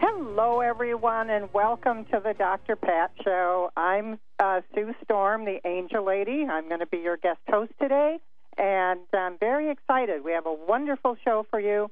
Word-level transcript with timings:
Hello, 0.00 0.60
everyone, 0.60 1.28
and 1.28 1.52
welcome 1.52 2.04
to 2.04 2.20
the 2.22 2.32
Dr. 2.32 2.76
Pat 2.76 3.10
Show. 3.24 3.72
I'm 3.76 4.20
uh, 4.38 4.60
Sue 4.72 4.94
Storm, 5.02 5.44
the 5.44 5.58
Angel 5.66 6.06
Lady. 6.06 6.46
I'm 6.48 6.68
going 6.68 6.78
to 6.78 6.86
be 6.86 6.98
your 6.98 7.16
guest 7.16 7.40
host 7.48 7.72
today, 7.82 8.20
and 8.56 9.00
I'm 9.12 9.38
very 9.38 9.72
excited. 9.72 10.22
We 10.22 10.30
have 10.30 10.46
a 10.46 10.54
wonderful 10.54 11.16
show 11.24 11.44
for 11.50 11.58
you, 11.58 11.90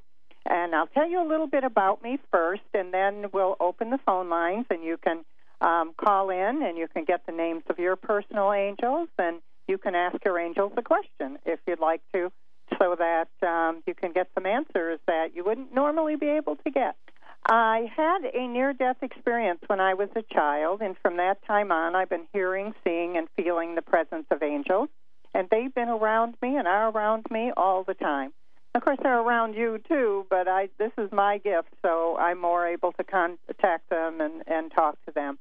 and 0.49 0.73
I'll 0.73 0.87
tell 0.87 1.11
you 1.11 1.21
a 1.21 1.27
little 1.29 1.49
bit 1.49 1.65
about 1.65 2.01
me 2.01 2.21
first, 2.31 2.63
and 2.75 2.95
then 2.95 3.27
we'll 3.33 3.57
open 3.59 3.91
the 3.91 3.99
phone 4.07 4.31
lines, 4.31 4.67
and 4.71 4.85
you 4.85 4.99
can 4.99 5.25
um, 5.61 5.93
call 6.01 6.31
in, 6.31 6.63
and 6.63 6.79
you 6.79 6.87
can 6.87 7.05
get 7.05 7.27
the 7.27 7.33
names 7.33 7.65
of 7.69 7.81
your 7.81 7.97
personal 7.97 8.53
angels, 8.53 9.09
and 9.19 9.41
you 9.67 9.79
can 9.79 9.97
ask 9.97 10.17
your 10.25 10.39
angels 10.39 10.73
a 10.77 10.83
question 10.83 11.39
if 11.45 11.59
you'd 11.67 11.81
like 11.81 12.03
to, 12.15 12.31
so 12.79 12.95
that 12.97 13.31
um, 13.45 13.83
you 13.85 13.95
can 13.95 14.13
get 14.13 14.29
some 14.33 14.47
answers 14.47 15.01
that 15.09 15.35
you 15.35 15.45
wouldn't 15.45 15.75
normally 15.75 16.15
be 16.15 16.29
able 16.29 16.55
to 16.55 16.71
get. 16.71 16.95
I 17.49 17.89
had 17.97 18.25
a 18.35 18.49
near 18.49 18.73
death 18.73 18.97
experience 19.03 19.61
when 19.69 19.79
I 19.79 19.95
was 19.95 20.09
a 20.17 20.23
child, 20.35 20.83
and 20.83 20.97
from 21.01 21.17
that 21.19 21.45
time 21.47 21.71
on, 21.71 21.95
I've 21.95 22.09
been 22.09 22.27
hearing, 22.33 22.75
seeing, 22.83 23.17
and 23.17 23.29
feeling 23.37 23.77
the 23.77 23.83
presence 23.83 24.27
of 24.33 24.43
angels. 24.43 24.89
And 25.33 25.49
they've 25.49 25.73
been 25.73 25.89
around 25.89 26.35
me 26.43 26.57
and 26.57 26.67
are 26.67 26.91
around 26.91 27.27
me 27.31 27.53
all 27.57 27.85
the 27.85 27.95
time. 27.95 28.33
Of 28.75 28.83
course, 28.83 28.99
they're 29.01 29.21
around 29.21 29.55
you 29.55 29.79
too, 29.87 30.27
but 30.29 30.49
I 30.49 30.71
this 30.79 30.91
is 30.99 31.13
my 31.13 31.39
gift, 31.39 31.69
so 31.83 32.17
I'm 32.19 32.41
more 32.41 32.67
able 32.67 32.93
to 32.93 33.05
contact 33.05 33.91
them 33.91 34.21
and, 34.21 34.43
and 34.47 34.73
talk 34.73 34.99
to 35.07 35.13
them. 35.13 35.39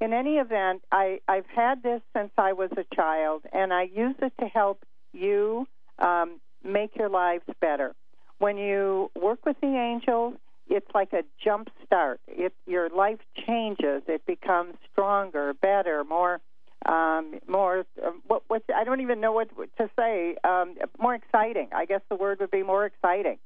In 0.00 0.12
any 0.12 0.36
event, 0.36 0.82
I, 0.90 1.20
I've 1.28 1.46
had 1.46 1.82
this 1.82 2.00
since 2.16 2.30
I 2.38 2.54
was 2.54 2.70
a 2.76 2.94
child, 2.94 3.42
and 3.52 3.72
I 3.72 3.82
use 3.82 4.16
it 4.20 4.32
to 4.40 4.46
help 4.46 4.84
you 5.12 5.68
um, 5.98 6.40
make 6.64 6.96
your 6.96 7.08
lives 7.08 7.44
better. 7.60 7.94
When 8.38 8.58
you 8.58 9.10
work 9.14 9.44
with 9.46 9.60
the 9.60 9.68
angels, 9.68 10.34
it's 10.68 10.90
like 10.94 11.12
a 11.12 11.22
jump 11.42 11.68
start. 11.84 12.20
It, 12.28 12.52
your 12.66 12.88
life 12.88 13.18
changes. 13.46 14.02
It 14.08 14.24
becomes 14.26 14.74
stronger, 14.92 15.54
better, 15.54 16.04
more, 16.04 16.40
um, 16.84 17.40
more. 17.46 17.84
Uh, 18.02 18.10
what, 18.26 18.42
what 18.48 18.62
I 18.74 18.84
don't 18.84 19.00
even 19.00 19.20
know 19.20 19.32
what 19.32 19.48
to 19.78 19.90
say. 19.98 20.36
Um, 20.44 20.76
more 20.98 21.14
exciting. 21.14 21.68
I 21.72 21.84
guess 21.84 22.00
the 22.08 22.16
word 22.16 22.40
would 22.40 22.50
be 22.50 22.62
more 22.62 22.86
exciting. 22.86 23.38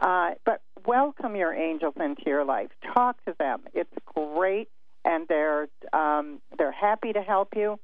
Uh, 0.00 0.32
but 0.44 0.62
welcome 0.86 1.36
your 1.36 1.52
angels 1.52 1.94
into 1.98 2.22
your 2.26 2.44
life. 2.44 2.70
Talk 2.94 3.22
to 3.24 3.34
them. 3.38 3.62
It's 3.74 3.92
great, 4.14 4.68
and 5.04 5.26
they're 5.28 5.68
um, 5.92 6.40
they're 6.56 6.72
happy 6.72 7.12
to 7.12 7.22
help 7.22 7.54
you. 7.56 7.78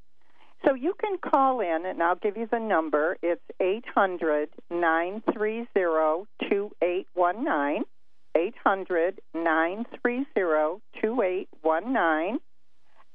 So 0.64 0.74
you 0.74 0.94
can 0.98 1.18
call 1.18 1.60
in, 1.60 1.84
and 1.84 2.02
I'll 2.02 2.16
give 2.16 2.36
you 2.36 2.48
the 2.50 2.58
number. 2.58 3.18
It's 3.22 3.42
eight 3.60 3.84
hundred 3.94 4.48
nine 4.70 5.22
three 5.32 5.66
zero 5.74 6.26
two 6.48 6.70
eight 6.82 7.08
one 7.14 7.44
nine. 7.44 7.84
800 8.36 9.20
930 9.34 10.26
2819. 11.02 12.40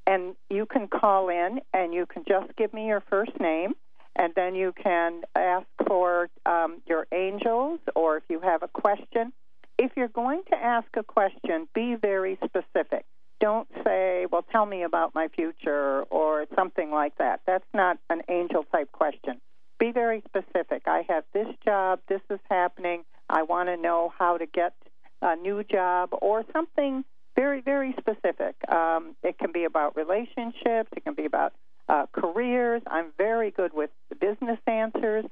And 0.07 0.35
you 0.49 0.65
can 0.65 0.87
call 0.87 1.29
in 1.29 1.61
and 1.73 1.93
you 1.93 2.05
can 2.05 2.23
just 2.27 2.55
give 2.57 2.73
me 2.73 2.87
your 2.87 3.03
first 3.09 3.39
name, 3.39 3.75
and 4.15 4.33
then 4.35 4.55
you 4.55 4.73
can 4.81 5.21
ask 5.35 5.67
for 5.87 6.27
um, 6.45 6.81
your 6.87 7.05
angels 7.13 7.79
or 7.95 8.17
if 8.17 8.23
you 8.29 8.39
have 8.41 8.63
a 8.63 8.67
question. 8.67 9.31
If 9.77 9.91
you're 9.95 10.07
going 10.07 10.41
to 10.51 10.57
ask 10.57 10.87
a 10.95 11.03
question, 11.03 11.67
be 11.73 11.95
very 11.95 12.37
specific. 12.43 13.05
Don't 13.39 13.67
say, 13.83 14.25
well, 14.31 14.45
tell 14.51 14.65
me 14.65 14.83
about 14.83 15.15
my 15.15 15.27
future 15.29 16.03
or 16.09 16.45
something 16.55 16.91
like 16.91 17.17
that. 17.17 17.41
That's 17.47 17.65
not 17.73 17.97
an 18.09 18.21
angel 18.27 18.65
type 18.71 18.91
question. 18.91 19.39
Be 19.79 19.91
very 19.91 20.23
specific. 20.27 20.83
I 20.87 21.03
have 21.09 21.23
this 21.33 21.47
job, 21.63 21.99
this 22.07 22.21
is 22.29 22.39
happening. 22.49 23.03
I 23.29 23.43
want 23.43 23.69
to 23.69 23.77
know 23.77 24.13
how 24.19 24.37
to 24.37 24.45
get 24.45 24.73
a 25.21 25.35
new 25.35 25.63
job, 25.63 26.09
or 26.21 26.43
something 26.53 27.03
very, 27.35 27.61
very 27.61 27.95
specific. 27.99 28.55
Um, 28.69 29.15
it 29.23 29.37
can 29.37 29.51
be 29.51 29.63
about 29.63 29.95
relationships, 29.95 30.89
it 30.95 31.03
can 31.03 31.13
be 31.13 31.25
about 31.25 31.53
uh, 31.87 32.05
careers. 32.11 32.81
I'm 32.87 33.07
very 33.17 33.51
good 33.51 33.73
with 33.73 33.89
business 34.19 34.59
answers. 34.67 35.25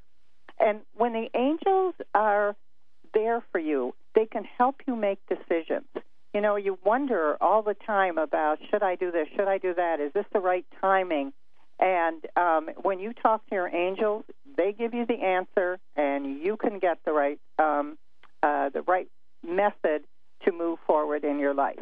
And 0.59 0.81
when 0.95 1.13
the 1.13 1.29
angels 1.33 1.95
are 2.13 2.55
there 3.13 3.41
for 3.51 3.59
you, 3.59 3.93
they 4.15 4.25
can 4.25 4.43
help 4.57 4.81
you 4.87 4.95
make 4.95 5.19
decisions. 5.27 5.87
You 6.33 6.41
know, 6.41 6.57
you 6.57 6.77
wonder 6.85 7.37
all 7.41 7.63
the 7.63 7.73
time 7.73 8.17
about 8.17 8.59
should 8.69 8.83
I 8.83 8.95
do 8.95 9.11
this, 9.11 9.27
should 9.35 9.47
I 9.47 9.57
do 9.57 9.73
that, 9.73 9.99
is 9.99 10.13
this 10.13 10.25
the 10.31 10.39
right 10.39 10.65
timing? 10.79 11.33
And 11.79 12.25
um, 12.35 12.69
when 12.81 12.99
you 12.99 13.13
talk 13.13 13.47
to 13.47 13.55
your 13.55 13.73
angels, 13.73 14.25
they 14.57 14.73
give 14.73 14.93
you 14.93 15.05
the 15.05 15.21
answer, 15.21 15.79
and 15.95 16.43
you 16.43 16.57
can 16.57 16.79
get 16.79 16.99
the 17.05 17.13
right 17.13 17.39
um, 17.57 17.97
uh, 18.43 18.69
the 18.69 18.81
right 18.81 19.07
method 19.47 20.03
to 20.43 20.51
move 20.51 20.79
forward 20.85 21.23
in 21.23 21.39
your 21.39 21.53
life. 21.53 21.79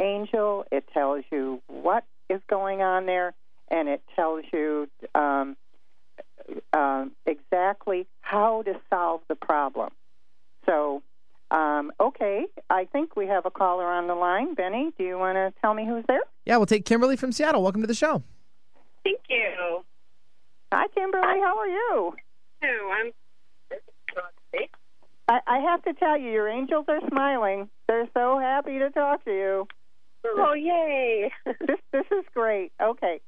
angel, 0.00 0.64
it 0.72 0.82
tells 0.92 1.22
you 1.30 1.62
what 1.68 2.02
is 2.28 2.40
going 2.50 2.82
on 2.82 3.06
there, 3.06 3.34
and 3.70 3.88
it 3.88 4.02
tells 4.16 4.44
you 4.52 4.88
um, 5.14 5.56
uh, 6.76 7.06
exactly 7.24 8.06
how 8.20 8.62
to 8.62 8.74
solve 8.90 9.22
the 9.28 9.34
problem. 9.34 9.90
So, 10.66 11.02
um, 11.50 11.92
okay, 11.98 12.44
I 12.68 12.84
think 12.84 13.16
we 13.16 13.26
have 13.28 13.46
a 13.46 13.50
caller 13.50 13.86
on 13.86 14.08
the 14.08 14.14
line. 14.14 14.54
Benny, 14.54 14.92
do 14.98 15.04
you 15.04 15.18
want 15.18 15.36
to 15.36 15.54
tell 15.60 15.72
me 15.72 15.86
who's 15.86 16.04
there? 16.06 16.20
Yeah, 16.44 16.58
we'll 16.58 16.66
take 16.66 16.84
Kimberly 16.84 17.16
from 17.16 17.32
Seattle. 17.32 17.62
Welcome 17.62 17.80
to 17.80 17.86
the 17.86 17.94
show. 17.94 18.22
Thank 19.04 19.20
you. 19.30 19.84
Hi, 20.72 20.86
Kimberly. 20.94 21.22
How 21.22 21.58
are 21.58 21.68
you? 21.68 22.14
I'm. 22.62 23.12
I, 25.28 25.40
I 25.46 25.58
have 25.58 25.82
to 25.84 25.92
tell 25.94 26.18
you, 26.18 26.30
your 26.30 26.48
angels 26.48 26.84
are 26.88 27.00
smiling. 27.08 27.68
They're 27.88 28.08
so 28.14 28.38
happy 28.38 28.78
to 28.78 28.90
talk 28.90 29.24
to 29.24 29.30
you. 29.30 29.68
Oh, 30.24 30.54
yay! 30.54 31.30
this 31.44 31.78
this 31.92 32.04
is 32.10 32.24
great. 32.34 32.72
Okay, 32.82 33.20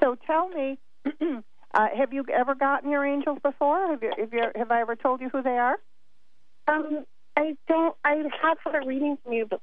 so 0.00 0.16
tell 0.26 0.48
me, 0.48 0.78
uh, 1.74 1.88
have 1.96 2.12
you 2.12 2.24
ever 2.32 2.54
gotten 2.54 2.90
your 2.90 3.04
angels 3.04 3.38
before? 3.42 3.88
Have 3.88 4.02
you, 4.02 4.12
have 4.16 4.32
you 4.32 4.42
have 4.54 4.70
I 4.70 4.80
ever 4.80 4.96
told 4.96 5.20
you 5.20 5.28
who 5.28 5.42
they 5.42 5.58
are? 5.58 5.76
Um, 6.68 7.04
I 7.36 7.56
don't. 7.68 7.96
I 8.04 8.14
have 8.42 8.58
had 8.64 8.82
a 8.82 8.86
reading 8.86 9.18
from 9.22 9.32
you, 9.32 9.46
but 9.46 9.60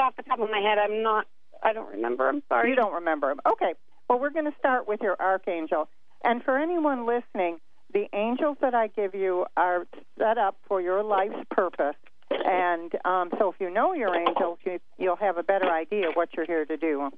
off 0.00 0.16
the 0.16 0.22
top 0.22 0.40
of 0.40 0.50
my 0.50 0.60
head, 0.60 0.78
I'm 0.78 1.02
not. 1.02 1.26
I 1.62 1.72
don't 1.72 1.90
remember. 1.90 2.28
I'm 2.28 2.42
sorry. 2.48 2.70
You 2.70 2.76
don't 2.76 2.94
remember 2.94 3.28
them. 3.28 3.40
Okay. 3.46 3.74
Well, 4.08 4.20
we're 4.20 4.30
going 4.30 4.44
to 4.44 4.58
start 4.58 4.86
with 4.86 5.00
your 5.00 5.16
archangel. 5.20 5.88
And 6.24 6.42
for 6.42 6.58
anyone 6.58 7.06
listening, 7.06 7.58
the 7.92 8.06
angels 8.12 8.56
that 8.60 8.74
I 8.74 8.88
give 8.88 9.14
you 9.14 9.46
are 9.56 9.86
set 10.18 10.36
up 10.38 10.56
for 10.68 10.80
your 10.80 11.02
life's 11.02 11.42
purpose. 11.50 11.96
And 12.30 12.92
um, 13.04 13.30
so 13.38 13.52
if 13.52 13.60
you 13.60 13.70
know 13.70 13.94
your 13.94 14.14
angels, 14.14 14.58
you, 14.64 14.78
you'll 14.98 15.16
have 15.16 15.38
a 15.38 15.42
better 15.42 15.70
idea 15.70 16.06
what 16.14 16.30
you're 16.36 16.46
here 16.46 16.64
to 16.64 16.76
do. 16.76 17.10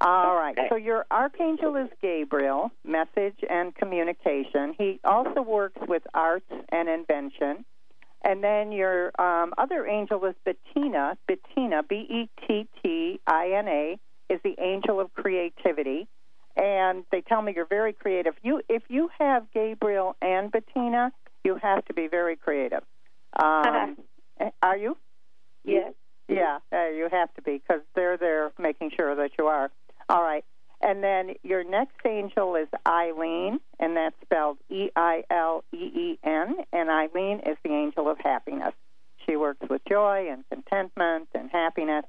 All 0.00 0.36
right. 0.36 0.56
So 0.68 0.76
your 0.76 1.06
archangel 1.10 1.76
is 1.76 1.88
Gabriel, 2.02 2.70
message 2.84 3.38
and 3.48 3.74
communication. 3.74 4.74
He 4.76 5.00
also 5.04 5.40
works 5.40 5.80
with 5.88 6.02
arts 6.12 6.50
and 6.70 6.88
invention. 6.88 7.64
And 8.22 8.42
then 8.42 8.72
your 8.72 9.12
um, 9.20 9.54
other 9.56 9.86
angel 9.86 10.24
is 10.24 10.34
Bettina. 10.44 11.16
Bettina, 11.26 11.82
B 11.82 12.06
E 12.10 12.28
T 12.46 12.68
T 12.82 13.20
I 13.26 13.52
N 13.56 13.68
A, 13.68 13.98
is 14.28 14.40
the 14.42 14.54
angel 14.60 15.00
of 15.00 15.14
creativity. 15.14 16.08
And 16.56 17.04
they 17.12 17.20
tell 17.20 17.40
me 17.40 17.52
you're 17.54 17.66
very 17.66 17.92
creative. 17.92 18.34
You, 18.42 18.62
if 18.68 18.82
you 18.88 19.10
have 19.18 19.46
Gabriel 19.54 20.16
and 20.20 20.50
Bettina, 20.50 21.12
you 21.44 21.56
have 21.62 21.84
to 21.86 21.94
be 21.94 22.08
very 22.08 22.36
creative. 22.36 22.82
Um, 23.40 23.96
are 24.62 24.76
you? 24.76 24.96
Yes. 25.64 25.92
Yeah, 26.28 26.58
uh, 26.72 26.88
you 26.88 27.08
have 27.10 27.32
to 27.34 27.42
be 27.42 27.58
because 27.58 27.82
they're 27.94 28.16
there 28.16 28.50
making 28.58 28.90
sure 28.96 29.14
that 29.14 29.30
you 29.38 29.46
are. 29.46 29.70
All 30.08 30.22
right. 30.22 30.44
And 30.82 31.02
then 31.02 31.34
your 31.42 31.64
next 31.64 31.96
angel 32.04 32.54
is 32.54 32.68
Eileen, 32.86 33.60
and 33.80 33.96
that's 33.96 34.14
spelled 34.22 34.58
E 34.68 34.90
I 34.94 35.24
L 35.30 35.64
E 35.72 35.76
E 35.76 36.18
N. 36.22 36.56
And 36.72 36.90
Eileen 36.90 37.40
is 37.46 37.56
the 37.64 37.72
angel 37.72 38.08
of 38.10 38.18
happiness. 38.18 38.74
She 39.24 39.36
works 39.36 39.66
with 39.68 39.82
joy 39.88 40.28
and 40.30 40.44
contentment 40.50 41.28
and 41.34 41.50
happiness. 41.50 42.04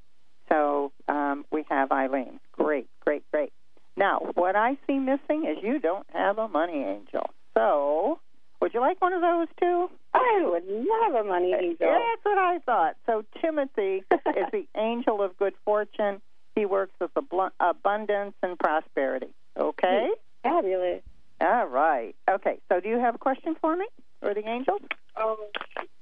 So 0.49 0.91
um, 1.07 1.45
we 1.51 1.65
have 1.69 1.91
Eileen. 1.91 2.39
Great, 2.51 2.87
great, 3.05 3.23
great. 3.31 3.51
Now, 3.95 4.19
what 4.35 4.55
I 4.55 4.77
see 4.85 4.99
missing 4.99 5.45
is 5.45 5.63
you 5.63 5.79
don't 5.79 6.05
have 6.13 6.37
a 6.37 6.47
money 6.47 6.83
angel. 6.83 7.31
So, 7.55 8.19
would 8.61 8.73
you 8.73 8.79
like 8.79 9.01
one 9.01 9.13
of 9.13 9.21
those 9.21 9.47
too? 9.59 9.89
I 10.13 10.41
would 10.45 10.63
love 10.67 11.25
a 11.25 11.27
money 11.27 11.53
angel. 11.53 11.87
Yeah, 11.87 11.97
that's 11.97 12.23
what 12.23 12.37
I 12.37 12.59
thought. 12.59 12.95
So, 13.07 13.23
Timothy 13.41 14.03
is 14.11 14.45
the 14.51 14.67
angel 14.77 15.23
of 15.23 15.35
good 15.37 15.53
fortune. 15.65 16.21
He 16.57 16.65
works 16.65 16.93
with 16.99 17.13
abl- 17.13 17.51
abundance 17.59 18.33
and 18.41 18.57
prosperity. 18.57 19.27
Okay? 19.55 20.09
Fabulous. 20.41 21.03
All 21.39 21.67
right. 21.67 22.15
Okay, 22.27 22.57
so 22.67 22.79
do 22.79 22.89
you 22.89 22.97
have 22.97 23.13
a 23.13 23.19
question 23.19 23.55
for 23.61 23.75
me 23.75 23.85
or 24.23 24.33
the 24.33 24.47
angels? 24.47 24.81
Oh, 25.15 25.37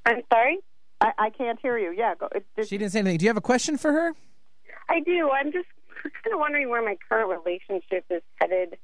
I'm 0.06 0.22
sorry? 0.32 0.60
I, 1.02 1.12
I 1.18 1.30
can't 1.30 1.60
hear 1.62 1.78
you. 1.78 1.92
Yeah, 1.92 2.16
go. 2.16 2.30
It, 2.34 2.46
it, 2.56 2.70
She 2.70 2.78
didn't 2.78 2.94
say 2.94 3.00
anything. 3.00 3.18
Do 3.18 3.26
you 3.26 3.30
have 3.30 3.36
a 3.36 3.42
question 3.42 3.78
for 3.78 3.92
her? 3.92 4.14
I 4.88 5.02
do. 5.02 5.30
I'm 5.30 5.52
just 5.52 5.68
kind 6.04 6.34
of 6.34 6.40
wondering 6.40 6.70
where 6.70 6.82
my 6.82 6.96
current 7.10 7.28
relationship 7.44 8.06
is 8.10 8.22
headed. 8.36 8.78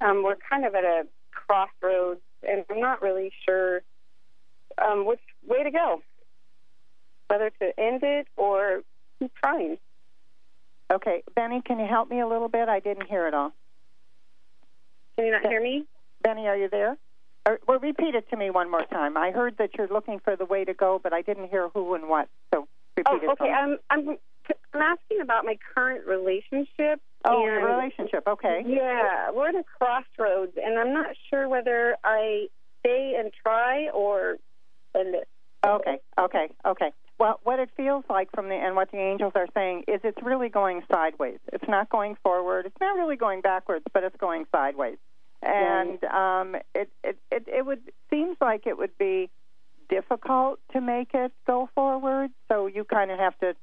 Um, 0.00 0.24
we're 0.24 0.36
kind 0.50 0.64
of 0.64 0.74
at 0.74 0.82
a 0.82 1.04
crossroads, 1.30 2.20
and 2.42 2.64
I'm 2.68 2.80
not 2.80 3.00
really 3.00 3.30
sure 3.48 3.82
um, 4.84 5.06
which 5.06 5.20
way 5.46 5.62
to 5.62 5.70
go. 5.70 6.02
Whether 7.28 7.50
to 7.60 7.78
end 7.78 8.00
it 8.02 8.26
or 8.36 8.82
keep 9.20 9.32
trying. 9.36 9.78
Okay, 10.92 11.22
Benny, 11.34 11.62
can 11.64 11.78
you 11.78 11.86
help 11.86 12.10
me 12.10 12.20
a 12.20 12.26
little 12.26 12.48
bit? 12.48 12.68
I 12.68 12.80
didn't 12.80 13.06
hear 13.06 13.26
it 13.26 13.34
all. 13.34 13.52
Can 15.16 15.26
you 15.26 15.32
not 15.32 15.46
hear 15.46 15.62
me? 15.62 15.84
Benny, 16.22 16.46
are 16.46 16.56
you 16.56 16.68
there? 16.68 16.96
Or, 17.46 17.60
well, 17.66 17.78
repeat 17.78 18.14
it 18.14 18.28
to 18.30 18.36
me 18.36 18.50
one 18.50 18.70
more 18.70 18.84
time. 18.90 19.16
I 19.16 19.30
heard 19.30 19.56
that 19.58 19.70
you're 19.78 19.86
looking 19.88 20.18
for 20.18 20.34
the 20.36 20.44
way 20.44 20.64
to 20.64 20.74
go, 20.74 21.00
but 21.02 21.12
I 21.12 21.22
didn't 21.22 21.48
hear 21.48 21.68
who 21.72 21.94
and 21.94 22.08
what. 22.08 22.28
So 22.52 22.66
repeat 22.96 23.12
Oh, 23.12 23.16
it. 23.22 23.28
okay. 23.30 23.44
me. 23.44 23.50
I'm 23.50 23.78
I'm 23.90 24.08
I'm 24.74 24.82
asking 24.82 25.20
about 25.22 25.44
my 25.44 25.56
current 25.74 26.06
relationship. 26.06 27.00
oh, 27.24 27.36
and 27.36 27.44
your 27.44 27.66
relationship. 27.76 28.24
Okay. 28.26 28.62
Yeah, 28.66 29.30
we're 29.32 29.48
at 29.48 29.54
a 29.54 29.64
crossroads, 29.78 30.52
and 30.62 30.78
I'm 30.78 30.92
not 30.92 31.06
sure 31.30 31.48
whether 31.48 31.96
I 32.04 32.48
stay 32.80 33.14
and 33.18 33.32
try 33.42 33.88
or 33.90 34.36
end 34.96 35.14
it. 35.14 35.28
Okay. 35.64 35.98
Okay. 36.18 36.48
Okay. 36.66 36.90
Well, 37.18 37.40
what 37.44 37.58
it 37.58 37.70
feels 37.76 38.04
like 38.10 38.30
from 38.32 38.48
the 38.48 38.54
and 38.54 38.76
what 38.76 38.90
the 38.90 38.98
angels 38.98 39.32
are 39.34 39.46
saying 39.54 39.84
is 39.88 40.00
it's 40.04 40.22
really 40.22 40.50
going 40.50 40.82
sideways. 40.92 41.38
It's 41.52 41.66
not 41.66 41.88
going 41.88 42.16
forward. 42.22 42.66
It's 42.66 42.76
not 42.80 42.96
really 42.96 43.16
going 43.16 43.40
backwards, 43.40 43.84
but 43.94 44.04
it's 44.04 44.16
going 44.16 44.44
sideways. 44.52 44.98
And 45.42 46.02
um, 46.04 46.56
it, 46.74 46.90
it 47.02 47.18
it 47.30 47.44
it 47.46 47.64
would 47.64 47.80
seems 48.10 48.36
like 48.40 48.66
it 48.66 48.76
would 48.76 48.96
be 48.98 49.30
difficult 49.88 50.58
to 50.72 50.80
make 50.80 51.10
it 51.14 51.32
go 51.46 51.68
forward. 51.74 52.30
So 52.48 52.66
you 52.66 52.84
kind 52.84 53.10
of 53.10 53.18
have 53.18 53.38
to 53.38 53.54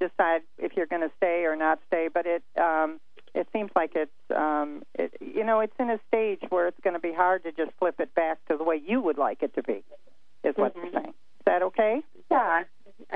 decide 0.00 0.42
if 0.58 0.76
you're 0.76 0.86
going 0.86 1.02
to 1.02 1.10
stay 1.16 1.44
or 1.46 1.56
not 1.56 1.80
stay. 1.88 2.08
But 2.12 2.26
it 2.26 2.42
um, 2.60 3.00
it 3.34 3.48
seems 3.52 3.70
like 3.74 3.92
it's 3.96 4.12
um, 4.36 4.82
it, 4.94 5.14
you 5.20 5.44
know 5.44 5.58
it's 5.60 5.74
in 5.80 5.90
a 5.90 5.98
stage 6.06 6.42
where 6.50 6.68
it's 6.68 6.78
going 6.84 6.94
to 6.94 7.00
be 7.00 7.12
hard 7.12 7.42
to 7.42 7.50
just 7.50 7.72
flip 7.78 7.98
it 7.98 8.14
back 8.14 8.38
to 8.48 8.56
the 8.56 8.62
way 8.64 8.80
you 8.84 9.00
would 9.00 9.18
like 9.18 9.42
it 9.42 9.54
to 9.54 9.62
be. 9.64 9.82
Is 10.44 10.54
what 10.56 10.76
Mhm. 10.76 10.82
you're 10.84 10.92
saying. 11.02 11.14
Is 11.48 11.52
that 11.52 11.62
okay? 11.62 12.00
Yeah. 12.30 12.62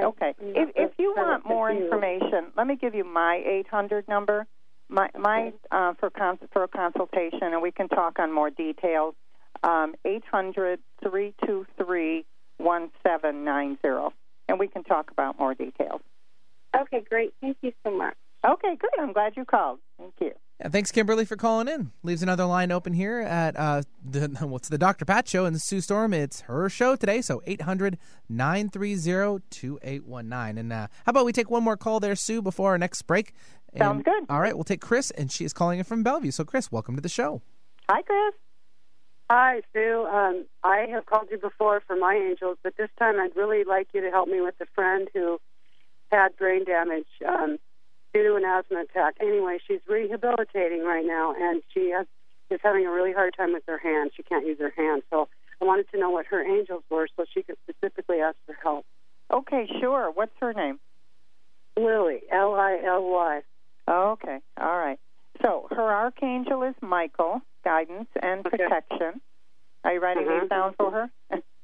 Okay. 0.02 0.34
If, 0.40 0.70
if 0.74 0.90
you 0.98 1.12
want 1.16 1.44
more 1.44 1.70
information, 1.70 2.52
let 2.56 2.66
me 2.66 2.76
give 2.76 2.94
you 2.94 3.04
my 3.04 3.42
800 3.44 4.08
number, 4.08 4.46
my 4.88 5.08
my 5.18 5.52
uh, 5.70 5.92
for 6.00 6.08
cons- 6.08 6.38
for 6.52 6.64
a 6.64 6.68
consultation, 6.68 7.42
and 7.42 7.60
we 7.60 7.72
can 7.72 7.88
talk 7.88 8.18
on 8.18 8.32
more 8.32 8.48
details. 8.48 9.14
Um, 9.64 9.94
800 10.06 10.80
323 11.02 12.24
1790, 12.56 14.16
and 14.48 14.58
we 14.58 14.66
can 14.66 14.82
talk 14.82 15.10
about 15.10 15.38
more 15.38 15.54
details. 15.54 16.00
Okay, 16.74 17.02
great. 17.08 17.34
Thank 17.40 17.58
you 17.60 17.72
so 17.84 17.90
much. 17.96 18.14
Okay, 18.48 18.76
good. 18.80 18.90
I'm 18.98 19.12
glad 19.12 19.34
you 19.36 19.44
called. 19.44 19.78
Thank 19.98 20.14
you. 20.20 20.32
Yeah, 20.62 20.68
thanks, 20.68 20.92
Kimberly, 20.92 21.24
for 21.24 21.34
calling 21.34 21.66
in. 21.66 21.90
Leaves 22.04 22.22
another 22.22 22.44
line 22.44 22.70
open 22.70 22.92
here 22.92 23.18
at 23.18 23.56
uh, 23.56 23.82
the 24.04 24.28
what's 24.42 24.68
the 24.68 24.78
Dr. 24.78 25.04
Pat 25.04 25.26
Show 25.26 25.44
and 25.44 25.60
Sue 25.60 25.80
Storm. 25.80 26.14
It's 26.14 26.42
her 26.42 26.68
show 26.68 26.94
today, 26.94 27.20
so 27.20 27.42
800 27.46 27.98
930 28.28 29.42
2819. 29.50 30.58
And 30.58 30.72
uh, 30.72 30.86
how 31.04 31.10
about 31.10 31.24
we 31.24 31.32
take 31.32 31.50
one 31.50 31.64
more 31.64 31.76
call 31.76 31.98
there, 31.98 32.14
Sue, 32.14 32.40
before 32.40 32.70
our 32.70 32.78
next 32.78 33.02
break? 33.02 33.34
And- 33.72 33.80
Sounds 33.80 34.04
good. 34.04 34.24
All 34.30 34.40
right, 34.40 34.54
we'll 34.54 34.62
take 34.62 34.80
Chris, 34.80 35.10
and 35.10 35.32
she 35.32 35.44
is 35.44 35.52
calling 35.52 35.80
in 35.80 35.84
from 35.84 36.04
Bellevue. 36.04 36.30
So, 36.30 36.44
Chris, 36.44 36.70
welcome 36.70 36.94
to 36.94 37.02
the 37.02 37.08
show. 37.08 37.42
Hi, 37.88 38.02
Chris. 38.02 38.34
Hi, 39.30 39.62
Sue. 39.72 40.06
Um, 40.12 40.46
I 40.62 40.86
have 40.92 41.06
called 41.06 41.26
you 41.32 41.38
before 41.38 41.82
for 41.88 41.96
my 41.96 42.14
angels, 42.14 42.58
but 42.62 42.76
this 42.76 42.90
time 43.00 43.18
I'd 43.18 43.34
really 43.34 43.64
like 43.64 43.88
you 43.94 44.00
to 44.02 44.10
help 44.10 44.28
me 44.28 44.40
with 44.40 44.54
a 44.60 44.66
friend 44.76 45.08
who 45.12 45.40
had 46.12 46.36
brain 46.36 46.64
damage 46.64 47.08
um, 47.26 47.58
due 48.14 48.22
to 48.22 48.36
an 48.36 48.44
asthma 48.44 48.82
attack. 48.82 49.14
Anyway, 49.20 49.58
she's 49.66 49.80
rehabilitating 49.88 50.84
right 50.84 51.04
now, 51.04 51.34
and 51.38 51.62
she 51.72 51.90
has, 51.90 52.06
is 52.50 52.60
having 52.62 52.86
a 52.86 52.90
really 52.90 53.12
hard 53.12 53.34
time 53.36 53.52
with 53.52 53.62
her 53.66 53.78
hand. 53.78 54.10
She 54.16 54.22
can't 54.22 54.46
use 54.46 54.58
her 54.60 54.72
hand, 54.76 55.02
so 55.10 55.28
I 55.60 55.64
wanted 55.64 55.86
to 55.92 55.98
know 55.98 56.10
what 56.10 56.26
her 56.26 56.42
angels 56.44 56.82
were 56.90 57.08
so 57.16 57.24
she 57.32 57.42
could 57.42 57.56
specifically 57.68 58.20
ask 58.20 58.36
for 58.46 58.54
help. 58.62 58.84
Okay, 59.32 59.66
sure. 59.80 60.10
What's 60.12 60.32
her 60.40 60.52
name? 60.52 60.78
Lily, 61.76 62.20
L 62.30 62.54
I 62.54 62.78
L 62.86 63.04
Y. 63.10 63.40
Okay, 63.88 64.38
all 64.60 64.76
right. 64.78 64.98
So 65.42 65.66
her 65.70 65.92
archangel 65.92 66.62
is 66.62 66.74
Michael, 66.82 67.40
guidance 67.64 68.08
and 68.22 68.46
Okay. 68.46 68.58
protection. 68.58 69.20
Are 69.84 69.94
you 69.94 70.00
writing 70.00 70.28
Uh-huh. 70.28 70.40
these 70.40 70.48
down 70.50 70.74
for 70.74 70.90
her? 70.90 71.10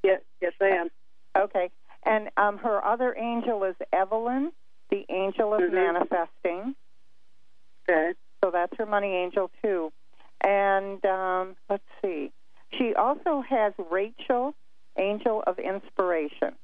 Yes, 0.02 0.22
yes, 0.40 0.52
I 0.60 0.68
am. 0.68 0.88
Okay. 1.36 1.70
And 2.04 2.30
um, 2.36 2.58
her 2.58 2.82
other 2.84 3.14
angel 3.16 3.64
is 3.64 3.76
Evelyn, 3.92 4.52
the 4.90 5.04
angel 5.08 5.54
of 5.54 5.60
Mhm. 5.60 5.72
manifesting. 5.72 6.74
Okay. 7.88 8.14
So 8.42 8.50
that's 8.50 8.76
her 8.76 8.86
money 8.86 9.14
angel 9.14 9.50
too. 9.62 9.92
And 10.40 11.04
um, 11.04 11.56
let's 11.68 11.84
see. 12.02 12.32
She 12.72 12.94
also 12.94 13.40
has 13.40 13.72
Rachel 13.90 14.54
angel 14.96 15.42
of 15.46 15.58
inspiration. 15.58 16.54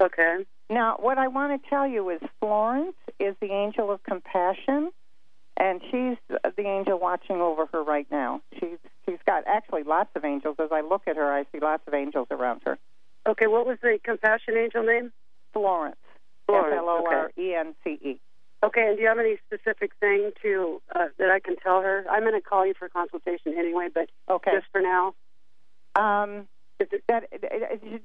Okay. 0.00 0.46
Now, 0.70 0.96
what 1.00 1.18
I 1.18 1.28
want 1.28 1.60
to 1.62 1.68
tell 1.68 1.86
you 1.86 2.10
is 2.10 2.20
Florence 2.40 2.96
is 3.18 3.34
the 3.40 3.50
angel 3.50 3.90
of 3.90 4.02
compassion, 4.02 4.90
and 5.56 5.80
she's 5.90 6.18
the 6.28 6.66
angel 6.66 6.98
watching 6.98 7.40
over 7.40 7.66
her 7.72 7.82
right 7.82 8.06
now. 8.10 8.42
She's 8.60 8.78
she's 9.06 9.18
got 9.26 9.44
actually 9.46 9.84
lots 9.84 10.10
of 10.14 10.24
angels. 10.24 10.56
As 10.58 10.70
I 10.70 10.82
look 10.82 11.02
at 11.06 11.16
her, 11.16 11.32
I 11.32 11.44
see 11.52 11.60
lots 11.60 11.82
of 11.86 11.94
angels 11.94 12.28
around 12.30 12.62
her. 12.66 12.78
Okay, 13.26 13.46
what 13.46 13.66
was 13.66 13.78
the 13.82 13.98
compassion 14.02 14.56
angel 14.56 14.82
name? 14.82 15.12
Florence. 15.52 15.96
F 16.48 16.66
L 16.72 16.88
O 16.88 17.04
R 17.10 17.30
E 17.38 17.54
N 17.54 17.74
C 17.84 17.90
E. 18.02 18.20
Okay, 18.64 18.86
and 18.88 18.96
do 18.96 19.02
you 19.02 19.08
have 19.08 19.18
any 19.20 19.36
specific 19.46 19.92
thing 20.00 20.32
to 20.42 20.82
uh, 20.94 21.06
that 21.18 21.30
I 21.30 21.38
can 21.38 21.56
tell 21.56 21.80
her? 21.80 22.04
I'm 22.10 22.22
going 22.22 22.34
to 22.34 22.40
call 22.40 22.66
you 22.66 22.74
for 22.76 22.88
consultation 22.88 23.54
anyway, 23.56 23.88
but 23.92 24.08
Okay. 24.28 24.50
just 24.52 24.66
for 24.72 24.80
now. 24.80 25.14
Um, 25.94 26.48
that 27.08 27.24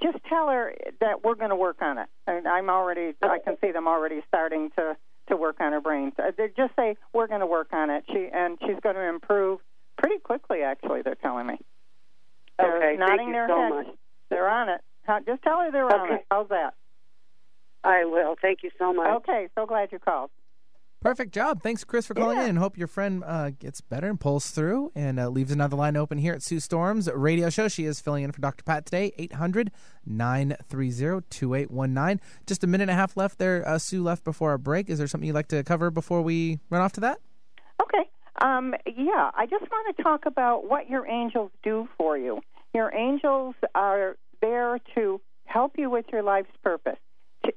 just 0.01 0.17
tell 0.29 0.47
her 0.50 0.73
that 1.00 1.23
we're 1.23 1.35
going 1.35 1.50
to 1.50 1.55
work 1.55 1.81
on 1.81 1.97
it. 1.97 2.07
And 2.27 2.47
I'm 2.47 2.69
already, 2.69 3.13
I 3.21 3.39
can 3.43 3.57
see 3.62 3.71
them 3.71 3.88
already 3.88 4.21
starting 4.27 4.69
to 4.77 4.95
to 5.29 5.38
work 5.38 5.55
on 5.62 5.71
her 5.71 5.79
brain. 5.79 6.12
Uh, 6.19 6.31
they 6.38 6.50
just 6.55 6.75
say 6.77 6.97
we're 7.13 7.27
going 7.27 7.39
to 7.39 7.47
work 7.47 7.69
on 7.71 7.89
it. 7.89 8.03
She 8.12 8.27
and 8.33 8.57
she's 8.62 8.79
going 8.83 8.95
to 8.95 9.07
improve 9.07 9.59
pretty 9.97 10.19
quickly. 10.19 10.62
Actually, 10.63 11.01
they're 11.01 11.15
telling 11.15 11.47
me. 11.47 11.57
They're 12.59 12.77
Okay, 12.77 12.97
thank 12.97 13.00
nodding 13.00 13.27
you 13.27 13.33
their 13.33 13.47
so 13.47 13.57
heads. 13.57 13.75
much. 13.75 13.88
They're 14.29 14.50
on 14.50 14.69
it. 14.69 14.81
Just 15.25 15.41
tell 15.43 15.59
her 15.62 15.71
they're 15.71 15.85
on 15.85 16.13
it. 16.13 16.25
How's 16.29 16.50
that? 16.50 16.73
I 17.83 18.05
will. 18.05 18.35
Thank 18.41 18.59
you 18.63 18.69
so 18.79 18.93
much. 18.93 19.07
Okay. 19.17 19.49
So 19.55 19.65
glad 19.65 19.91
you 19.91 19.99
called. 19.99 20.29
Perfect 21.01 21.33
job. 21.33 21.61
Thanks, 21.61 21.83
Chris, 21.83 22.05
for 22.05 22.13
calling 22.13 22.37
Yeah. 22.37 22.43
in. 22.45 22.51
And 22.51 22.59
hope 22.59 22.77
your 22.77 22.87
friend 22.87 23.23
uh, 23.25 23.49
gets 23.49 23.81
better 23.81 24.07
and 24.07 24.17
pulls 24.17 24.51
through 24.51 24.93
and 24.95 25.19
uh, 25.19 25.27
leaves 25.27 25.51
another 25.51 25.75
line 25.75 25.97
open 25.97 26.17
here 26.17 26.33
at 26.33 26.41
Sue 26.41 26.61
Storm's 26.61 27.09
radio 27.13 27.49
show. 27.49 27.67
She 27.67 27.83
is 27.83 27.99
filling 27.99 28.23
in 28.23 28.31
for 28.31 28.39
Dr. 28.39 28.63
Pat 28.63 28.85
today. 28.85 29.11
800 29.17 29.69
930 30.05 31.25
2819. 31.29 32.21
Just 32.47 32.63
a 32.63 32.67
minute 32.67 32.83
and 32.83 32.91
a 32.91 32.95
half 32.95 33.17
left 33.17 33.37
there, 33.37 33.67
uh, 33.67 33.77
Sue, 33.77 34.01
left 34.01 34.23
before 34.23 34.51
our 34.51 34.57
break. 34.57 34.89
Is 34.89 34.97
there 34.97 35.07
something 35.07 35.27
you'd 35.27 35.35
like 35.35 35.49
to 35.49 35.61
cover 35.63 35.91
before 35.91 36.21
we 36.21 36.59
run 36.69 36.81
off 36.81 36.93
to 36.93 37.01
that? 37.01 37.19
Okay. 37.81 38.09
Um, 38.41 38.73
yeah, 38.85 39.29
I 39.35 39.45
just 39.45 39.63
want 39.69 39.95
to 39.97 40.03
talk 40.03 40.25
about 40.25 40.69
what 40.69 40.89
your 40.89 41.05
angels 41.07 41.51
do 41.63 41.87
for 41.97 42.17
you. 42.17 42.39
Your 42.73 42.93
angels 42.95 43.55
are 43.75 44.15
there 44.41 44.79
to 44.95 45.19
help 45.45 45.73
you 45.77 45.89
with 45.89 46.05
your 46.11 46.23
life's 46.23 46.49
purpose. 46.63 46.97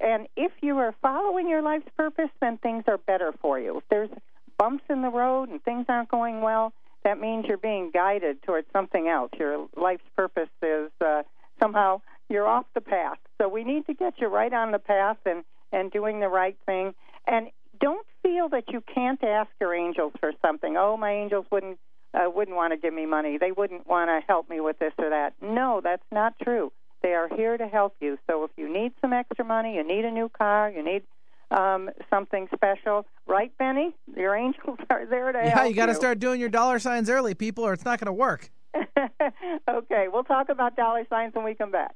And 0.01 0.27
if 0.35 0.51
you 0.61 0.77
are 0.77 0.93
following 1.01 1.49
your 1.49 1.61
life's 1.61 1.89
purpose, 1.95 2.29
then 2.41 2.57
things 2.57 2.83
are 2.87 2.97
better 2.97 3.33
for 3.41 3.59
you. 3.59 3.77
If 3.77 3.83
there's 3.89 4.09
bumps 4.57 4.83
in 4.89 5.01
the 5.01 5.09
road 5.09 5.49
and 5.49 5.61
things 5.63 5.85
aren't 5.87 6.09
going 6.09 6.41
well, 6.41 6.73
that 7.03 7.19
means 7.19 7.45
you're 7.47 7.57
being 7.57 7.91
guided 7.93 8.41
towards 8.43 8.67
something 8.73 9.07
else. 9.07 9.31
Your 9.39 9.67
life's 9.75 10.03
purpose 10.15 10.49
is 10.61 10.91
uh, 10.99 11.23
somehow 11.59 12.01
you're 12.29 12.47
off 12.47 12.65
the 12.73 12.81
path. 12.81 13.17
So 13.37 13.47
we 13.47 13.63
need 13.63 13.85
to 13.87 13.93
get 13.93 14.15
you 14.17 14.27
right 14.27 14.51
on 14.51 14.71
the 14.71 14.79
path 14.79 15.17
and 15.25 15.43
and 15.71 15.91
doing 15.91 16.21
the 16.21 16.29
right 16.29 16.57
thing. 16.65 16.93
And 17.27 17.47
don't 17.79 18.05
feel 18.23 18.49
that 18.49 18.65
you 18.69 18.81
can't 18.93 19.21
ask 19.23 19.49
your 19.59 19.75
angels 19.75 20.13
for 20.19 20.31
something. 20.41 20.75
Oh, 20.77 20.97
my 20.97 21.11
angels 21.11 21.45
wouldn't 21.51 21.77
uh, 22.13 22.29
wouldn't 22.29 22.55
want 22.55 22.73
to 22.73 22.77
give 22.77 22.93
me 22.93 23.05
money. 23.05 23.37
They 23.37 23.51
wouldn't 23.51 23.87
want 23.87 24.09
to 24.09 24.25
help 24.27 24.49
me 24.49 24.59
with 24.59 24.79
this 24.79 24.93
or 24.97 25.09
that. 25.09 25.33
No, 25.41 25.81
that's 25.83 26.05
not 26.11 26.33
true. 26.41 26.71
They 27.01 27.13
are 27.13 27.29
here 27.35 27.57
to 27.57 27.67
help 27.67 27.95
you. 27.99 28.17
So 28.29 28.43
if 28.43 28.51
you 28.57 28.71
need 28.71 28.93
some 29.01 29.13
extra 29.13 29.45
money, 29.45 29.75
you 29.75 29.87
need 29.87 30.05
a 30.05 30.11
new 30.11 30.29
car, 30.29 30.69
you 30.69 30.83
need 30.83 31.03
um, 31.51 31.89
something 32.09 32.47
special, 32.53 33.05
right, 33.25 33.55
Benny? 33.57 33.95
Your 34.15 34.35
angels 34.35 34.79
are 34.89 35.05
there 35.05 35.31
to 35.31 35.39
help 35.39 35.55
yeah, 35.55 35.65
you 35.65 35.73
got 35.73 35.87
to 35.87 35.95
start 35.95 36.19
doing 36.19 36.39
your 36.39 36.49
dollar 36.49 36.79
signs 36.79 37.09
early, 37.09 37.33
people, 37.33 37.65
or 37.65 37.73
it's 37.73 37.85
not 37.85 37.99
going 37.99 38.07
to 38.07 38.13
work. 38.13 38.49
okay, 39.69 40.07
we'll 40.11 40.23
talk 40.23 40.49
about 40.49 40.75
dollar 40.75 41.05
signs 41.09 41.33
when 41.33 41.45
we 41.45 41.55
come 41.55 41.71
back. 41.71 41.95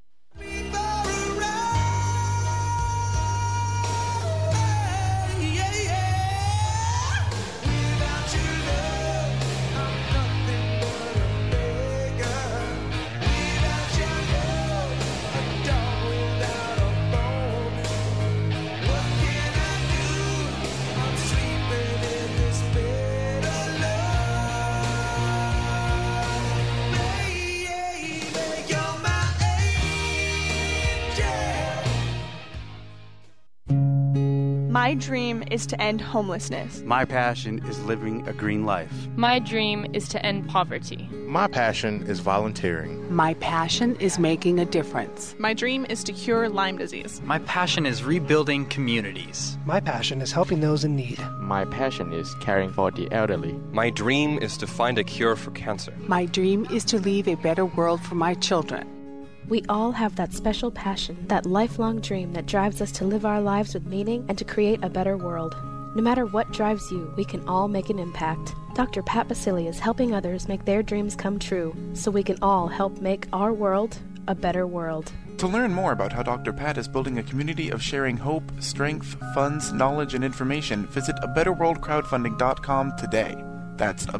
My 34.91 34.95
dream 34.95 35.41
is 35.49 35.65
to 35.67 35.81
end 35.81 36.01
homelessness. 36.01 36.81
My 36.81 37.05
passion 37.05 37.65
is 37.65 37.81
living 37.85 38.27
a 38.27 38.33
green 38.33 38.65
life. 38.65 38.91
My 39.15 39.39
dream 39.39 39.85
is 39.93 40.09
to 40.09 40.25
end 40.25 40.49
poverty. 40.49 41.07
My 41.13 41.47
passion 41.47 42.03
is 42.07 42.19
volunteering. 42.19 43.15
My 43.15 43.35
passion 43.35 43.95
is 44.01 44.19
making 44.19 44.59
a 44.59 44.65
difference. 44.65 45.33
My 45.39 45.53
dream 45.53 45.85
is 45.85 46.03
to 46.03 46.11
cure 46.11 46.49
Lyme 46.49 46.77
disease. 46.77 47.21
My 47.23 47.39
passion 47.39 47.85
is 47.85 48.03
rebuilding 48.03 48.65
communities. 48.65 49.57
My 49.65 49.79
passion 49.79 50.21
is 50.21 50.33
helping 50.33 50.59
those 50.59 50.83
in 50.83 50.97
need. 50.97 51.19
My 51.39 51.63
passion 51.63 52.11
is 52.11 52.35
caring 52.41 52.69
for 52.69 52.91
the 52.91 53.07
elderly. 53.13 53.53
My 53.71 53.91
dream 53.91 54.39
is 54.39 54.57
to 54.57 54.67
find 54.67 54.97
a 54.97 55.05
cure 55.05 55.37
for 55.37 55.51
cancer. 55.51 55.93
My 55.99 56.25
dream 56.25 56.65
is 56.65 56.83
to 56.91 56.99
leave 56.99 57.29
a 57.29 57.35
better 57.35 57.65
world 57.65 58.01
for 58.01 58.15
my 58.15 58.33
children. 58.33 59.00
We 59.47 59.63
all 59.67 59.91
have 59.91 60.15
that 60.15 60.33
special 60.33 60.71
passion, 60.71 61.25
that 61.27 61.45
lifelong 61.45 61.99
dream 61.99 62.33
that 62.33 62.45
drives 62.45 62.81
us 62.81 62.91
to 62.93 63.05
live 63.05 63.25
our 63.25 63.41
lives 63.41 63.73
with 63.73 63.85
meaning 63.85 64.25
and 64.29 64.37
to 64.37 64.45
create 64.45 64.79
a 64.83 64.89
better 64.89 65.17
world. 65.17 65.55
No 65.95 66.01
matter 66.01 66.25
what 66.25 66.51
drives 66.53 66.89
you, 66.91 67.13
we 67.17 67.25
can 67.25 67.47
all 67.47 67.67
make 67.67 67.89
an 67.89 67.99
impact. 67.99 68.53
Dr. 68.75 69.03
Pat 69.03 69.27
Baccili 69.27 69.67
is 69.67 69.79
helping 69.79 70.13
others 70.13 70.47
make 70.47 70.63
their 70.63 70.81
dreams 70.81 71.15
come 71.15 71.37
true 71.37 71.75
so 71.93 72.09
we 72.09 72.23
can 72.23 72.37
all 72.41 72.67
help 72.67 73.01
make 73.01 73.27
our 73.33 73.51
world 73.51 73.99
a 74.27 74.35
better 74.35 74.65
world. 74.65 75.11
To 75.39 75.47
learn 75.47 75.73
more 75.73 75.91
about 75.91 76.13
how 76.13 76.23
Dr. 76.23 76.53
Pat 76.53 76.77
is 76.77 76.87
building 76.87 77.17
a 77.17 77.23
community 77.23 77.71
of 77.71 77.81
sharing 77.81 78.15
hope, 78.15 78.43
strength, 78.59 79.17
funds, 79.33 79.73
knowledge, 79.73 80.13
and 80.13 80.23
information, 80.23 80.85
visit 80.87 81.15
a 81.23 81.27
betterworldcrowdfunding.com 81.27 82.95
today. 82.97 83.43
That's 83.75 84.05
a 84.05 84.19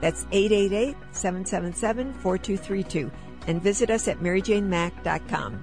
that's 0.00 0.26
888 0.32 0.96
777 1.12 2.12
4232. 2.14 3.10
and 3.46 3.62
visit 3.62 3.90
us 3.90 4.08
at 4.08 4.18
maryjanemack.com. 4.20 5.62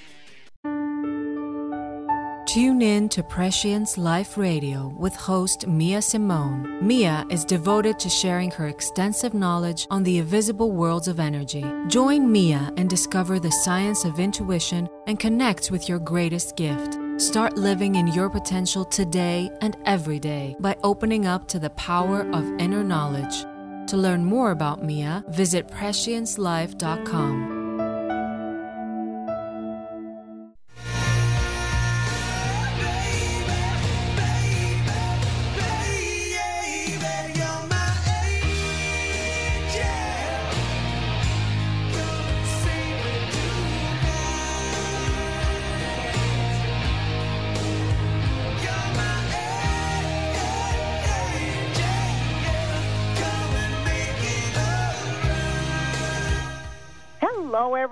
Tune 2.51 2.81
in 2.81 3.07
to 3.07 3.23
Prescience 3.23 3.97
Life 3.97 4.37
Radio 4.37 4.93
with 4.97 5.15
host 5.15 5.67
Mia 5.67 6.01
Simone. 6.01 6.85
Mia 6.85 7.25
is 7.29 7.45
devoted 7.45 7.97
to 7.99 8.09
sharing 8.09 8.51
her 8.51 8.67
extensive 8.67 9.33
knowledge 9.33 9.87
on 9.89 10.03
the 10.03 10.17
invisible 10.17 10.73
worlds 10.73 11.07
of 11.07 11.17
energy. 11.17 11.63
Join 11.87 12.29
Mia 12.29 12.73
and 12.75 12.89
discover 12.89 13.39
the 13.39 13.53
science 13.63 14.03
of 14.03 14.19
intuition 14.19 14.89
and 15.07 15.17
connect 15.17 15.71
with 15.71 15.87
your 15.87 15.99
greatest 15.99 16.57
gift. 16.57 16.99
Start 17.15 17.57
living 17.57 17.95
in 17.95 18.07
your 18.07 18.29
potential 18.29 18.83
today 18.83 19.49
and 19.61 19.77
every 19.85 20.19
day 20.19 20.57
by 20.59 20.75
opening 20.83 21.25
up 21.25 21.47
to 21.47 21.57
the 21.57 21.69
power 21.69 22.29
of 22.33 22.59
inner 22.59 22.83
knowledge. 22.83 23.45
To 23.89 23.95
learn 23.95 24.25
more 24.25 24.51
about 24.51 24.83
Mia, 24.83 25.23
visit 25.29 25.69
presciencelife.com. 25.69 27.50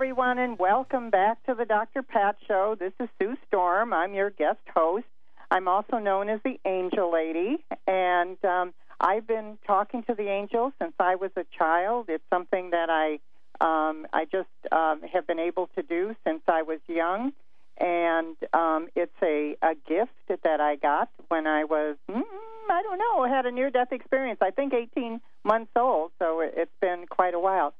everyone, 0.00 0.38
and 0.38 0.58
welcome 0.58 1.10
back 1.10 1.44
to 1.44 1.54
the 1.54 1.66
Dr. 1.66 2.00
Pat 2.00 2.34
Show. 2.48 2.74
This 2.74 2.94
is 3.00 3.10
Sue 3.18 3.36
Storm. 3.46 3.92
I'm 3.92 4.14
your 4.14 4.30
guest 4.30 4.60
host. 4.74 5.04
I'm 5.50 5.68
also 5.68 5.98
known 5.98 6.30
as 6.30 6.40
the 6.42 6.58
Angel 6.64 7.12
Lady, 7.12 7.62
and 7.86 8.42
um, 8.42 8.72
I've 8.98 9.26
been 9.26 9.58
talking 9.66 10.02
to 10.04 10.14
the 10.14 10.26
angels 10.26 10.72
since 10.80 10.94
I 10.98 11.16
was 11.16 11.32
a 11.36 11.44
child. 11.58 12.06
It's 12.08 12.24
something 12.30 12.70
that 12.70 12.88
I 12.88 13.18
um, 13.60 14.06
I 14.10 14.24
just 14.24 14.48
um, 14.72 15.02
have 15.02 15.26
been 15.26 15.38
able 15.38 15.68
to 15.76 15.82
do 15.82 16.16
since 16.26 16.40
I 16.48 16.62
was 16.62 16.80
young, 16.88 17.34
and 17.76 18.36
um, 18.54 18.88
it's 18.96 19.12
a, 19.22 19.54
a 19.60 19.74
gift 19.86 20.42
that 20.42 20.62
I 20.62 20.76
got 20.76 21.10
when 21.28 21.46
I 21.46 21.64
was 21.64 21.96
mm, 22.10 22.22
I 22.70 22.82
don't 22.82 22.98
know 22.98 23.28
had 23.28 23.44
a 23.44 23.50
near 23.50 23.68
death 23.68 23.92
experience. 23.92 24.38
I 24.40 24.50
think 24.50 24.72
18 24.72 25.20
months 25.44 25.72
old, 25.76 26.12
so 26.18 26.40
it's 26.40 26.72
been 26.80 27.04
quite 27.06 27.34
a 27.34 27.38
while. 27.38 27.74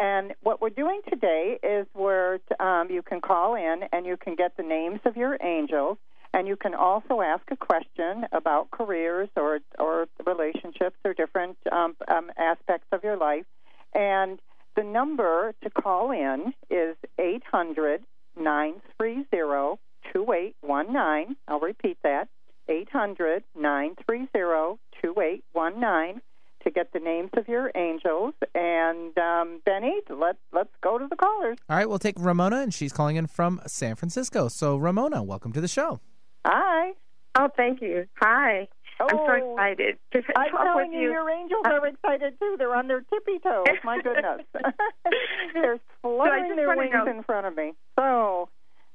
And 0.00 0.32
what 0.42 0.60
we're 0.60 0.70
doing 0.70 1.00
today 1.08 1.58
is 1.60 1.84
where 1.92 2.38
um, 2.60 2.88
you 2.88 3.02
can 3.02 3.20
call 3.20 3.56
in 3.56 3.80
and 3.92 4.06
you 4.06 4.16
can 4.16 4.36
get 4.36 4.56
the 4.56 4.62
names 4.62 5.00
of 5.04 5.16
your 5.16 5.36
angels, 5.42 5.98
and 6.32 6.46
you 6.46 6.54
can 6.56 6.72
also 6.72 7.20
ask 7.20 7.42
a 7.50 7.56
question 7.56 8.24
about 8.30 8.70
careers 8.70 9.28
or 9.36 9.58
or 9.76 10.06
relationships 10.24 10.96
or 11.04 11.14
different 11.14 11.56
um, 11.72 11.96
um, 12.06 12.30
aspects 12.38 12.86
of 12.92 13.02
your 13.02 13.16
life. 13.16 13.46
And 13.92 14.38
the 14.76 14.84
number 14.84 15.52
to 15.64 15.70
call 15.70 16.12
in 16.12 16.54
is 16.70 16.94
eight 17.18 17.42
hundred 17.50 18.04
nine 18.40 18.74
three 18.96 19.26
zero 19.34 19.80
two 20.12 20.32
eight 20.32 20.54
one 20.60 20.92
nine. 20.92 21.34
I'll 21.48 21.58
repeat 21.58 21.98
that: 22.04 22.28
eight 22.68 22.90
hundred 22.92 23.42
nine 23.58 23.96
three 24.06 24.28
zero 24.32 24.78
two 25.02 25.14
eight 25.20 25.42
one 25.54 25.80
nine 25.80 26.20
to 26.64 26.70
get 26.70 26.92
the 26.92 26.98
names 26.98 27.30
of 27.36 27.48
your 27.48 27.70
angels. 27.74 28.34
And 28.54 29.16
um, 29.18 29.60
Benny, 29.64 30.00
let 30.10 30.36
let's 30.52 30.70
go 30.82 30.98
to 30.98 31.06
the 31.08 31.16
callers. 31.16 31.58
All 31.68 31.76
right, 31.76 31.88
we'll 31.88 31.98
take 31.98 32.16
Ramona, 32.18 32.58
and 32.60 32.72
she's 32.74 32.92
calling 32.92 33.16
in 33.16 33.26
from 33.26 33.60
San 33.66 33.94
Francisco. 33.96 34.48
So, 34.48 34.76
Ramona, 34.76 35.22
welcome 35.22 35.52
to 35.52 35.60
the 35.60 35.68
show. 35.68 36.00
Hi. 36.46 36.92
Oh, 37.38 37.48
thank 37.56 37.80
you. 37.82 38.06
Hi. 38.20 38.68
Oh, 39.00 39.06
I'm 39.08 39.16
so 39.40 39.52
excited 39.52 39.98
to 40.12 40.22
I'm 40.36 40.50
talk 40.50 40.64
telling 40.64 40.88
with 40.90 40.94
you, 40.96 41.02
you. 41.02 41.10
your 41.12 41.30
angels 41.30 41.62
are 41.66 41.86
excited 41.86 42.34
too. 42.40 42.56
They're 42.58 42.74
on 42.74 42.88
their 42.88 43.02
tippy 43.02 43.38
toes. 43.38 43.64
My 43.84 44.00
goodness, 44.02 44.42
they're 45.54 45.78
fluttering 46.02 46.46
just 46.48 46.56
their 46.56 46.76
wings 46.76 46.90
know- 46.92 47.06
in 47.06 47.22
front 47.22 47.46
of 47.46 47.54
me. 47.56 47.74
So, 47.98 48.48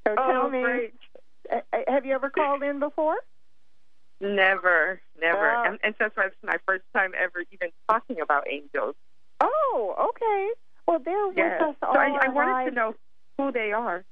so 0.06 0.16
Oh, 0.18 0.32
tell 0.32 0.50
me, 0.50 0.62
great. 0.62 0.94
uh, 1.52 1.60
uh, 1.72 1.78
have 1.88 2.06
you 2.06 2.14
ever 2.16 2.30
called 2.30 2.64
in 2.64 2.80
before? 2.80 3.16
Never, 4.24 5.02
never. 5.22 5.52
Oh. 5.52 5.64
And, 5.66 5.80
and 5.84 5.94
that's 6.00 6.16
why 6.16 6.26
it's 6.28 6.36
my 6.44 6.58
first 6.66 6.84
time 6.96 7.12
ever 7.22 7.44
even 7.52 7.70
talking 7.90 8.22
about 8.22 8.48
angels. 8.50 8.96
Oh, 9.42 10.10
okay. 10.16 10.50
Well, 10.88 11.00
they're 11.04 11.34
Yes. 11.34 11.60
with 11.62 11.70
us 11.70 11.76
So 11.82 11.88
all 11.88 11.98
I, 11.98 12.08
I 12.08 12.28
our 12.28 12.32
wanted 12.34 12.52
lives. 12.52 12.70
to 12.70 12.76
know 12.76 12.96
who 13.38 13.52
they 13.52 13.74
are. 13.74 14.04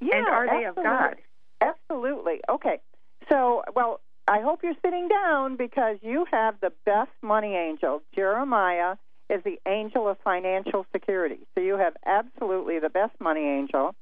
Yeah, 0.00 0.16
and 0.16 0.26
are 0.26 0.46
they 0.48 0.64
of. 0.64 0.74
God? 0.74 1.16
Absolutely. 1.60 2.40
Okay. 2.50 2.80
So, 3.28 3.62
well, 3.74 4.00
I 4.26 4.40
hope 4.40 4.60
you're 4.64 4.74
sitting 4.84 5.06
down 5.08 5.56
because 5.56 5.98
you 6.02 6.26
have 6.32 6.56
the 6.60 6.72
best 6.84 7.10
money 7.22 7.54
angel. 7.54 8.02
Jeremiah 8.14 8.96
is 9.30 9.42
the 9.44 9.60
angel 9.68 10.08
of 10.08 10.18
financial 10.24 10.86
security. 10.92 11.38
So 11.54 11.60
you 11.60 11.76
have 11.78 11.94
absolutely 12.04 12.80
the 12.80 12.90
best 12.90 13.12
money 13.20 13.42
angel. 13.46 13.94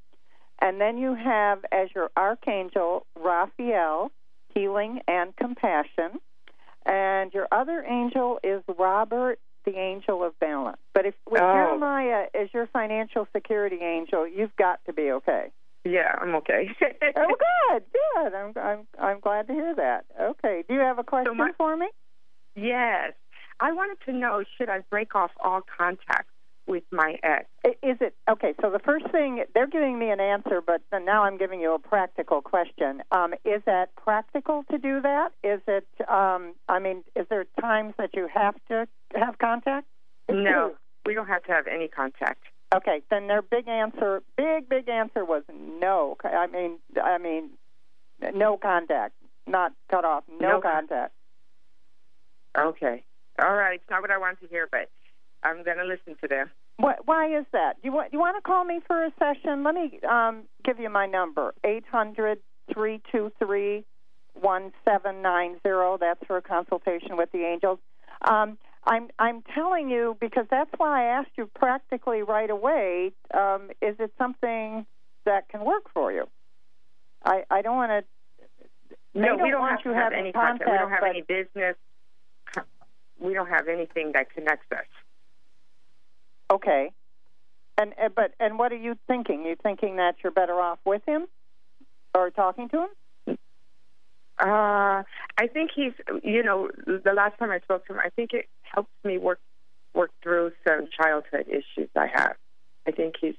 And 0.62 0.80
then 0.80 0.96
you 0.98 1.14
have 1.14 1.64
as 1.70 1.88
your 1.94 2.10
archangel 2.16 3.06
Raphael, 3.18 4.10
healing 4.54 5.00
and 5.08 5.34
compassion. 5.36 6.20
And 6.86 7.32
your 7.34 7.46
other 7.52 7.84
angel 7.86 8.38
is 8.42 8.62
Robert, 8.78 9.38
the 9.64 9.76
angel 9.76 10.24
of 10.24 10.38
balance. 10.40 10.78
But 10.94 11.06
if 11.06 11.14
with 11.28 11.42
Oh. 11.42 11.52
Jeremiah 11.52 12.26
as 12.34 12.48
your 12.54 12.66
financial 12.68 13.28
security 13.34 13.78
angel, 13.82 14.26
you've 14.26 14.56
got 14.56 14.80
to 14.86 14.92
be 14.92 15.10
okay. 15.12 15.50
Yeah, 15.84 16.14
I'm 16.20 16.34
okay. 16.36 16.68
oh, 16.82 17.36
good, 17.70 17.84
good. 17.92 18.34
I'm 18.34 18.52
I'm 18.56 18.86
I'm 18.98 19.20
glad 19.20 19.46
to 19.48 19.52
hear 19.52 19.74
that. 19.76 20.04
Okay. 20.20 20.64
Do 20.68 20.74
you 20.74 20.80
have 20.80 20.98
a 20.98 21.04
question 21.04 21.36
my- 21.36 21.52
for 21.56 21.76
me? 21.76 21.88
Yes. 22.54 23.12
I 23.60 23.72
wanted 23.72 23.98
to 24.06 24.12
know 24.12 24.42
should 24.56 24.70
I 24.70 24.80
break 24.90 25.14
off 25.14 25.30
all 25.42 25.60
contact 25.78 26.28
with 26.66 26.84
my 26.90 27.16
ex? 27.22 27.46
Is 27.64 27.96
it 28.00 28.14
okay? 28.30 28.54
So 28.60 28.70
the 28.70 28.78
first 28.78 29.10
thing 29.10 29.44
they're 29.54 29.66
giving 29.66 29.98
me 29.98 30.10
an 30.10 30.20
answer, 30.20 30.60
but 30.64 30.82
now 30.92 31.24
I'm 31.24 31.36
giving 31.36 31.60
you 31.60 31.74
a 31.74 31.78
practical 31.78 32.40
question. 32.40 33.02
Um, 33.10 33.34
is 33.44 33.62
that 33.66 33.94
practical 33.96 34.64
to 34.70 34.78
do 34.78 35.00
that? 35.00 35.30
Is 35.42 35.60
it? 35.66 35.86
Um, 36.08 36.54
I 36.68 36.78
mean, 36.78 37.04
is 37.16 37.26
there 37.28 37.44
times 37.60 37.94
that 37.98 38.10
you 38.14 38.28
have 38.32 38.54
to 38.68 38.86
have 39.14 39.38
contact? 39.38 39.86
No, 40.28 40.74
we 41.06 41.14
don't 41.14 41.26
have 41.26 41.42
to 41.44 41.52
have 41.52 41.66
any 41.66 41.88
contact. 41.88 42.44
Okay, 42.74 43.02
then 43.10 43.26
their 43.26 43.42
big 43.42 43.66
answer, 43.66 44.22
big 44.36 44.68
big 44.68 44.88
answer 44.88 45.24
was 45.24 45.42
no. 45.52 46.16
I 46.22 46.46
mean, 46.46 46.78
I 47.02 47.18
mean, 47.18 47.50
no 48.34 48.56
contact, 48.56 49.14
not 49.46 49.72
cut 49.90 50.04
off, 50.04 50.24
no, 50.40 50.48
No 50.48 50.60
contact. 50.60 51.12
Okay. 52.58 53.04
All 53.42 53.54
right. 53.54 53.80
It's 53.80 53.90
not 53.90 54.02
what 54.02 54.10
I 54.10 54.18
wanted 54.18 54.40
to 54.40 54.48
hear, 54.48 54.68
but 54.70 54.90
I'm 55.42 55.64
going 55.64 55.78
to 55.78 55.84
listen 55.84 56.16
to 56.20 56.28
them. 56.28 56.50
What, 56.76 57.06
why 57.06 57.38
is 57.38 57.44
that? 57.52 57.74
Do 57.82 57.88
you 57.88 57.92
want 57.92 58.12
you 58.12 58.18
want 58.18 58.36
to 58.36 58.42
call 58.42 58.64
me 58.64 58.80
for 58.86 59.04
a 59.04 59.12
session? 59.18 59.64
Let 59.64 59.74
me 59.74 60.00
um, 60.08 60.44
give 60.64 60.78
you 60.78 60.90
my 60.90 61.06
number 61.06 61.54
eight 61.64 61.84
hundred 61.90 62.38
three 62.72 63.02
two 63.12 63.30
three 63.38 63.84
one 64.34 64.72
seven 64.84 65.22
nine 65.22 65.56
zero. 65.62 65.98
That's 66.00 66.20
for 66.26 66.36
a 66.38 66.42
consultation 66.42 67.16
with 67.16 67.30
the 67.32 67.44
angels. 67.44 67.78
Um, 68.22 68.58
I'm 68.84 69.08
I'm 69.18 69.42
telling 69.54 69.90
you 69.90 70.16
because 70.20 70.46
that's 70.50 70.70
why 70.78 71.04
I 71.04 71.18
asked 71.18 71.32
you 71.36 71.50
practically 71.54 72.22
right 72.22 72.48
away. 72.50 73.12
Um, 73.34 73.70
is 73.82 73.96
it 73.98 74.12
something 74.16 74.86
that 75.26 75.48
can 75.48 75.64
work 75.64 75.84
for 75.92 76.12
you? 76.12 76.28
I 77.24 77.44
I 77.50 77.62
don't 77.62 77.76
want 77.76 77.90
to. 77.90 78.04
No, 79.12 79.36
they 79.36 79.42
we 79.42 79.50
don't 79.50 79.60
want 79.60 79.72
have 79.72 79.80
you 79.84 79.92
to 79.92 79.96
have 79.96 80.12
any 80.12 80.32
contact. 80.32 80.70
We 80.70 80.78
don't 80.78 80.90
have 80.90 81.04
any 81.04 81.22
business. 81.22 81.76
We 83.18 83.34
don't 83.34 83.48
have 83.48 83.68
anything 83.68 84.12
that 84.14 84.32
connects 84.32 84.72
us. 84.72 84.86
Okay. 86.50 86.90
And 87.78 87.92
uh, 88.02 88.08
but 88.14 88.32
and 88.40 88.58
what 88.58 88.72
are 88.72 88.76
you 88.76 88.96
thinking? 89.06 89.44
You 89.44 89.56
thinking 89.62 89.96
that 89.96 90.16
you're 90.22 90.32
better 90.32 90.60
off 90.60 90.78
with 90.84 91.02
him 91.06 91.26
or 92.14 92.30
talking 92.30 92.68
to 92.70 92.76
him? 92.78 93.36
Uh, 94.38 95.02
I 95.38 95.46
think 95.52 95.70
he's, 95.74 95.92
you 96.22 96.42
know, 96.42 96.70
the 96.86 97.12
last 97.14 97.38
time 97.38 97.50
I 97.50 97.58
spoke 97.60 97.86
to 97.86 97.92
him, 97.92 98.00
I 98.02 98.08
think 98.10 98.32
it 98.32 98.48
helps 98.62 98.90
me 99.04 99.18
work 99.18 99.38
work 99.94 100.10
through 100.22 100.52
some 100.66 100.88
childhood 101.00 101.46
issues 101.48 101.90
I 101.96 102.06
have. 102.14 102.36
I 102.86 102.90
think 102.92 103.14
he's. 103.20 103.34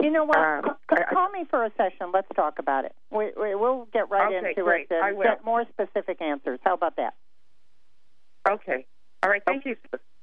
You 0.00 0.10
know 0.10 0.24
what? 0.24 0.38
Um, 0.38 0.62
C- 0.90 0.96
I- 0.96 1.04
I- 1.10 1.12
call 1.14 1.28
me 1.30 1.44
for 1.50 1.64
a 1.64 1.70
session. 1.76 2.10
Let's 2.12 2.28
talk 2.34 2.58
about 2.58 2.86
it. 2.86 2.94
We, 3.10 3.30
we, 3.40 3.54
we'll 3.54 3.86
get 3.92 4.08
right 4.10 4.34
Okay, 4.34 4.48
into 4.50 4.62
great. 4.62 4.88
it 4.90 4.96
and 5.02 5.16
will. 5.16 5.24
get 5.24 5.44
more 5.44 5.64
specific 5.70 6.20
answers. 6.22 6.58
How 6.64 6.74
about 6.74 6.96
that? 6.96 7.14
Okay. 8.48 8.86
All 9.22 9.30
right. 9.30 9.42
Thank 9.46 9.64
you. 9.66 9.76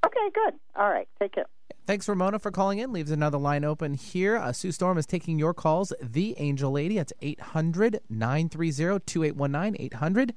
Okay, 0.05 0.29
good. 0.33 0.53
All 0.75 0.89
right. 0.89 1.07
Take 1.19 1.33
care. 1.33 1.45
Thanks, 1.85 2.07
Ramona, 2.07 2.39
for 2.39 2.51
calling 2.51 2.79
in. 2.79 2.93
Leaves 2.93 3.11
another 3.11 3.37
line 3.37 3.63
open 3.63 3.95
here. 3.95 4.37
Uh, 4.37 4.51
Sue 4.53 4.71
Storm 4.71 4.97
is 4.97 5.05
taking 5.05 5.39
your 5.39 5.53
calls. 5.53 5.91
The 6.01 6.35
Angel 6.37 6.71
Lady. 6.71 6.97
It's 6.99 7.11
800 7.21 8.01
930 8.09 8.99
2819. 9.05 9.75
800 9.85 10.33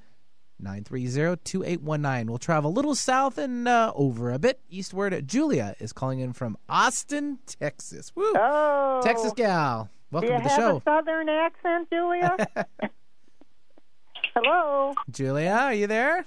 930 0.59 1.40
2819. 1.44 2.27
We'll 2.29 2.38
travel 2.38 2.70
a 2.70 2.72
little 2.72 2.94
south 2.94 3.37
and 3.38 3.68
uh, 3.68 3.92
over 3.94 4.33
a 4.33 4.38
bit 4.38 4.61
eastward. 4.70 5.27
Julia 5.29 5.75
is 5.79 5.92
calling 5.92 6.20
in 6.20 6.33
from 6.33 6.57
Austin, 6.68 7.38
Texas. 7.46 8.12
Woo! 8.16 8.33
Oh, 8.35 9.01
Texas 9.05 9.33
gal. 9.35 9.90
Welcome 10.11 10.29
do 10.29 10.35
you 10.35 10.38
to 10.40 10.44
the 10.44 10.51
have 10.51 10.59
show. 10.59 10.77
a 10.79 10.83
southern 10.83 11.29
accent, 11.29 11.88
Julia? 11.90 12.37
Hello. 14.35 14.94
Julia, 15.11 15.51
are 15.51 15.75
you 15.75 15.87
there? 15.87 16.25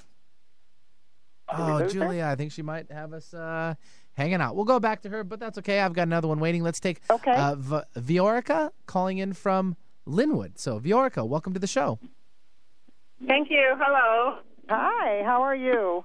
We 1.51 1.61
Oh, 1.63 1.77
lose 1.77 1.93
her? 1.93 1.99
Julia, 1.99 2.25
I 2.25 2.35
think 2.35 2.51
she 2.51 2.61
might 2.61 2.91
have 2.91 3.13
us 3.13 3.33
uh, 3.33 3.75
hanging 4.13 4.41
out. 4.41 4.55
We'll 4.55 4.65
go 4.65 4.79
back 4.79 5.01
to 5.03 5.09
her, 5.09 5.23
but 5.23 5.39
that's 5.39 5.57
okay. 5.59 5.79
I've 5.79 5.93
got 5.93 6.03
another 6.03 6.27
one 6.27 6.39
waiting. 6.39 6.63
Let's 6.63 6.79
take 6.79 7.01
Okay. 7.09 7.31
uh, 7.31 7.55
v- 7.55 7.81
Viorica 7.97 8.71
calling 8.87 9.19
in 9.19 9.33
from 9.33 9.75
Lynnwood. 10.07 10.57
So, 10.57 10.79
Viorica, 10.79 11.27
welcome 11.27 11.53
to 11.53 11.59
the 11.59 11.67
show. 11.67 11.99
Thank 13.27 13.49
you. 13.49 13.75
Hello. 13.77 14.39
Hi. 14.69 15.23
How 15.23 15.41
are 15.43 15.55
you? 15.55 16.03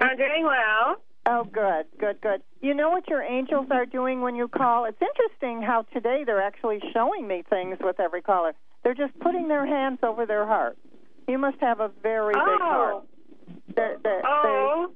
I'm 0.00 0.16
doing 0.16 0.44
well. 0.44 0.96
Oh, 1.26 1.44
good, 1.44 1.86
good, 1.98 2.20
good. 2.20 2.42
You 2.60 2.74
know 2.74 2.90
what 2.90 3.08
your 3.08 3.22
angels 3.22 3.68
are 3.70 3.86
doing 3.86 4.20
when 4.20 4.34
you 4.34 4.46
call? 4.48 4.84
It's 4.84 5.00
interesting 5.00 5.62
how 5.62 5.82
today 5.92 6.22
they're 6.26 6.42
actually 6.42 6.80
showing 6.92 7.26
me 7.26 7.42
things 7.48 7.78
with 7.80 7.98
every 7.98 8.20
caller. 8.20 8.52
They're 8.82 8.94
just 8.94 9.18
putting 9.20 9.48
their 9.48 9.64
hands 9.64 10.00
over 10.02 10.26
their 10.26 10.46
heart. 10.46 10.76
You 11.26 11.38
must 11.38 11.56
have 11.60 11.80
a 11.80 11.90
very 12.02 12.34
big 12.34 12.42
heart. 12.60 13.04
Oh. 13.68 13.72
They're, 13.76 13.96
they're, 14.02 14.22
Oh. 14.26 14.92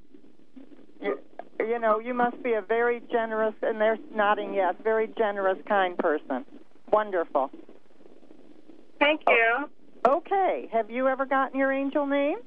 they 1.00 1.06
you, 1.06 1.18
you 1.60 1.78
know, 1.78 1.98
you 1.98 2.14
must 2.14 2.42
be 2.42 2.54
a 2.54 2.62
very 2.62 3.00
generous, 3.10 3.54
and 3.62 3.80
they're 3.80 3.98
nodding 4.14 4.54
yes, 4.54 4.74
very 4.82 5.08
generous, 5.18 5.58
kind 5.66 5.96
person. 5.98 6.44
Wonderful. 6.90 7.50
Thank 8.98 9.22
you. 9.28 9.68
Okay. 10.06 10.68
Have 10.72 10.90
you 10.90 11.08
ever 11.08 11.26
gotten 11.26 11.58
your 11.58 11.72
angel 11.72 12.06
name? 12.06 12.38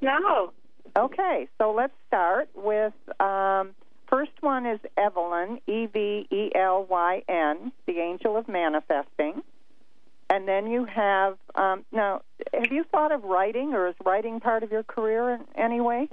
No. 0.00 0.52
Okay, 0.96 1.48
so 1.58 1.72
let's 1.72 1.92
start 2.08 2.48
with 2.54 2.92
um, 3.20 3.70
first 4.08 4.32
one 4.40 4.66
is 4.66 4.80
Evelyn, 4.96 5.60
E 5.68 5.86
V 5.86 6.26
E 6.30 6.50
L 6.54 6.86
Y 6.88 7.22
N, 7.28 7.70
the 7.86 7.98
angel 7.98 8.36
of 8.36 8.48
manifesting. 8.48 9.42
And 10.32 10.46
then 10.46 10.70
you 10.70 10.84
have 10.84 11.36
um, 11.56 11.84
now. 11.90 12.22
Have 12.54 12.70
you 12.70 12.84
thought 12.84 13.10
of 13.10 13.24
writing, 13.24 13.74
or 13.74 13.88
is 13.88 13.96
writing 14.04 14.38
part 14.38 14.62
of 14.62 14.70
your 14.70 14.84
career 14.84 15.34
in 15.34 15.40
any 15.56 15.80
way? 15.80 16.08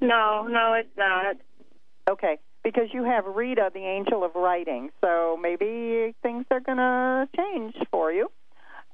No, 0.00 0.46
no, 0.48 0.72
it's 0.72 0.96
not. 0.96 1.36
Okay, 2.08 2.38
because 2.64 2.88
you 2.94 3.04
have 3.04 3.26
Rita, 3.26 3.70
the 3.74 3.84
angel 3.84 4.24
of 4.24 4.34
writing, 4.34 4.90
so 5.02 5.38
maybe 5.40 6.14
things 6.22 6.46
are 6.50 6.60
going 6.60 6.78
to 6.78 7.28
change 7.36 7.74
for 7.90 8.10
you. 8.12 8.30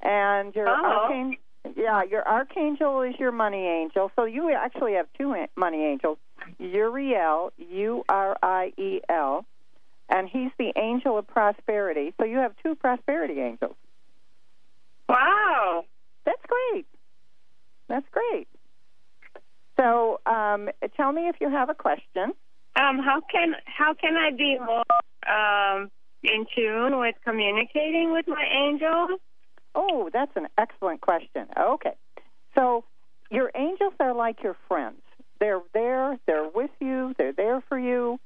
And 0.00 0.52
your 0.56 0.68
Oh. 0.68 0.72
archangel, 0.72 1.40
yeah, 1.76 2.02
your 2.02 2.26
archangel 2.26 3.02
is 3.02 3.14
your 3.20 3.30
money 3.30 3.66
angel. 3.68 4.10
So 4.16 4.24
you 4.24 4.50
actually 4.50 4.94
have 4.94 5.06
two 5.16 5.46
money 5.54 5.84
angels: 5.84 6.18
Uriel, 6.58 7.52
U 7.56 8.04
R 8.08 8.36
I 8.42 8.72
E 8.76 9.00
L, 9.08 9.44
and 10.08 10.28
he's 10.28 10.50
the 10.58 10.72
angel 10.76 11.18
of 11.18 11.26
prosperity. 11.28 12.14
So 12.18 12.24
you 12.24 12.38
have 12.38 12.54
two 12.64 12.74
prosperity 12.74 13.40
angels. 13.40 13.76
Wow. 15.12 15.84
That's 16.24 16.42
great. 16.46 16.86
That's 17.88 18.06
great. 18.10 18.48
So 19.78 20.20
um, 20.26 20.70
tell 20.96 21.12
me 21.12 21.28
if 21.28 21.36
you 21.40 21.50
have 21.50 21.68
a 21.68 21.74
question. 21.74 22.32
Um, 22.74 22.98
how 22.98 23.20
can 23.30 23.54
how 23.66 23.92
can 23.92 24.16
I 24.16 24.30
be 24.30 24.58
more 24.58 24.84
um 25.28 25.90
in 26.22 26.46
tune 26.56 26.98
with 26.98 27.16
communicating 27.24 28.12
with 28.12 28.26
my 28.26 28.44
angels? 28.50 29.20
Oh, 29.74 30.08
that's 30.12 30.32
an 30.36 30.48
excellent 30.56 31.00
question. 31.00 31.46
Okay. 31.58 31.94
So 32.54 32.84
your 33.30 33.50
angels 33.54 33.94
are 34.00 34.14
like 34.14 34.42
your 34.42 34.56
friends. 34.68 35.00
They're 35.40 35.60
there, 35.74 36.18
they're 36.26 36.48
with 36.48 36.70
you, 36.80 37.14
they're 37.18 37.32
there 37.32 37.62
for 37.68 37.78
you. 37.78 38.18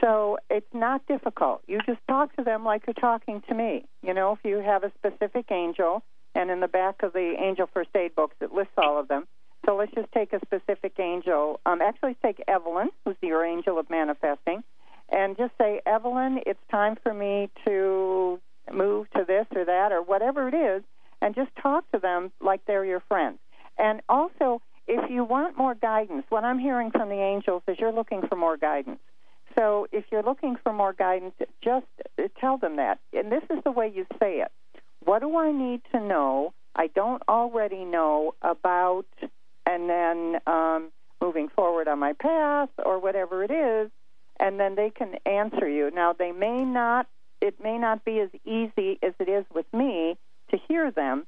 So 0.00 0.38
it's 0.50 0.72
not 0.74 1.06
difficult. 1.06 1.62
You 1.68 1.78
just 1.86 2.00
talk 2.08 2.34
to 2.36 2.42
them 2.42 2.64
like 2.64 2.82
you're 2.86 2.94
talking 2.94 3.42
to 3.48 3.54
me. 3.54 3.84
You 4.02 4.12
know, 4.12 4.32
if 4.32 4.38
you 4.44 4.58
have 4.58 4.82
a 4.82 4.92
specific 4.98 5.46
angel, 5.50 6.02
and 6.34 6.50
in 6.50 6.60
the 6.60 6.68
back 6.68 7.02
of 7.02 7.12
the 7.12 7.34
angel 7.38 7.68
first 7.72 7.90
aid 7.94 8.14
books, 8.14 8.36
it 8.40 8.52
lists 8.52 8.74
all 8.76 8.98
of 8.98 9.08
them. 9.08 9.26
So 9.66 9.76
let's 9.76 9.92
just 9.94 10.12
take 10.12 10.32
a 10.32 10.40
specific 10.44 10.98
angel. 10.98 11.60
Um, 11.64 11.80
actually, 11.80 12.16
take 12.22 12.42
Evelyn, 12.46 12.90
who's 13.04 13.16
your 13.22 13.44
angel 13.44 13.78
of 13.78 13.88
manifesting, 13.88 14.62
and 15.08 15.36
just 15.36 15.52
say, 15.58 15.80
Evelyn, 15.86 16.40
it's 16.46 16.60
time 16.70 16.96
for 17.02 17.14
me 17.14 17.50
to 17.66 18.40
move 18.72 19.10
to 19.12 19.24
this 19.26 19.46
or 19.54 19.64
that 19.64 19.92
or 19.92 20.02
whatever 20.02 20.48
it 20.48 20.54
is, 20.54 20.82
and 21.22 21.34
just 21.34 21.50
talk 21.62 21.90
to 21.92 21.98
them 21.98 22.30
like 22.40 22.60
they're 22.66 22.84
your 22.84 23.00
friends. 23.08 23.38
And 23.78 24.02
also, 24.08 24.60
if 24.86 25.10
you 25.10 25.24
want 25.24 25.56
more 25.56 25.74
guidance, 25.74 26.24
what 26.28 26.44
I'm 26.44 26.58
hearing 26.58 26.90
from 26.90 27.08
the 27.08 27.20
angels 27.20 27.62
is 27.66 27.78
you're 27.78 27.92
looking 27.92 28.26
for 28.28 28.36
more 28.36 28.56
guidance. 28.56 29.00
So 29.56 29.86
if 29.92 30.04
you're 30.10 30.22
looking 30.22 30.56
for 30.62 30.72
more 30.72 30.92
guidance, 30.92 31.34
just 31.62 31.86
tell 32.40 32.58
them 32.58 32.76
that. 32.76 32.98
And 33.12 33.30
this 33.30 33.44
is 33.50 33.62
the 33.64 33.70
way 33.70 33.90
you 33.94 34.04
say 34.20 34.40
it. 34.40 34.52
What 35.04 35.20
do 35.20 35.36
I 35.36 35.52
need 35.52 35.82
to 35.92 36.00
know 36.00 36.54
I 36.76 36.88
don't 36.88 37.22
already 37.28 37.84
know 37.84 38.34
about, 38.42 39.06
and 39.66 39.88
then 39.88 40.40
um, 40.46 40.90
moving 41.20 41.48
forward 41.48 41.88
on 41.88 41.98
my 41.98 42.14
path 42.14 42.70
or 42.84 42.98
whatever 42.98 43.44
it 43.44 43.50
is, 43.50 43.90
and 44.40 44.58
then 44.58 44.74
they 44.74 44.90
can 44.90 45.14
answer 45.24 45.68
you. 45.68 45.90
Now, 45.92 46.12
they 46.12 46.32
may 46.32 46.64
not, 46.64 47.06
it 47.40 47.62
may 47.62 47.78
not 47.78 48.04
be 48.04 48.18
as 48.20 48.30
easy 48.44 48.98
as 49.02 49.14
it 49.20 49.28
is 49.28 49.44
with 49.54 49.66
me 49.72 50.16
to 50.50 50.58
hear 50.68 50.90
them, 50.90 51.26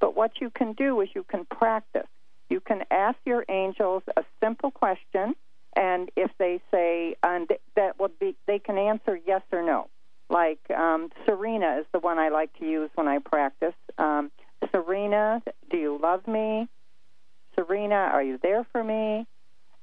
but 0.00 0.16
what 0.16 0.40
you 0.40 0.50
can 0.50 0.72
do 0.72 1.00
is 1.00 1.08
you 1.14 1.22
can 1.22 1.44
practice. 1.44 2.08
You 2.50 2.60
can 2.60 2.82
ask 2.90 3.16
your 3.24 3.44
angels 3.48 4.02
a 4.16 4.24
simple 4.42 4.70
question, 4.70 5.36
and 5.76 6.10
if 6.16 6.30
they 6.38 6.60
say, 6.72 7.14
and 7.22 7.48
that 7.76 8.00
would 8.00 8.18
be, 8.18 8.34
they 8.46 8.58
can 8.58 8.78
answer 8.78 9.18
yes 9.26 9.42
or 9.52 9.62
no. 9.62 9.88
Like 10.30 10.60
um, 10.70 11.10
Serena 11.24 11.78
is 11.80 11.86
the 11.92 11.98
one 11.98 12.18
I 12.18 12.28
like 12.28 12.56
to 12.58 12.66
use 12.66 12.90
when 12.94 13.08
I 13.08 13.18
practice. 13.18 13.74
Um, 13.96 14.30
Serena, 14.70 15.42
do 15.70 15.76
you 15.76 15.98
love 16.00 16.26
me? 16.26 16.68
Serena, 17.54 17.94
are 17.94 18.22
you 18.22 18.38
there 18.42 18.64
for 18.72 18.84
me? 18.84 19.26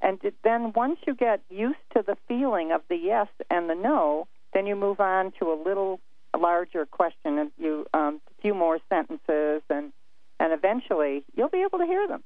And 0.02 0.20
then 0.44 0.72
once 0.76 1.00
you 1.08 1.16
get 1.16 1.42
used 1.50 1.80
to 1.96 2.04
the 2.06 2.16
feeling 2.28 2.72
of 2.72 2.82
the 2.90 2.96
yes 2.96 3.28
and 3.50 3.70
the 3.70 3.76
no, 3.76 4.28
then 4.54 4.68
you 4.68 4.76
move 4.76 5.00
on 5.00 5.32
to 5.40 5.52
a 5.52 5.58
little 5.62 6.00
larger 6.38 6.86
question, 6.86 7.40
and 7.40 7.52
you 7.58 7.88
um, 7.94 8.22
a 8.30 8.42
few 8.42 8.54
more 8.54 8.80
sentences, 8.90 9.62
and 9.70 9.92
and 10.40 10.54
eventually 10.54 11.24
you'll 11.36 11.50
be 11.50 11.64
able 11.66 11.80
to 11.80 11.86
hear 11.86 12.08
them. 12.08 12.24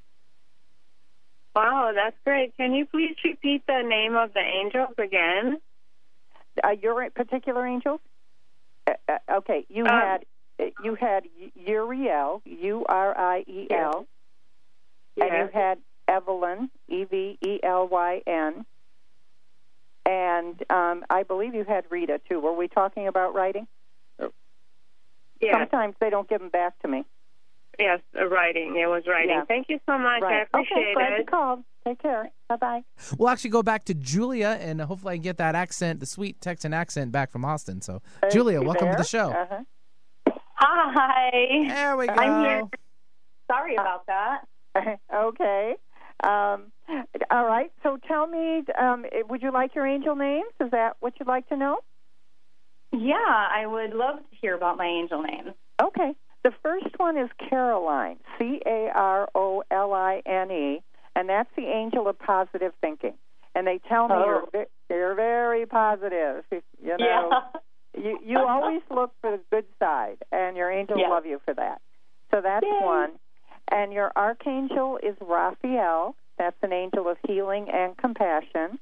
Wow, 1.54 1.92
that's 1.94 2.16
great. 2.24 2.56
Can 2.56 2.74
you 2.74 2.86
please 2.86 3.16
repeat 3.24 3.62
the 3.66 3.82
name 3.82 4.14
of 4.14 4.32
the 4.34 4.40
angels 4.40 4.94
again? 4.98 5.60
Uh, 6.62 6.70
your 6.80 7.08
particular 7.10 7.66
angels? 7.66 8.00
Uh, 9.08 9.12
uh, 9.12 9.36
okay, 9.38 9.66
you 9.68 9.84
Um, 9.84 9.90
had 9.90 10.24
you 10.82 10.94
had 10.94 11.24
Uriel, 11.54 12.42
U 12.44 12.84
R 12.88 13.16
I 13.16 13.44
E 13.46 13.66
L, 13.70 14.06
and 15.20 15.32
you 15.32 15.48
had 15.52 15.78
Evelyn, 16.06 16.70
E 16.88 17.04
V 17.04 17.38
E 17.40 17.60
L 17.62 17.88
Y 17.88 18.22
N, 18.26 18.66
and 20.04 20.62
um, 20.70 21.04
I 21.08 21.22
believe 21.22 21.54
you 21.54 21.64
had 21.64 21.84
Rita 21.90 22.20
too. 22.28 22.40
Were 22.40 22.52
we 22.52 22.68
talking 22.68 23.08
about 23.08 23.34
writing? 23.34 23.66
Yes. 25.40 25.54
Sometimes 25.54 25.94
they 26.00 26.10
don't 26.10 26.28
give 26.28 26.40
them 26.40 26.50
back 26.50 26.78
to 26.80 26.88
me. 26.88 27.04
Yes, 27.78 28.00
uh, 28.18 28.26
writing. 28.26 28.76
It 28.76 28.86
was 28.86 29.04
writing. 29.06 29.36
Yeah. 29.36 29.44
Thank 29.46 29.70
you 29.70 29.80
so 29.86 29.96
much. 29.96 30.22
I 30.22 30.42
appreciate 30.42 30.76
okay, 30.76 30.94
glad 30.94 31.12
you 31.12 31.20
it. 31.20 31.30
called. 31.30 31.64
Take 31.86 32.00
care. 32.02 32.30
Bye 32.48 32.56
bye. 32.56 32.84
We'll 33.16 33.30
actually 33.30 33.50
go 33.50 33.62
back 33.62 33.84
to 33.84 33.94
Julia, 33.94 34.58
and 34.60 34.80
hopefully 34.80 35.12
I 35.12 35.16
can 35.16 35.22
get 35.22 35.38
that 35.38 35.54
accent, 35.54 36.00
the 36.00 36.06
sweet 36.06 36.40
Texan 36.40 36.74
accent, 36.74 37.10
back 37.10 37.30
from 37.30 37.44
Austin. 37.44 37.80
So, 37.80 38.02
Julia, 38.30 38.60
you 38.60 38.66
welcome 38.66 38.90
to 38.90 38.96
the 38.96 39.04
show. 39.04 39.30
Uh-huh. 39.30 39.62
Hi. 40.56 41.30
There 41.68 41.96
we 41.96 42.06
go. 42.06 42.14
I'm 42.14 42.44
here. 42.44 42.62
Sorry 43.50 43.74
about 43.74 44.06
that. 44.06 44.42
okay. 45.14 45.74
Um, 46.22 46.70
all 47.30 47.46
right. 47.46 47.72
So 47.82 47.98
tell 48.06 48.26
me, 48.26 48.62
um, 48.78 49.06
would 49.28 49.42
you 49.42 49.52
like 49.52 49.74
your 49.74 49.86
angel 49.86 50.16
names? 50.16 50.50
Is 50.60 50.70
that 50.72 50.96
what 51.00 51.14
you'd 51.18 51.28
like 51.28 51.48
to 51.48 51.56
know? 51.56 51.78
Yeah, 52.92 53.14
I 53.16 53.66
would 53.66 53.94
love 53.94 54.16
to 54.18 54.36
hear 54.40 54.54
about 54.54 54.76
my 54.76 54.86
angel 54.86 55.22
names. 55.22 55.54
Okay. 55.82 56.14
The 56.42 56.52
first 56.62 56.98
one 56.98 57.18
is 57.18 57.28
Caroline, 57.48 58.16
C 58.38 58.60
A 58.64 58.90
R 58.94 59.28
O 59.34 59.62
L 59.70 59.92
I 59.92 60.22
N 60.24 60.50
E, 60.50 60.82
and 61.16 61.28
that's 61.28 61.50
the 61.56 61.66
angel 61.66 62.08
of 62.08 62.18
positive 62.18 62.72
thinking. 62.80 63.14
and 63.54 63.66
they 63.66 63.78
tell 63.88 64.06
me 64.08 64.14
Oh. 64.16 64.48
you're 64.54 64.66
you're 64.88 65.14
very 65.14 65.66
positive. 65.66 66.44
You 66.52 66.96
know, 66.98 67.42
you 67.98 68.18
you 68.24 68.38
always 68.38 68.82
look 68.90 69.12
for 69.20 69.32
the 69.36 69.40
good 69.50 69.66
side, 69.80 70.18
and 70.30 70.56
your 70.56 70.70
angels 70.70 71.00
Yeah. 71.02 71.08
love 71.08 71.26
you 71.26 71.40
for 71.44 71.54
that. 71.54 71.80
So 72.30 72.40
that's 72.40 72.64
Yay. 72.64 72.86
one. 72.86 73.12
And 73.72 73.92
your 73.92 74.10
archangel 74.16 74.98
is 75.02 75.16
Raphael. 75.20 76.14
That's 76.38 76.56
an 76.62 76.72
angel 76.72 77.08
of 77.08 77.18
healing 77.26 77.68
and 77.70 77.96
compassion. 77.96 78.78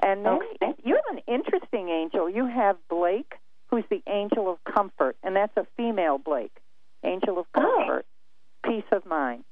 And 0.00 0.24
then 0.26 0.34
Okay. 0.62 0.74
you 0.84 0.96
have 0.96 1.16
an 1.16 1.22
interesting 1.28 1.88
angel. 1.88 2.28
You 2.28 2.46
have 2.46 2.76
Blake, 2.88 3.34
who's 3.68 3.84
the 3.88 4.02
angel 4.08 4.50
of 4.50 4.62
comfort, 4.64 5.16
and 5.22 5.34
that's 5.36 5.56
a 5.56 5.64
female 5.76 6.18
Blake, 6.18 6.56
angel 7.04 7.38
of 7.38 7.46
oh. 7.54 7.60
comfort, 7.60 8.06
peace 8.64 8.90
of 8.92 9.06
mind. 9.06 9.44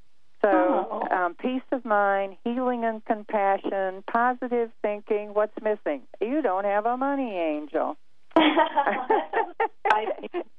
So, 0.42 0.48
Oh. 0.48 1.07
um, 1.14 1.35
peace 1.35 1.62
of 1.70 1.85
mind, 1.85 2.37
healing 2.44 2.85
and 2.85 3.05
compassion, 3.05 4.03
positive 4.11 4.70
thinking. 4.81 5.35
What's 5.35 5.53
missing? 5.62 6.03
You 6.20 6.40
don't 6.40 6.64
have 6.64 6.87
a 6.87 6.96
money 6.96 7.37
angel. 7.37 7.96
and, 8.37 10.09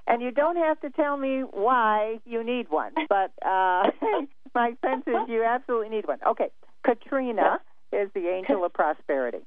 and 0.07 0.23
you 0.23 0.31
don't 0.31 0.57
have 0.57 0.81
to 0.81 0.91
tell 0.91 1.17
me 1.17 1.41
why 1.41 2.21
you 2.25 2.43
need 2.45 2.71
one, 2.71 2.93
but 3.09 3.33
uh, 3.45 3.91
my 4.55 4.75
sense 4.85 5.05
is 5.07 5.17
you 5.29 5.43
absolutely 5.45 5.89
need 5.91 6.07
one. 6.07 6.19
Okay, 6.27 6.51
Katrina 6.85 7.61
is 7.93 8.09
the 8.15 8.29
angel 8.29 8.65
of 8.65 8.73
prosperity. 8.73 9.41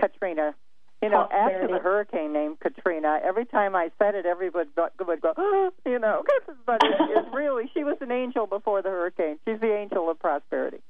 Katrina. 0.00 0.54
You 1.02 1.10
know, 1.10 1.28
after 1.30 1.68
the 1.68 1.78
hurricane 1.78 2.32
named 2.32 2.60
Katrina, 2.60 3.20
every 3.22 3.44
time 3.44 3.76
I 3.76 3.90
said 3.98 4.14
it, 4.14 4.24
everybody 4.24 4.70
would 5.06 5.20
go, 5.20 5.70
you 5.84 5.98
know, 5.98 6.22
but 6.66 6.82
it, 6.82 6.94
it's 6.98 7.28
really, 7.34 7.70
she 7.74 7.84
was 7.84 7.98
an 8.00 8.10
angel 8.10 8.46
before 8.46 8.80
the 8.80 8.88
hurricane. 8.88 9.38
She's 9.44 9.60
the 9.60 9.74
angel 9.74 10.10
of 10.10 10.18
prosperity. 10.18 10.80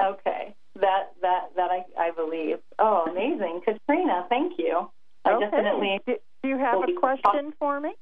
Okay, 0.00 0.54
that 0.80 1.12
that 1.22 1.50
that 1.56 1.70
I 1.70 1.84
I 1.98 2.10
believe. 2.12 2.58
Oh, 2.78 3.04
amazing, 3.10 3.60
Katrina. 3.64 4.26
Thank 4.28 4.58
you. 4.58 4.88
I 5.24 5.32
okay. 5.32 5.44
definitely. 5.44 6.00
Do, 6.06 6.16
do 6.42 6.48
you 6.48 6.58
have 6.58 6.80
a 6.88 6.92
question 6.98 7.52
for 7.58 7.80
me? 7.80 7.94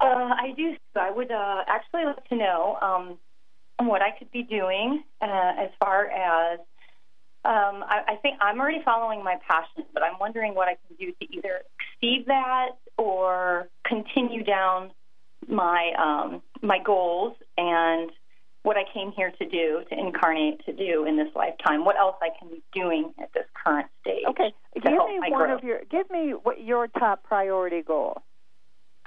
Uh, 0.00 0.04
I 0.04 0.52
do. 0.56 0.74
So 0.94 1.00
I 1.00 1.10
would 1.10 1.30
uh, 1.30 1.62
actually 1.68 2.04
like 2.04 2.28
to 2.28 2.36
know 2.36 2.76
um, 2.82 3.86
what 3.86 4.02
I 4.02 4.10
could 4.10 4.30
be 4.30 4.42
doing 4.42 5.02
uh, 5.22 5.52
as 5.58 5.70
far 5.80 6.06
as. 6.06 6.60
Um, 7.48 7.82
I, 7.82 8.02
I 8.08 8.16
think 8.16 8.36
I'm 8.42 8.60
already 8.60 8.82
following 8.84 9.24
my 9.24 9.36
passion, 9.48 9.84
but 9.94 10.02
I'm 10.02 10.18
wondering 10.20 10.54
what 10.54 10.68
I 10.68 10.76
can 10.86 10.96
do 10.98 11.12
to 11.12 11.34
either 11.34 11.62
exceed 11.80 12.26
that 12.26 12.72
or 12.98 13.68
continue 13.86 14.44
down 14.44 14.90
my 15.48 15.92
um, 15.98 16.42
my 16.60 16.78
goals 16.84 17.36
and 17.56 18.10
what 18.64 18.76
I 18.76 18.82
came 18.92 19.12
here 19.12 19.32
to 19.38 19.48
do, 19.48 19.82
to 19.88 19.98
incarnate 19.98 20.62
to 20.66 20.74
do 20.74 21.06
in 21.06 21.16
this 21.16 21.28
lifetime. 21.34 21.86
What 21.86 21.96
else 21.96 22.16
I 22.20 22.28
can 22.38 22.50
be 22.50 22.62
doing 22.74 23.14
at 23.18 23.32
this 23.32 23.44
current 23.64 23.86
stage? 24.02 24.24
Okay, 24.28 24.52
give 24.74 24.92
me 24.92 25.18
one 25.18 25.32
growth. 25.32 25.58
of 25.58 25.64
your 25.64 25.80
give 25.90 26.10
me 26.10 26.32
what 26.42 26.62
your 26.62 26.86
top 26.86 27.24
priority 27.24 27.80
goal. 27.80 28.20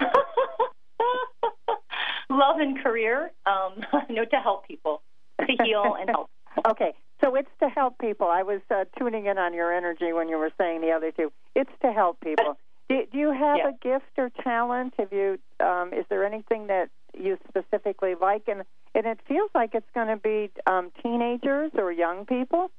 Love 2.28 2.58
and 2.58 2.82
career. 2.82 3.30
Um, 3.46 3.84
no, 4.10 4.24
to 4.24 4.36
help 4.36 4.66
people, 4.66 5.00
to 5.38 5.46
heal 5.62 5.94
and 6.00 6.10
help. 6.10 6.28
Okay, 6.66 6.92
so 7.22 7.34
it's 7.34 7.48
to 7.60 7.68
help 7.68 7.98
people. 7.98 8.26
I 8.28 8.42
was 8.42 8.60
uh, 8.70 8.84
tuning 8.98 9.26
in 9.26 9.38
on 9.38 9.54
your 9.54 9.72
energy 9.72 10.12
when 10.12 10.28
you 10.28 10.38
were 10.38 10.50
saying 10.58 10.80
the 10.80 10.90
other 10.90 11.10
two. 11.12 11.32
It's 11.54 11.70
to 11.82 11.92
help 11.92 12.20
people. 12.20 12.58
Do, 12.88 13.02
do 13.10 13.18
you 13.18 13.32
have 13.32 13.58
Yeah. 13.58 13.68
a 13.70 13.72
gift 13.80 14.12
or 14.18 14.30
talent? 14.42 14.94
Have 14.98 15.12
you? 15.12 15.38
Um, 15.60 15.92
is 15.92 16.04
there 16.08 16.24
anything 16.24 16.66
that 16.66 16.90
you 17.14 17.38
specifically 17.48 18.14
like? 18.20 18.48
And 18.48 18.62
and 18.94 19.06
it 19.06 19.20
feels 19.26 19.50
like 19.54 19.74
it's 19.74 19.90
going 19.94 20.08
to 20.08 20.16
be 20.16 20.50
um, 20.66 20.90
teenagers 21.02 21.72
or 21.74 21.90
young 21.92 22.26
people. 22.26 22.70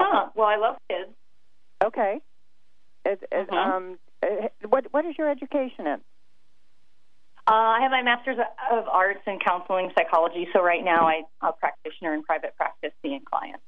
Huh. 0.00 0.28
Well, 0.34 0.46
I 0.48 0.56
love 0.56 0.76
kids. 0.88 1.10
Okay. 1.84 2.20
It, 3.04 3.22
it, 3.32 3.48
Mhm. 3.50 3.66
um, 3.66 3.98
uh, 4.22 4.48
what 4.68 4.86
what 4.92 5.04
is 5.04 5.16
your 5.18 5.28
education 5.30 5.86
in? 5.86 6.00
Uh, 7.46 7.52
I 7.52 7.80
have 7.82 7.90
my 7.90 8.02
master's 8.02 8.38
of 8.70 8.88
arts 8.88 9.20
in 9.26 9.38
counseling 9.38 9.90
psychology. 9.96 10.46
So 10.52 10.62
right 10.62 10.84
now, 10.84 11.08
I'm 11.08 11.24
a 11.42 11.52
practitioner 11.52 12.14
in 12.14 12.22
private 12.22 12.56
practice, 12.56 12.92
seeing 13.02 13.22
clients. 13.24 13.62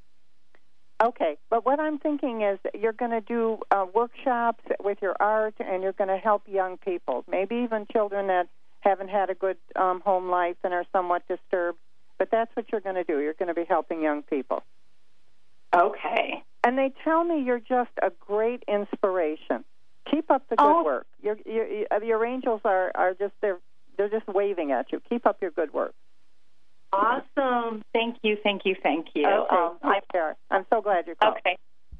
Okay, 1.02 1.36
but 1.50 1.66
what 1.66 1.80
I'm 1.80 1.98
thinking 1.98 2.42
is 2.42 2.60
that 2.62 2.76
you're 2.76 2.92
going 2.92 3.10
to 3.10 3.20
do 3.20 3.58
uh, 3.72 3.86
workshops 3.92 4.62
with 4.80 4.98
your 5.02 5.16
art, 5.18 5.54
and 5.58 5.82
you're 5.82 5.92
going 5.92 6.10
to 6.10 6.16
help 6.16 6.42
young 6.46 6.76
people, 6.76 7.24
maybe 7.28 7.56
even 7.56 7.86
children 7.92 8.28
that 8.28 8.48
haven't 8.80 9.08
had 9.08 9.30
a 9.30 9.34
good 9.34 9.56
um, 9.74 10.00
home 10.00 10.30
life 10.30 10.56
and 10.62 10.72
are 10.72 10.84
somewhat 10.92 11.22
disturbed. 11.26 11.78
But 12.18 12.28
that's 12.30 12.54
what 12.54 12.66
you're 12.70 12.80
going 12.80 12.94
to 12.94 13.04
do. 13.04 13.18
You're 13.18 13.34
going 13.34 13.48
to 13.48 13.54
be 13.54 13.64
helping 13.68 14.00
young 14.00 14.22
people. 14.22 14.62
Okay. 15.74 16.44
And 16.62 16.78
they 16.78 16.92
tell 17.02 17.24
me 17.24 17.42
you're 17.42 17.58
just 17.58 17.90
a 18.00 18.12
great 18.20 18.62
inspiration. 18.68 19.64
Keep 20.10 20.30
up 20.30 20.42
the 20.48 20.56
good 20.56 20.64
Oh. 20.66 20.84
work. 20.84 21.06
Your 21.22 21.36
your 21.46 21.66
your 22.02 22.24
angels 22.24 22.60
are 22.64 22.90
are 22.94 23.14
just 23.14 23.34
they're 23.40 23.60
they're 23.96 24.08
just 24.08 24.26
waving 24.28 24.72
at 24.72 24.92
you. 24.92 25.00
Keep 25.08 25.26
up 25.26 25.40
your 25.40 25.50
good 25.50 25.72
work. 25.72 25.94
Awesome. 26.92 27.82
Thank 27.92 28.18
you. 28.22 28.36
Thank 28.42 28.62
you. 28.64 28.76
Thank 28.82 29.08
you. 29.14 29.26
Okay, 29.26 29.56
Um, 29.56 29.78
I, 29.82 29.94
take 29.94 30.08
care. 30.12 30.36
I'm 30.50 30.66
so 30.68 30.82
glad 30.82 31.06
you 31.06 31.14
called. 31.14 31.36
okay. 31.38 31.56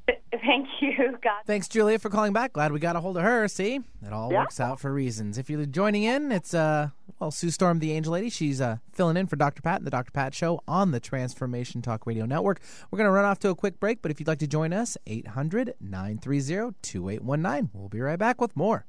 Th- 0.07 0.19
Thank 0.45 0.67
you. 0.81 1.17
God. 1.21 1.43
Thanks, 1.45 1.67
Julia, 1.67 1.97
for 1.99 2.09
calling 2.09 2.33
back. 2.33 2.53
Glad 2.53 2.71
we 2.71 2.79
got 2.79 2.95
a 2.95 2.99
hold 2.99 3.15
of 3.17 3.23
her. 3.23 3.47
See, 3.47 3.75
it 4.05 4.11
all 4.11 4.31
Yeah. 4.31 4.39
works 4.39 4.59
out 4.59 4.79
for 4.79 4.91
reasons. 4.91 5.37
If 5.37 5.49
you're 5.49 5.65
joining 5.65 6.03
in, 6.03 6.31
it's 6.31 6.53
uh, 6.53 6.89
well, 7.19 7.31
Sue 7.31 7.49
Storm, 7.49 7.79
the 7.79 7.91
Angel 7.93 8.11
Lady. 8.13 8.29
She's 8.29 8.59
uh, 8.59 8.77
filling 8.91 9.15
in 9.15 9.27
for 9.27 9.35
Dr. 9.37 9.61
Pat 9.61 9.77
and 9.77 9.87
the 9.87 9.91
Dr. 9.91 10.11
Pat 10.11 10.33
Show 10.33 10.61
on 10.67 10.91
the 10.91 10.99
Transformation 10.99 11.81
Talk 11.81 12.05
Radio 12.05 12.25
Network. 12.25 12.59
We're 12.91 12.97
going 12.97 13.07
to 13.07 13.11
run 13.11 13.25
off 13.25 13.39
to 13.39 13.49
a 13.49 13.55
quick 13.55 13.79
break, 13.79 14.01
but 14.01 14.11
if 14.11 14.19
you'd 14.19 14.27
like 14.27 14.39
to 14.39 14.47
join 14.47 14.73
us, 14.73 14.97
800 15.07 15.75
930 15.79 16.75
2819. 16.81 17.69
We'll 17.73 17.89
be 17.89 18.01
right 18.01 18.19
back 18.19 18.41
with 18.41 18.55
more. 18.57 18.85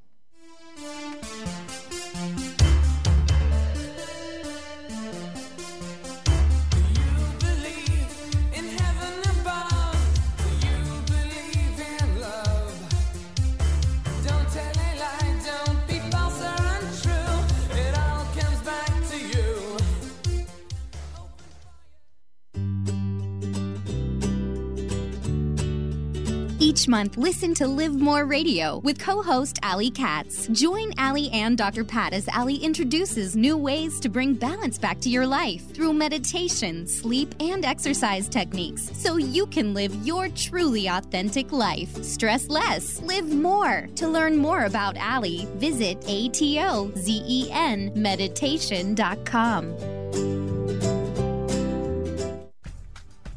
Each 26.75 26.89
month, 26.89 27.15
listen 27.15 27.53
to 27.53 27.67
Live 27.67 27.95
More 27.95 28.25
Radio 28.25 28.79
with 28.79 28.99
co 28.99 29.21
host 29.21 29.59
Ali 29.63 29.89
Katz. 29.89 30.47
Join 30.47 30.91
Ali 30.99 31.29
and 31.31 31.57
Dr. 31.57 31.85
Pat 31.85 32.11
as 32.11 32.27
Ali 32.35 32.57
introduces 32.57 33.33
new 33.33 33.55
ways 33.55 33.97
to 34.01 34.09
bring 34.09 34.33
balance 34.33 34.77
back 34.77 34.99
to 34.99 35.09
your 35.09 35.25
life 35.25 35.73
through 35.73 35.93
meditation, 35.93 36.85
sleep, 36.85 37.33
and 37.39 37.63
exercise 37.63 38.27
techniques 38.27 38.91
so 38.93 39.15
you 39.15 39.47
can 39.47 39.73
live 39.73 39.95
your 40.05 40.27
truly 40.27 40.87
authentic 40.87 41.53
life. 41.53 41.95
Stress 42.03 42.49
less, 42.49 43.01
live 43.03 43.33
more. 43.33 43.87
To 43.95 44.09
learn 44.09 44.35
more 44.35 44.65
about 44.65 44.97
Ali, 44.97 45.47
visit 45.55 46.03
A 46.07 46.27
T 46.27 46.59
O 46.59 46.91
Z 46.97 47.23
E 47.25 47.49
N 47.53 47.93
meditation.com. 47.95 49.77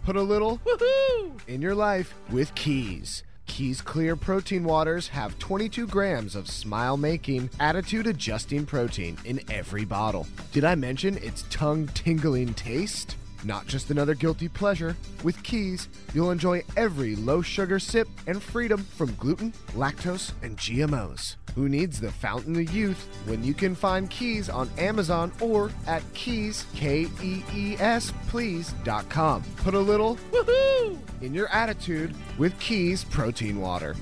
Put 0.04 0.16
a 0.16 0.22
little 0.22 0.58
woohoo 0.66 1.40
in 1.46 1.62
your 1.62 1.76
life 1.76 2.14
with 2.32 2.52
Keys. 2.56 3.22
Keys 3.48 3.80
Clear 3.82 4.14
Protein 4.14 4.62
Waters 4.62 5.08
have 5.08 5.36
22 5.40 5.88
grams 5.88 6.36
of 6.36 6.48
smile 6.48 6.96
making, 6.96 7.50
attitude 7.58 8.06
adjusting 8.06 8.64
protein 8.64 9.18
in 9.24 9.40
every 9.50 9.84
bottle. 9.84 10.28
Did 10.52 10.64
I 10.64 10.76
mention 10.76 11.16
its 11.18 11.44
tongue 11.50 11.88
tingling 11.88 12.54
taste? 12.54 13.16
Not 13.48 13.66
just 13.66 13.90
another 13.90 14.14
guilty 14.14 14.46
pleasure. 14.46 14.94
With 15.24 15.42
Keys, 15.42 15.88
you'll 16.12 16.32
enjoy 16.32 16.64
every 16.76 17.16
low 17.16 17.40
sugar 17.40 17.78
sip 17.78 18.06
and 18.26 18.42
freedom 18.42 18.84
from 18.84 19.14
gluten, 19.14 19.54
lactose, 19.72 20.32
and 20.42 20.58
GMOs. 20.58 21.36
Who 21.54 21.66
needs 21.66 21.98
the 21.98 22.12
fountain 22.12 22.60
of 22.60 22.74
youth 22.74 23.08
when 23.24 23.42
you 23.42 23.54
can 23.54 23.74
find 23.74 24.10
Keys 24.10 24.50
on 24.50 24.68
Amazon 24.76 25.32
or 25.40 25.70
at 25.86 26.02
keys, 26.12 26.66
K 26.74 27.06
E 27.22 27.42
E 27.54 27.76
S, 27.78 28.12
please.com. 28.28 29.42
Put 29.56 29.72
a 29.72 29.80
little 29.80 30.16
woohoo 30.30 30.98
in 31.22 31.32
your 31.32 31.48
attitude 31.48 32.14
with 32.36 32.58
Keys 32.60 33.04
Protein 33.04 33.62
Water. 33.62 33.96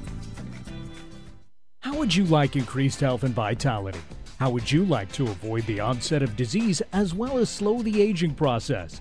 How 1.83 1.97
would 1.97 2.13
you 2.13 2.25
like 2.25 2.57
increased 2.57 2.99
health 2.99 3.23
and 3.23 3.33
vitality? 3.33 4.01
How 4.41 4.51
would 4.51 4.71
you 4.71 4.85
like 4.85 5.13
to 5.13 5.29
avoid 5.29 5.65
the 5.67 5.79
onset 5.79 6.25
of 6.25 6.35
disease 6.35 6.83
as 6.93 7.15
well 7.15 7.39
as 7.39 7.49
slow 7.49 7.81
the 7.81 8.03
aging 8.03 8.35
process? 8.35 9.01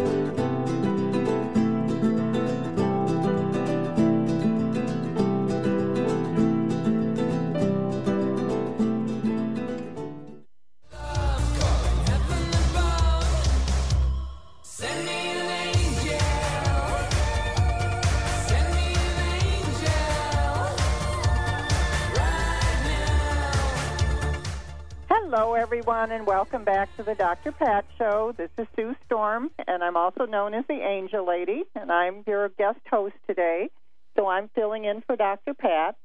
Everyone, 26.07 26.19
and 26.19 26.27
welcome 26.27 26.63
back 26.63 26.95
to 26.95 27.03
the 27.03 27.15
Dr. 27.15 27.51
Pat 27.51 27.85
Show. 27.97 28.33
This 28.37 28.49
is 28.57 28.67
Sue 28.75 28.95
Storm, 29.05 29.49
and 29.67 29.83
I'm 29.83 29.97
also 29.97 30.25
known 30.25 30.53
as 30.53 30.63
the 30.67 30.79
Angel 30.81 31.25
Lady, 31.27 31.63
and 31.75 31.91
I'm 31.91 32.23
your 32.25 32.49
guest 32.49 32.79
host 32.89 33.15
today. 33.27 33.69
So 34.15 34.27
I'm 34.27 34.49
filling 34.55 34.85
in 34.85 35.01
for 35.01 35.15
Dr. 35.15 35.53
Pat. 35.53 35.95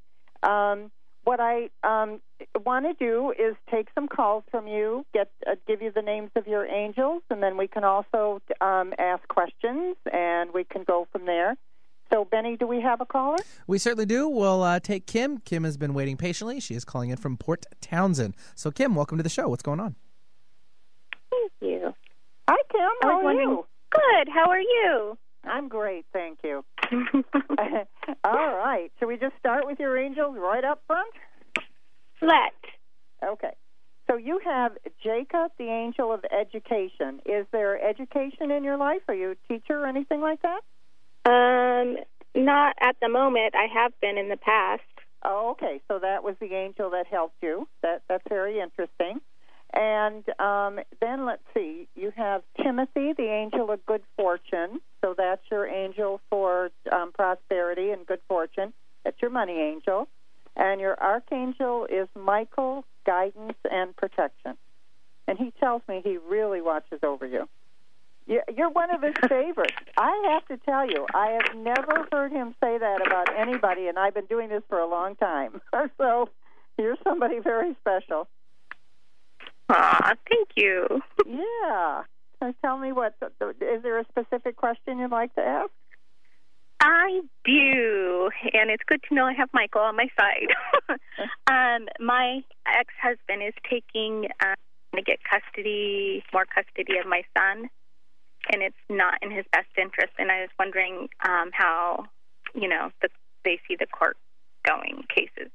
Um, 0.43 0.91
what 1.25 1.38
I 1.41 1.71
um, 1.85 2.21
want 2.65 2.87
to 2.87 2.95
do 2.95 3.31
is 3.31 3.55
take 3.71 3.88
some 3.95 4.09
calls 4.09 4.45
from 4.51 4.67
you, 4.67 5.07
get 5.15 5.31
uh, 5.47 5.55
give 5.69 5.83
you 5.83 5.93
the 5.93 6.03
names 6.03 6.31
of 6.35 6.47
your 6.47 6.67
angels, 6.67 7.23
and 7.31 7.43
then 7.43 7.57
we 7.57 7.69
can 7.69 7.85
also 7.85 8.41
um, 8.61 8.93
ask 8.99 9.27
questions, 9.29 9.97
and 10.12 10.51
we 10.53 10.65
can 10.65 10.85
go 10.85 11.07
from 11.12 11.27
there. 11.27 11.57
So, 12.12 12.27
Benny, 12.27 12.57
do 12.59 12.66
we 12.66 12.81
have 12.83 13.01
a 13.01 13.07
caller? 13.07 13.38
We 13.66 13.79
certainly 13.79 14.05
do. 14.05 14.29
We'll 14.29 14.62
uh, 14.62 14.81
take 14.81 15.07
Kim. 15.07 15.38
Kim 15.38 15.64
has 15.64 15.79
been 15.79 15.94
waiting 15.94 16.18
patiently. 16.18 16.61
She 16.61 16.75
is 16.75 16.85
calling 16.85 17.09
in 17.11 17.16
from 17.16 17.38
Port 17.38 17.64
Townsend. 17.81 18.35
So, 18.55 18.70
Kim, 18.70 18.94
welcome 18.94 19.16
to 19.16 19.22
the 19.22 19.31
show. 19.31 19.48
What's 19.48 19.62
going 19.62 19.81
on? 19.81 19.94
Thank 21.31 21.53
you. 21.62 21.94
Hi, 22.51 22.57
Kim. 22.70 22.81
I 22.81 23.07
How 23.07 23.09
was 23.16 23.20
are 23.20 23.25
wondering- 23.25 23.48
you? 23.48 23.66
Good. 23.90 24.29
How 24.33 24.48
are 24.51 24.61
you? 24.61 25.18
I'm 25.44 25.68
great, 25.68 26.05
thank 26.12 26.38
you. 26.44 26.64
All 28.25 28.57
right. 28.57 28.92
Should 28.98 29.07
we 29.09 29.16
just 29.16 29.37
start 29.38 29.66
with 29.66 29.81
your 29.81 29.98
angels 29.98 30.37
right 30.38 30.64
up 30.64 30.83
front? 30.87 31.12
Let. 32.20 32.55
Okay. 33.25 33.53
So 34.09 34.16
you 34.16 34.38
have 34.44 34.72
Jacob, 35.03 35.51
the 35.59 35.64
angel 35.68 36.12
of 36.12 36.25
education. 36.31 37.20
Is 37.27 37.46
there 37.53 37.83
education 37.83 38.51
in 38.51 38.64
your 38.64 38.77
life? 38.77 39.01
Are 39.09 39.14
you 39.14 39.33
a 39.33 39.48
teacher 39.53 39.81
or 39.83 39.87
anything 39.87 40.20
like 40.20 40.42
that? 40.42 40.61
Um, 41.25 41.97
not 42.35 42.77
at 42.81 42.97
the 43.01 43.09
moment. 43.09 43.55
I 43.55 43.67
have 43.73 43.93
been 44.01 44.19
in 44.19 44.29
the 44.29 44.37
past. 44.37 44.83
Oh, 45.25 45.51
okay. 45.53 45.81
So 45.89 45.99
that 46.01 46.25
was 46.25 46.35
the 46.41 46.55
angel 46.55 46.91
that 46.91 47.07
helped 47.07 47.37
you. 47.43 47.69
That 47.83 48.03
that's 48.09 48.25
very 48.29 48.61
interesting. 48.61 49.21
And 49.75 50.25
um, 50.39 50.81
then 51.01 51.25
let's 51.25 51.43
see. 51.55 51.89
You 51.95 52.13
have 52.17 52.43
Timothy, 52.63 53.15
the 53.17 53.31
angel 53.31 53.71
of 53.71 53.85
good 53.87 54.03
fortune. 54.17 54.81
So 55.01 55.15
that's 55.17 55.43
your 55.51 55.67
angel 55.67 56.21
for 56.29 56.71
um, 56.91 57.13
prosperity 57.13 57.91
and 57.91 58.07
good 58.07 58.21
fortune. 58.29 58.73
That's 59.05 59.17
your 59.23 59.31
money 59.31 59.59
angel. 59.61 60.09
And 60.57 60.81
your 60.81 61.01
archangel 61.01 61.87
is 61.87 62.09
Michael, 62.15 62.85
guidance 63.07 63.57
and 63.71 63.97
protection. 63.97 64.59
And 65.27 65.39
he 65.39 65.53
tells 65.59 65.81
me 65.89 66.03
he 66.05 66.19
really 66.19 66.61
watches 66.61 67.01
over 67.03 67.27
you. 67.27 67.49
You- 68.27 68.43
You're 68.57 68.71
one 68.71 68.91
of 68.95 69.03
his 69.03 69.15
favorites. 69.29 69.75
I 69.97 70.31
have 70.33 70.47
to 70.49 70.65
tell 70.65 70.89
you, 70.89 71.07
I 71.15 71.39
have 71.43 71.57
never 71.57 72.07
heard 72.13 72.33
him 72.33 72.55
say 72.63 72.79
that 72.79 73.07
about 73.07 73.35
anybody, 73.37 73.89
and 73.89 73.99
I've 73.99 74.15
been 74.15 74.27
doing 74.27 74.49
this 74.49 74.63
for 74.69 74.79
a 74.79 74.87
long 74.89 75.17
time. 75.17 75.61
so 75.99 76.29
you're 76.79 76.97
somebody 77.05 77.39
very 77.41 77.77
special. 77.81 78.29
Aw, 79.69 80.15
thank 80.31 80.49
you. 80.57 81.01
Yeah. 81.27 82.03
So 82.41 82.53
tell 82.63 82.77
me 82.79 82.93
what. 82.93 83.15
Is 83.61 83.83
there 83.83 83.99
a 83.99 84.05
specific 84.07 84.57
question 84.57 84.99
you'd 84.99 85.11
like 85.11 85.35
to 85.37 85.41
ask? 85.41 85.71
I 86.81 87.21
do, 87.45 88.29
and 88.53 88.69
it's 88.69 88.83
good 88.89 89.01
to 89.09 89.15
know 89.15 89.25
I 89.25 89.35
have 89.35 89.49
Michael 89.53 89.83
on 89.83 89.95
my 89.97 90.09
side. 90.19 90.49
um, 91.47 91.87
my 92.01 92.41
ex-husband 92.67 93.41
is 93.41 93.55
taking 93.71 94.27
um, 94.45 94.57
to 94.97 95.03
get 95.03 95.21
custody, 95.23 96.25
more 96.33 96.45
custody 96.45 96.99
of 96.99 97.07
my 97.07 97.23
son, 97.39 97.71
and 98.50 98.62
it's 98.62 98.76
not 98.88 99.14
in 99.22 99.31
his 99.31 99.44
best 99.52 99.68
interest. 99.76 100.12
And 100.18 100.31
I 100.31 100.40
was 100.40 100.50
wondering 100.59 101.09
um, 101.28 101.50
how, 101.52 102.07
you 102.55 102.68
know, 102.68 102.90
the, 103.00 103.09
they 103.44 103.61
see 103.68 103.76
the 103.78 103.87
court 103.87 104.16
going 104.66 105.05
cases. 105.14 105.50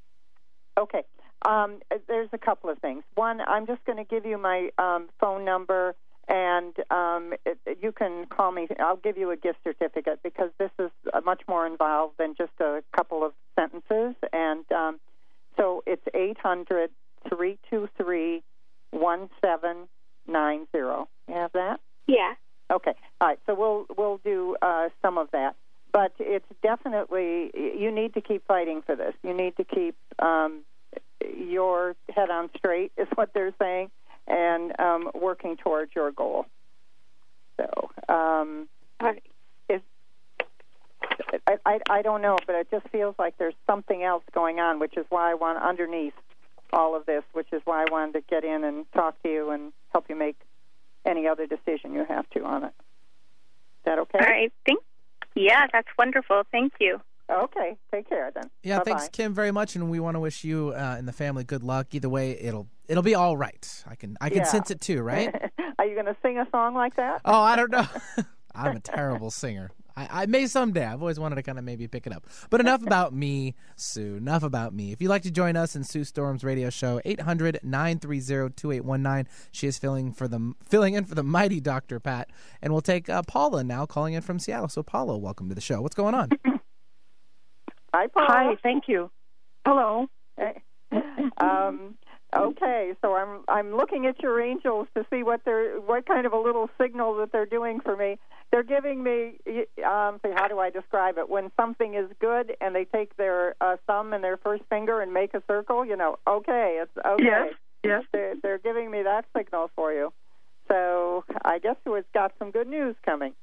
Okay. 0.78 1.04
Um, 1.46 1.80
there's 2.08 2.30
a 2.34 2.38
couple 2.38 2.70
of 2.70 2.80
things. 2.80 3.04
One, 3.16 3.42
I'm 3.42 3.68
just 3.68 3.84
going 3.86 3.98
to 3.98 4.04
give 4.04 4.26
you 4.26 4.38
my 4.38 4.70
um, 4.78 5.08
phone 5.20 5.46
number, 5.46 5.96
and 6.28 6.74
um, 6.90 7.34
it, 7.46 7.60
you 7.82 7.92
can 7.92 8.26
call 8.26 8.52
me. 8.52 8.68
I'll 8.80 8.98
give 8.98 9.18
you 9.18 9.32
a 9.32 9.38
gift 9.38 9.60
certificate 9.64 10.20
because 10.24 10.50
this 10.58 10.72
is 10.80 10.90
uh, 11.14 11.22
much 11.24 11.44
more 11.48 11.68
involved 11.68 12.16
than 12.18 12.34
just 12.36 12.54
a 12.60 12.82
couple 12.96 13.24
of 13.24 13.34
sentences. 13.58 14.16
And 14.34 14.66
um, 14.72 15.00
so 15.58 15.84
it's 15.86 16.04
eight 16.16 16.38
hundred 16.40 16.90
three 17.30 17.60
two 17.70 17.88
three 17.98 18.44
one 18.92 19.30
seven 19.40 19.88
nine 20.28 20.68
zero. 20.72 21.08
You 21.28 21.36
have 21.36 21.52
that? 21.54 21.80
Yeah. 22.08 22.34
Okay. 22.70 22.94
All 23.22 23.28
right. 23.28 23.40
So 23.46 23.56
we'll 23.56 23.86
we'll 23.98 24.20
do 24.24 24.58
uh, 24.62 24.90
some 25.02 25.18
of 25.18 25.32
that, 25.32 25.56
but 25.92 26.12
it's 26.20 26.46
definitely 26.62 27.52
you 27.56 27.92
need 27.92 28.14
to 28.16 28.22
keep 28.22 28.46
fighting 28.46 28.82
for 28.82 28.96
this. 28.96 29.14
You 29.24 29.34
need 29.34 29.56
to 29.58 29.64
keep 29.64 29.96
um, 30.20 30.64
your 31.38 31.96
head 32.14 32.30
on 32.30 32.50
straight, 32.58 32.92
is 32.98 33.08
what 33.16 33.34
they're 33.34 33.54
saying, 33.60 33.90
and 34.28 34.78
um, 34.80 35.12
working 35.14 35.56
towards 35.58 35.96
your 35.96 36.12
goal. 36.12 36.46
So, 37.58 37.90
um, 38.14 38.68
is, 39.70 39.82
I, 41.48 41.58
I 41.66 41.80
I 41.90 42.02
don't 42.02 42.22
know, 42.22 42.38
but 42.46 42.56
it 42.56 42.68
just 42.70 42.88
feels 42.90 43.16
like 43.18 43.38
there's 43.38 43.56
something 43.66 44.04
else 44.04 44.24
going 44.34 44.60
on, 44.60 44.80
which 44.80 44.98
is 44.98 45.06
why 45.10 45.32
I 45.32 45.36
want 45.36 45.64
underneath 45.64 46.14
all 46.74 46.96
of 46.96 47.06
this, 47.06 47.24
which 47.32 47.48
is 47.54 47.62
why 47.64 47.84
I 47.84 47.86
wanted 47.90 48.14
to 48.14 48.22
get 48.30 48.44
in 48.44 48.66
and 48.66 48.92
talk 48.92 49.22
to 49.24 49.30
you 49.30 49.52
and 49.52 49.72
help 49.94 50.10
you 50.10 50.18
make 50.18 50.36
any 51.08 51.28
other 51.28 51.48
decision 51.48 51.94
you 51.94 52.06
have 52.08 52.30
to 52.32 52.44
on 52.44 52.64
it. 52.66 52.74
Is 52.78 53.86
that 53.86 54.00
okay? 54.00 54.20
All 54.20 54.26
right. 54.28 54.52
Thank. 54.66 54.80
Yeah, 55.36 55.68
that's 55.72 55.88
wonderful. 55.98 56.44
Thank 56.52 56.74
you. 56.80 57.00
Okay. 57.30 57.76
Take 57.92 58.08
care 58.10 58.32
then. 58.34 58.50
Yeah, 58.64 58.78
Bye-bye. 58.80 58.92
thanks, 58.92 59.10
Kim, 59.10 59.34
very 59.34 59.52
much, 59.52 59.76
and 59.76 59.90
we 59.90 60.00
want 60.00 60.16
to 60.16 60.20
wish 60.20 60.44
you 60.44 60.70
uh, 60.76 60.96
and 60.98 61.08
the 61.08 61.12
family 61.14 61.44
good 61.44 61.64
luck. 61.64 61.88
Either 61.94 62.10
way, 62.10 62.32
it'll 62.40 62.68
it'll 62.88 63.04
be 63.04 63.16
all 63.16 63.36
right. 63.38 63.84
I 63.88 63.96
can 63.96 64.18
I 64.22 64.30
can 64.30 64.40
Yeah. 64.40 64.44
sense 64.46 64.72
it 64.72 64.82
too, 64.82 65.02
right? 65.02 65.34
Are 65.80 65.86
you 65.86 65.94
going 65.94 66.06
to 66.08 66.16
sing 66.22 66.38
a 66.40 66.48
song 66.52 66.74
like 66.74 66.96
that? 66.96 67.22
oh, 67.26 67.40
I 67.42 67.56
don't 67.56 67.72
know. 67.72 67.86
I'm 68.56 68.76
a 68.78 68.80
terrible 68.80 69.30
singer. 69.30 69.70
I, 69.98 70.24
I 70.24 70.26
may 70.28 70.46
someday. 70.46 70.86
I've 70.86 71.02
always 71.02 71.20
wanted 71.20 71.36
to 71.36 71.44
kind 71.44 71.58
of 71.58 71.66
maybe 71.66 71.88
pick 71.88 72.06
it 72.06 72.14
up. 72.14 72.28
But 72.50 72.60
enough 72.62 72.84
about 72.88 73.14
me, 73.14 73.56
Sue. 73.76 74.18
Enough 74.18 74.44
about 74.44 74.74
me. 74.74 74.92
If 74.92 75.02
you'd 75.02 75.10
like 75.10 75.24
to 75.24 75.32
join 75.32 75.58
us 75.58 75.76
in 75.76 75.84
Sue 75.84 76.04
Storm's 76.04 76.44
radio 76.44 76.70
show, 76.70 77.02
800-930-2819. 77.06 79.26
She 79.52 79.66
is 79.68 79.80
filling 79.80 80.14
for 80.14 80.28
the 80.28 80.54
filling 80.64 80.94
in 80.94 81.06
for 81.06 81.16
the 81.16 81.24
mighty 81.24 81.60
Dr. 81.60 82.00
Pat, 82.00 82.30
and 82.62 82.72
we'll 82.72 82.82
take 82.82 83.10
uh, 83.10 83.24
Paula 83.24 83.64
now 83.64 83.88
calling 83.88 84.14
in 84.14 84.22
from 84.22 84.38
Seattle. 84.40 84.70
So 84.70 84.84
Paula, 84.84 85.18
welcome 85.18 85.50
to 85.50 85.56
the 85.56 85.62
show. 85.62 85.82
What's 85.82 85.96
going 85.96 86.14
on? 86.14 86.30
Hi, 87.94 88.08
Paula. 88.08 88.28
Hi, 88.30 88.56
thank 88.62 88.84
you. 88.88 89.10
Hello. 89.66 90.08
um, 91.42 91.96
okay, 92.36 92.94
so 93.02 93.16
I'm 93.16 93.44
I'm 93.48 93.76
looking 93.76 94.06
at 94.06 94.22
your 94.22 94.40
angels 94.40 94.88
to 94.96 95.04
see 95.10 95.24
what 95.24 95.42
they're 95.46 95.80
what 95.80 96.06
kind 96.06 96.28
of 96.28 96.34
a 96.34 96.40
little 96.40 96.70
signal 96.80 97.18
that 97.18 97.32
they're 97.32 97.48
doing 97.48 97.80
for 97.80 97.98
me. 97.98 98.20
They're 98.52 98.64
giving 98.64 99.04
me 99.04 99.34
um, 99.86 100.20
see 100.24 100.32
how 100.34 100.48
do 100.48 100.58
I 100.60 100.70
describe 100.70 101.18
it? 101.18 101.30
When 101.30 101.52
something 101.60 101.96
is 101.96 102.10
good 102.20 102.56
and 102.62 102.74
they 102.74 102.86
take 102.86 103.16
their 103.18 103.56
uh, 103.60 103.76
thumb 103.86 104.14
and 104.14 104.24
their 104.24 104.38
first 104.38 104.64
finger 104.70 105.02
and 105.02 105.14
make 105.14 105.34
a 105.34 105.44
circle, 105.48 105.86
you 105.86 105.98
know, 105.98 106.18
okay, 106.28 106.80
it's 106.82 107.06
okay. 107.06 107.24
Yes, 107.24 107.54
yes. 107.84 108.04
They're, 108.14 108.36
they're 108.42 108.58
giving 108.58 108.90
me 108.90 109.04
that 109.04 109.26
signal 109.36 109.70
for 109.76 109.92
you. 109.92 110.14
So 110.70 111.26
I 111.44 111.60
guess 111.60 111.76
it's 111.86 112.08
got 112.14 112.34
some 112.40 112.52
good 112.52 112.68
news 112.68 112.96
coming. 113.06 113.34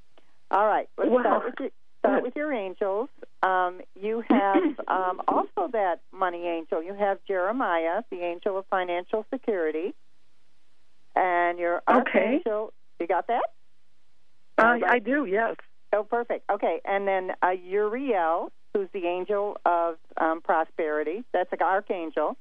All 0.50 0.66
right, 0.66 0.88
let's 0.98 1.11
Well, 1.11 1.20
start 1.20 1.44
with 1.44 1.55
your, 1.61 1.70
start 1.98 2.22
with 2.22 2.36
your 2.36 2.52
angels. 2.52 3.09
Um, 3.42 3.80
you 4.00 4.22
have 4.28 4.62
um, 4.88 5.20
also 5.28 5.68
that 5.72 6.00
money 6.12 6.46
angel. 6.46 6.82
You 6.82 6.94
have 6.94 7.18
Jeremiah, 7.26 8.02
the 8.11 8.20
angel 8.20 8.59
of 8.59 8.66
financial 8.70 9.26
security, 9.32 9.94
and 11.14 11.59
your 11.59 11.82
Okay. 11.88 12.40
archangel. 12.42 12.72
You 13.00 13.07
got 13.07 13.26
that? 13.28 13.44
Uh, 14.59 14.78
I 14.86 14.98
do, 14.98 15.24
yes. 15.24 15.57
Oh, 15.92 16.05
perfect. 16.05 16.48
Okay, 16.50 16.80
and 16.84 17.07
then 17.07 17.32
uh, 17.42 17.50
Uriel, 17.50 18.52
who's 18.72 18.88
the 18.92 19.07
angel 19.07 19.57
of 19.64 19.96
um, 20.20 20.40
prosperity. 20.40 21.24
That's 21.32 21.52
an 21.52 21.62
archangel. 21.62 22.36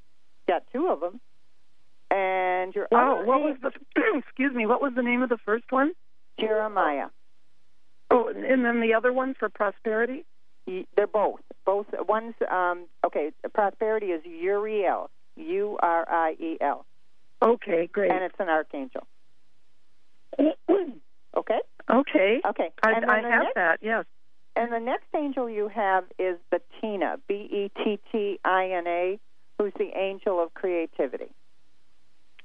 Got 0.48 0.64
two 0.72 0.88
of 0.88 1.00
them. 1.00 1.20
And 2.10 2.74
your 2.74 2.88
Wow, 2.90 3.16
other 3.16 3.26
what 3.26 3.40
was 3.40 3.56
the 3.62 3.70
excuse 4.18 4.54
me, 4.54 4.66
what 4.66 4.82
was 4.82 4.92
the 4.94 5.02
name 5.02 5.22
of 5.22 5.28
the 5.28 5.38
first 5.44 5.64
one? 5.70 5.92
Jeremiah. 6.38 7.08
Oh, 8.10 8.28
and 8.28 8.64
then 8.64 8.80
the 8.80 8.94
other 8.94 9.12
one 9.12 9.34
for 9.38 9.48
prosperity? 9.48 10.24
They're 10.96 11.06
both. 11.06 11.40
Both 11.64 11.86
one's 12.06 12.34
um 12.50 12.86
okay, 13.04 13.32
prosperity 13.52 14.06
is 14.06 14.22
Uriel. 14.24 15.10
U 15.36 15.78
R 15.82 16.08
I 16.08 16.36
E 16.38 16.58
L. 16.60 16.86
Okay, 17.42 17.88
great. 17.92 18.10
And 18.10 18.22
it's 18.22 18.36
an 18.38 18.48
archangel. 18.48 19.06
Okay? 21.36 21.58
Okay. 21.90 22.40
Okay. 22.46 22.70
I, 22.82 22.88
I 22.90 22.94
have 23.20 23.22
next- 23.42 23.54
that, 23.54 23.78
yes. 23.82 24.04
And 24.56 24.72
the 24.72 24.78
next 24.78 25.06
angel 25.16 25.50
you 25.50 25.66
have 25.68 26.04
is 26.18 26.36
Bettina, 26.50 27.16
B 27.28 27.34
E 27.34 27.70
T 27.82 27.98
T 28.12 28.38
I 28.44 28.66
N 28.70 28.86
A, 28.86 29.18
who's 29.58 29.72
the 29.76 29.90
angel 29.98 30.40
of 30.40 30.54
creativity. 30.54 31.30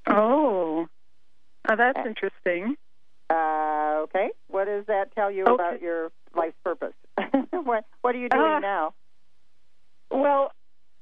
Oh. 0.08 0.88
Oh, 1.70 1.76
that's 1.76 2.00
interesting. 2.06 2.76
Uh, 3.30 4.00
okay. 4.06 4.30
What 4.48 4.66
does 4.66 4.86
that 4.88 5.14
tell 5.14 5.30
you 5.30 5.44
Okay. 5.44 5.54
about 5.54 5.82
your 5.82 6.10
life 6.36 6.54
purpose? 6.64 6.94
what 7.52 7.86
What 8.02 8.16
are 8.16 8.18
you 8.18 8.30
doing 8.30 8.44
Uh, 8.44 8.60
now? 8.60 8.94
Well, 10.10 10.52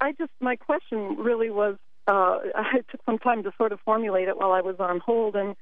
I 0.01 0.11
just 0.11 0.31
my 0.41 0.57
question 0.57 1.15
really 1.17 1.49
was 1.49 1.77
uh 2.07 2.39
I 2.55 2.81
took 2.91 3.01
some 3.05 3.17
time 3.19 3.43
to 3.43 3.51
sort 3.57 3.71
of 3.71 3.79
formulate 3.85 4.27
it 4.27 4.37
while 4.37 4.51
I 4.51 4.59
was 4.61 4.75
on 4.79 4.99
hold 4.99 5.35
and 5.37 5.55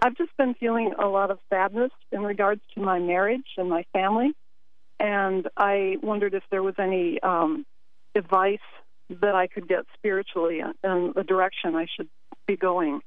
I've 0.00 0.16
just 0.16 0.36
been 0.36 0.54
feeling 0.54 0.94
a 0.98 1.06
lot 1.06 1.30
of 1.30 1.38
sadness 1.50 1.90
in 2.12 2.22
regards 2.22 2.60
to 2.74 2.80
my 2.80 2.98
marriage 2.98 3.46
and 3.56 3.68
my 3.68 3.84
family 3.92 4.32
and 5.00 5.48
I 5.56 5.96
wondered 6.02 6.34
if 6.34 6.42
there 6.50 6.62
was 6.62 6.74
any 6.78 7.20
um 7.22 7.64
advice 8.14 8.58
that 9.08 9.34
I 9.34 9.46
could 9.46 9.68
get 9.68 9.84
spiritually 9.94 10.60
in 10.60 11.12
the 11.14 11.24
direction 11.24 11.74
I 11.74 11.86
should 11.96 12.08
be 12.46 12.56
going. 12.56 13.00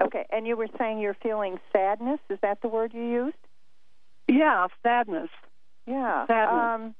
Okay. 0.00 0.26
And 0.30 0.46
you 0.46 0.56
were 0.56 0.68
saying 0.78 0.98
you're 0.98 1.16
feeling 1.22 1.58
sadness. 1.72 2.18
Is 2.28 2.38
that 2.42 2.60
the 2.60 2.68
word 2.68 2.92
you 2.92 3.04
used? 3.04 3.36
Yeah, 4.26 4.66
sadness. 4.82 5.28
Yeah. 5.86 6.26
Sadness. 6.26 6.94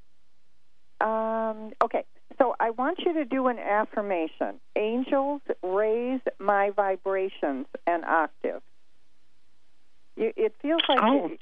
Um, 1.00 1.08
um, 1.08 1.72
okay. 1.82 2.04
So 2.38 2.54
I 2.60 2.70
want 2.70 3.00
you 3.04 3.14
to 3.14 3.24
do 3.24 3.48
an 3.48 3.58
affirmation. 3.58 4.60
Angels 4.76 5.40
raise 5.62 6.20
my 6.38 6.70
vibrations 6.70 7.66
an 7.86 8.04
octave. 8.04 8.62
You, 10.16 10.32
it 10.36 10.54
feels 10.60 10.82
like 10.88 10.98
Oh. 11.02 11.28
you- 11.28 11.38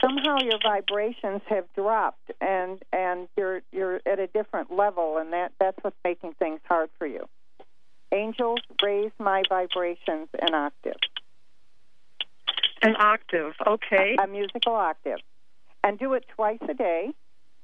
somehow 0.00 0.38
your 0.40 0.58
vibrations 0.62 1.42
have 1.46 1.72
dropped, 1.74 2.30
and 2.40 2.82
and 2.92 3.28
you're 3.36 3.62
you're 3.72 4.00
at 4.06 4.18
a 4.18 4.26
different 4.28 4.70
level, 4.72 5.18
and 5.18 5.32
that 5.32 5.52
that's 5.58 5.78
what's 5.82 5.96
making 6.04 6.34
things 6.34 6.60
hard 6.68 6.90
for 6.98 7.06
you. 7.06 7.28
Angels 8.12 8.60
raise 8.82 9.12
my 9.18 9.42
vibrations 9.48 10.28
an 10.40 10.54
octave. 10.54 10.98
An 12.82 12.96
octave, 12.98 13.54
okay. 13.66 14.16
A 14.22 14.26
musical 14.26 14.74
octave, 14.74 15.20
and 15.84 15.98
do 15.98 16.14
it 16.14 16.26
twice 16.28 16.58
a 16.68 16.74
day. 16.74 17.12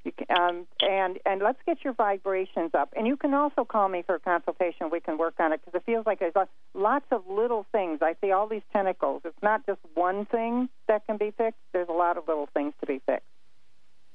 You 0.05 0.13
can, 0.13 0.27
um, 0.39 0.67
and 0.81 1.19
and 1.27 1.43
let's 1.43 1.59
get 1.67 1.85
your 1.85 1.93
vibrations 1.93 2.71
up. 2.73 2.93
And 2.97 3.07
you 3.07 3.17
can 3.17 3.35
also 3.35 3.65
call 3.65 3.89
me 3.89 4.03
for 4.07 4.15
a 4.15 4.21
consultation. 4.21 4.91
We 4.91 5.01
can 5.01 5.19
work 5.19 5.35
on 5.39 5.53
it 5.53 5.61
because 5.65 5.79
it 5.81 5.85
feels 5.85 6.07
like 6.07 6.21
there's 6.21 6.35
lo- 6.37 6.49
lots 6.75 7.07
of 7.11 7.25
little 7.29 7.67
things. 7.73 7.99
I 8.01 8.15
see 8.21 8.31
all 8.31 8.47
these 8.47 8.63
tentacles. 8.73 9.23
It's 9.25 9.43
not 9.43 9.67
just 9.67 9.81
one 9.95 10.25
thing 10.27 10.69
that 10.87 11.05
can 11.07 11.17
be 11.17 11.33
fixed. 11.37 11.61
There's 11.73 11.89
a 11.89 11.93
lot 11.93 12.17
of 12.17 12.29
little 12.29 12.49
things 12.55 12.75
to 12.81 12.87
be 12.87 13.01
fixed. 13.07 13.27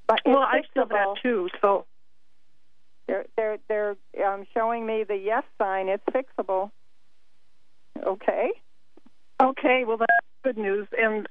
But 0.08 0.22
Well, 0.26 0.40
I 0.40 0.62
feel 0.74 0.86
that 0.88 1.16
too. 1.22 1.50
So 1.62 1.86
They're 3.08 3.26
they're 3.36 3.58
they're 3.68 3.96
um, 4.26 4.46
showing 4.54 4.86
me 4.86 5.04
the 5.04 5.18
yes 5.18 5.44
sign. 5.58 5.90
It's 5.90 6.04
fixable. 6.06 6.72
Okay. 8.02 8.52
Okay, 9.42 9.84
well 9.86 9.98
that's 9.98 10.12
good 10.44 10.58
news, 10.58 10.88
and 10.98 11.28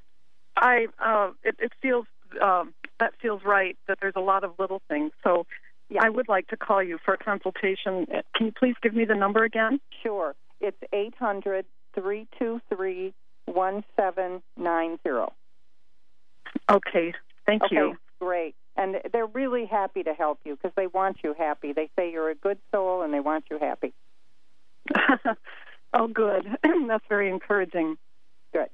I 0.57 0.86
uh, 0.98 1.30
it, 1.42 1.57
it 1.59 1.72
feels 1.80 2.07
um, 2.42 2.74
that 3.03 3.14
feels 3.20 3.42
right 3.44 3.76
that 3.88 3.98
there's 4.00 4.14
a 4.14 4.20
lot 4.20 4.44
of 4.44 4.53
little 4.61 4.80
things. 4.88 5.11
So 5.24 5.44
I 6.00 6.09
would 6.09 6.28
like 6.28 6.46
to 6.48 6.57
call 6.57 6.80
you 6.82 6.98
for 7.05 7.14
a 7.14 7.18
consultation. 7.18 8.07
Can 8.34 8.46
you 8.46 8.53
please 8.53 8.76
give 8.80 8.94
me 8.94 9.05
the 9.05 9.16
number 9.16 9.42
again? 9.42 9.80
Sure. 10.03 10.36
It's 10.61 10.78
eight 10.92 11.14
hundred 11.18 11.66
three 11.94 12.28
two 12.38 12.61
three 12.72 13.12
one 13.46 13.82
seven 13.96 14.40
nine 14.57 15.00
zero. 15.03 15.32
Okay, 16.70 17.12
thank 17.44 17.64
okay, 17.64 17.74
you. 17.74 17.96
Great. 18.20 18.55
And 18.76 18.96
they're 19.12 19.26
really 19.26 19.66
happy 19.66 20.05
to 20.05 20.14
help 20.14 20.38
you 20.44 20.55
because 20.55 20.72
they 20.76 20.86
want 20.86 21.18
you 21.24 21.34
happy. 21.36 21.72
They 21.72 21.90
say 21.96 22.12
you're 22.12 22.30
a 22.30 22.36
good 22.36 22.59
soul 22.70 23.03
and 23.03 23.12
they 23.12 23.20
want 23.20 23.46
you 23.50 23.59
happy. 23.59 23.92
oh, 25.92 26.07
good. 26.07 26.46
that's 26.88 27.05
very 27.09 27.28
encouraging. 27.28 27.96
Good. 28.53 28.68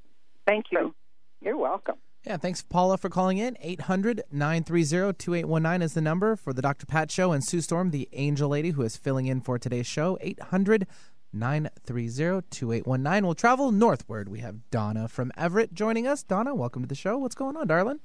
Thank 0.47 0.67
you. 0.71 0.95
You're 1.41 1.57
welcome. 1.57 1.97
Yeah, 2.29 2.37
thanks, 2.37 2.61
Paula, 2.61 2.99
for 2.99 3.09
calling 3.09 3.39
in. 3.39 3.57
800 3.59 4.23
930 4.31 5.15
2819 5.15 5.81
is 5.81 5.95
the 5.95 6.03
number 6.03 6.37
for 6.37 6.53
the 6.53 6.61
Dr. 6.61 6.85
Pat 6.85 7.11
Show. 7.11 7.33
And 7.33 7.43
Sue 7.43 7.63
Storm, 7.63 7.91
the 7.91 8.07
angel 8.13 8.51
lady 8.51 8.73
who 8.73 8.83
is 8.83 8.99
filling 8.99 9.25
in 9.25 9.41
for 9.41 9.59
today's 9.59 9.87
show, 9.87 10.19
800 10.21 10.87
930 11.33 12.43
2819. 12.51 13.25
We'll 13.25 13.35
travel 13.35 13.73
northward. 13.73 14.29
We 14.29 14.41
have 14.41 14.57
Donna 14.71 15.09
from 15.09 15.33
Everett 15.39 15.73
joining 15.73 16.07
us. 16.07 16.23
Donna, 16.23 16.55
welcome 16.55 16.83
to 16.83 16.87
the 16.87 16.95
show. 16.95 17.17
What's 17.17 17.35
going 17.35 17.57
on, 17.57 17.67
darling? 17.67 18.01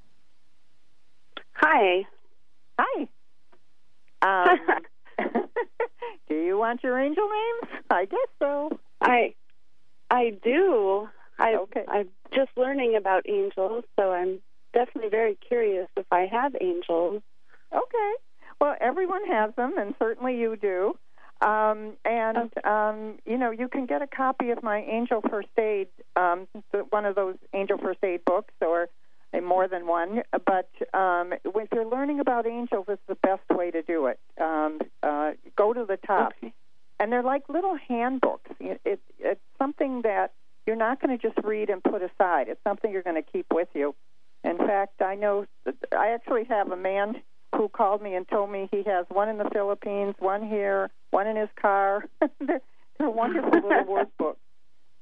Hi. 1.55 2.07
Hi. 2.79 3.07
Um, 4.21 4.57
do 6.29 6.35
you 6.35 6.57
want 6.57 6.81
your 6.81 6.97
angel 6.97 7.27
names? 7.27 7.83
I 7.89 8.05
guess 8.05 8.19
so. 8.39 8.79
I 9.01 9.33
I 10.09 10.37
do. 10.41 11.09
I 11.39 11.55
Okay. 11.55 11.83
I'm 11.87 12.09
just 12.33 12.51
learning 12.55 12.95
about 12.95 13.27
angels, 13.27 13.83
so 13.97 14.11
I'm 14.11 14.39
definitely 14.73 15.09
very 15.09 15.35
curious 15.35 15.87
if 15.95 16.05
I 16.11 16.25
have 16.31 16.55
angels. 16.59 17.21
Okay. 17.71 18.13
Well, 18.59 18.75
everyone 18.79 19.25
has 19.27 19.53
them, 19.55 19.77
and 19.77 19.95
certainly 19.99 20.37
you 20.37 20.55
do. 20.55 20.97
Um, 21.41 21.97
and 22.05 22.51
um, 22.63 23.19
you 23.25 23.37
know, 23.37 23.51
you 23.51 23.67
can 23.67 23.85
get 23.85 24.01
a 24.01 24.07
copy 24.07 24.51
of 24.51 24.63
my 24.63 24.79
Angel 24.81 25.21
First 25.29 25.49
Aid, 25.57 25.87
um, 26.15 26.47
one 26.89 27.05
of 27.05 27.15
those 27.15 27.35
Angel 27.53 27.77
First 27.77 27.99
Aid 28.03 28.23
books, 28.25 28.53
or 28.61 28.87
more 29.41 29.67
than 29.67 29.87
one. 29.87 30.21
But 30.31 30.69
um, 30.93 31.33
if 31.43 31.69
you're 31.73 31.85
learning 31.85 32.19
about 32.19 32.47
angels, 32.47 32.85
it's 32.87 33.01
the 33.07 33.15
best 33.15 33.43
way 33.49 33.71
to 33.71 33.81
do 33.81 34.05
it. 34.07 34.19
Um, 34.39 34.79
uh, 35.01 35.31
go 35.57 35.73
to 35.73 35.85
the 35.85 35.97
top, 35.97 36.33
and 36.99 37.11
they're 37.11 37.23
like 37.23 37.49
little 37.49 37.77
handbooks. 37.89 38.51
It, 38.59 38.79
it, 38.85 39.01
it's 39.19 39.41
something 39.57 40.03
that 40.03 40.31
you're 40.65 40.75
not 40.75 41.01
going 41.01 41.17
to 41.17 41.21
just 41.21 41.37
read 41.43 41.69
and 41.69 41.83
put 41.83 42.01
aside. 42.01 42.47
It's 42.47 42.63
something 42.63 42.91
you're 42.91 43.03
going 43.03 43.21
to 43.21 43.31
keep 43.31 43.47
with 43.53 43.67
you. 43.73 43.95
In 44.43 44.57
fact, 44.57 45.01
I 45.01 45.15
know 45.15 45.45
I 45.97 46.09
actually 46.09 46.45
have 46.45 46.71
a 46.71 46.77
man 46.77 47.21
who 47.55 47.69
called 47.69 48.01
me 48.01 48.15
and 48.15 48.27
told 48.27 48.51
me 48.51 48.67
he 48.71 48.83
has 48.83 49.05
one 49.09 49.29
in 49.29 49.37
the 49.37 49.49
Philippines, 49.53 50.15
one 50.19 50.47
here, 50.47 50.89
one 51.11 51.27
in 51.27 51.35
his 51.35 51.49
car. 51.55 52.05
they're, 52.39 52.61
they're 52.97 53.09
wonderful 53.09 53.51
little 53.51 53.85
workbooks 54.19 54.35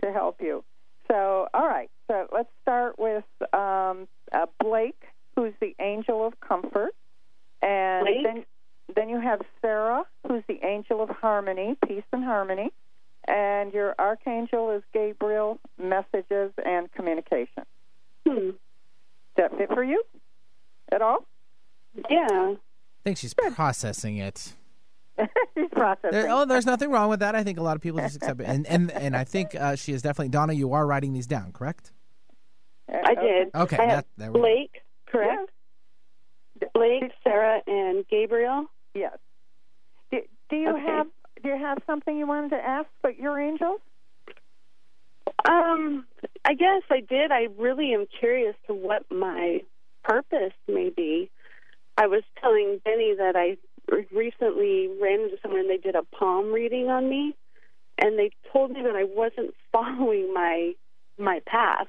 to 0.03 0.11
help 0.11 0.41
you. 0.41 0.63
So, 1.09 1.47
all 1.53 1.67
right. 1.67 1.89
So 2.07 2.27
let's 2.33 2.49
start 2.61 2.99
with 2.99 3.23
um, 3.53 4.07
uh, 4.31 4.45
Blake, 4.59 5.01
who's 5.35 5.53
the 5.59 5.75
angel 5.79 6.25
of 6.25 6.39
comfort, 6.39 6.93
and 7.61 8.05
Blake? 8.05 8.23
then 8.23 8.45
then 8.95 9.09
you 9.09 9.21
have 9.21 9.41
Sarah, 9.61 10.03
who's 10.27 10.43
the 10.47 10.59
angel 10.65 11.01
of 11.01 11.09
harmony, 11.09 11.77
peace 11.87 12.03
and 12.11 12.23
harmony, 12.23 12.71
and 13.27 13.73
your 13.73 13.95
archangel 13.99 14.71
is 14.71 14.83
Gabriel, 14.93 15.59
messages 15.81 16.51
and 16.63 16.91
communication. 16.93 17.63
Hmm. 18.27 18.35
Does 18.35 18.53
that 19.37 19.57
fit 19.57 19.69
for 19.73 19.83
you 19.83 20.03
at 20.91 21.01
all? 21.01 21.25
Yeah. 22.09 22.27
I 22.29 22.57
think 23.03 23.17
she's 23.17 23.33
processing 23.33 24.17
it. 24.17 24.53
She's 25.55 25.69
processing. 25.71 26.11
There, 26.11 26.29
oh, 26.29 26.45
there's 26.45 26.65
nothing 26.65 26.89
wrong 26.89 27.09
with 27.09 27.19
that. 27.19 27.35
I 27.35 27.43
think 27.43 27.59
a 27.59 27.61
lot 27.61 27.75
of 27.75 27.81
people 27.81 27.99
just 27.99 28.15
accept 28.15 28.39
it, 28.39 28.45
and 28.45 28.65
and 28.65 28.89
and 28.91 29.15
I 29.15 29.23
think 29.23 29.53
uh, 29.53 29.75
she 29.75 29.91
is 29.91 30.01
definitely 30.01 30.29
Donna. 30.29 30.53
You 30.53 30.73
are 30.73 30.87
writing 30.87 31.11
these 31.13 31.27
down, 31.27 31.51
correct? 31.51 31.91
I 32.89 33.13
did. 33.15 33.49
Okay, 33.53 33.77
I 33.77 33.81
have 33.81 33.89
that- 33.89 34.05
there 34.17 34.31
we 34.31 34.39
go. 34.39 34.41
Blake, 34.41 34.81
correct? 35.07 35.51
Blake, 36.73 37.11
Sarah, 37.23 37.61
and 37.67 38.07
Gabriel. 38.07 38.65
Yes. 38.93 39.17
Do, 40.11 40.21
do 40.49 40.55
you 40.55 40.69
Okay. 40.69 40.85
have 40.85 41.07
do 41.41 41.49
you 41.49 41.57
have 41.57 41.77
something 41.85 42.17
you 42.17 42.27
wanted 42.27 42.49
to 42.51 42.57
ask 42.57 42.87
but 43.01 43.17
your 43.17 43.39
angels? 43.39 43.79
Um, 45.47 46.05
I 46.45 46.53
guess 46.53 46.83
I 46.89 46.99
did. 47.01 47.31
I 47.31 47.47
really 47.57 47.93
am 47.93 48.05
curious 48.19 48.55
to 48.67 48.73
what 48.73 49.05
my 49.11 49.61
purpose 50.03 50.53
may 50.67 50.89
be. 50.89 51.29
I 51.97 52.07
was 52.07 52.23
telling 52.39 52.79
Benny 52.83 53.15
that 53.17 53.35
I 53.35 53.57
recently 54.11 54.89
ran 55.01 55.21
into 55.21 55.37
someone 55.41 55.61
and 55.61 55.69
they 55.69 55.77
did 55.77 55.95
a 55.95 56.03
palm 56.15 56.51
reading 56.51 56.89
on 56.89 57.09
me, 57.09 57.35
and 57.97 58.17
they 58.17 58.31
told 58.51 58.71
me 58.71 58.81
that 58.83 58.95
I 58.95 59.03
wasn't 59.03 59.53
following 59.71 60.33
my 60.33 60.73
my 61.17 61.39
path. 61.45 61.87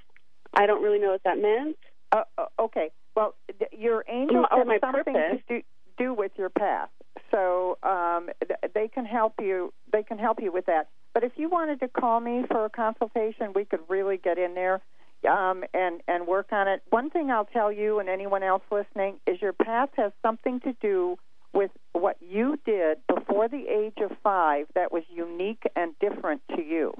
I 0.54 0.66
don't 0.66 0.82
really 0.82 0.98
know 0.98 1.12
what 1.12 1.22
that 1.24 1.38
meant. 1.38 1.76
Uh, 2.10 2.24
uh, 2.36 2.44
okay. 2.58 2.90
Well, 3.14 3.34
your 3.72 4.04
angels 4.08 4.46
Or 4.50 4.58
have 4.58 4.66
my 4.66 4.78
something 4.80 5.14
purpose. 5.14 5.40
to 5.48 5.54
do, 5.56 5.62
do 5.98 6.14
with 6.14 6.32
your 6.36 6.48
path, 6.50 6.88
so 7.32 7.78
um, 7.82 8.28
th- 8.46 8.72
they 8.74 8.88
can 8.88 9.04
help 9.04 9.34
you. 9.40 9.72
They 9.92 10.02
can 10.02 10.18
help 10.18 10.40
you 10.40 10.52
with 10.52 10.66
that. 10.66 10.88
But 11.14 11.24
if 11.24 11.32
you 11.36 11.48
wanted 11.48 11.80
to 11.80 11.88
call 11.88 12.20
me 12.20 12.44
for 12.48 12.64
a 12.64 12.70
consultation, 12.70 13.52
we 13.54 13.64
could 13.64 13.80
really 13.88 14.16
get 14.16 14.38
in 14.38 14.54
there 14.54 14.80
um, 15.28 15.64
and 15.74 16.00
and 16.08 16.26
work 16.26 16.52
on 16.52 16.68
it. 16.68 16.82
One 16.90 17.10
thing 17.10 17.30
I'll 17.30 17.44
tell 17.44 17.72
you 17.72 17.98
and 17.98 18.08
anyone 18.08 18.42
else 18.42 18.62
listening 18.70 19.18
is 19.26 19.40
your 19.40 19.52
past 19.52 19.92
has 19.96 20.12
something 20.22 20.60
to 20.60 20.72
do 20.80 21.16
with 21.52 21.70
what 21.92 22.16
you 22.20 22.58
did 22.64 22.98
before 23.14 23.48
the 23.48 23.66
age 23.68 23.98
of 24.02 24.16
five 24.22 24.66
that 24.74 24.90
was 24.90 25.02
unique 25.10 25.62
and 25.76 25.92
different 26.00 26.40
to 26.56 26.62
you. 26.62 26.94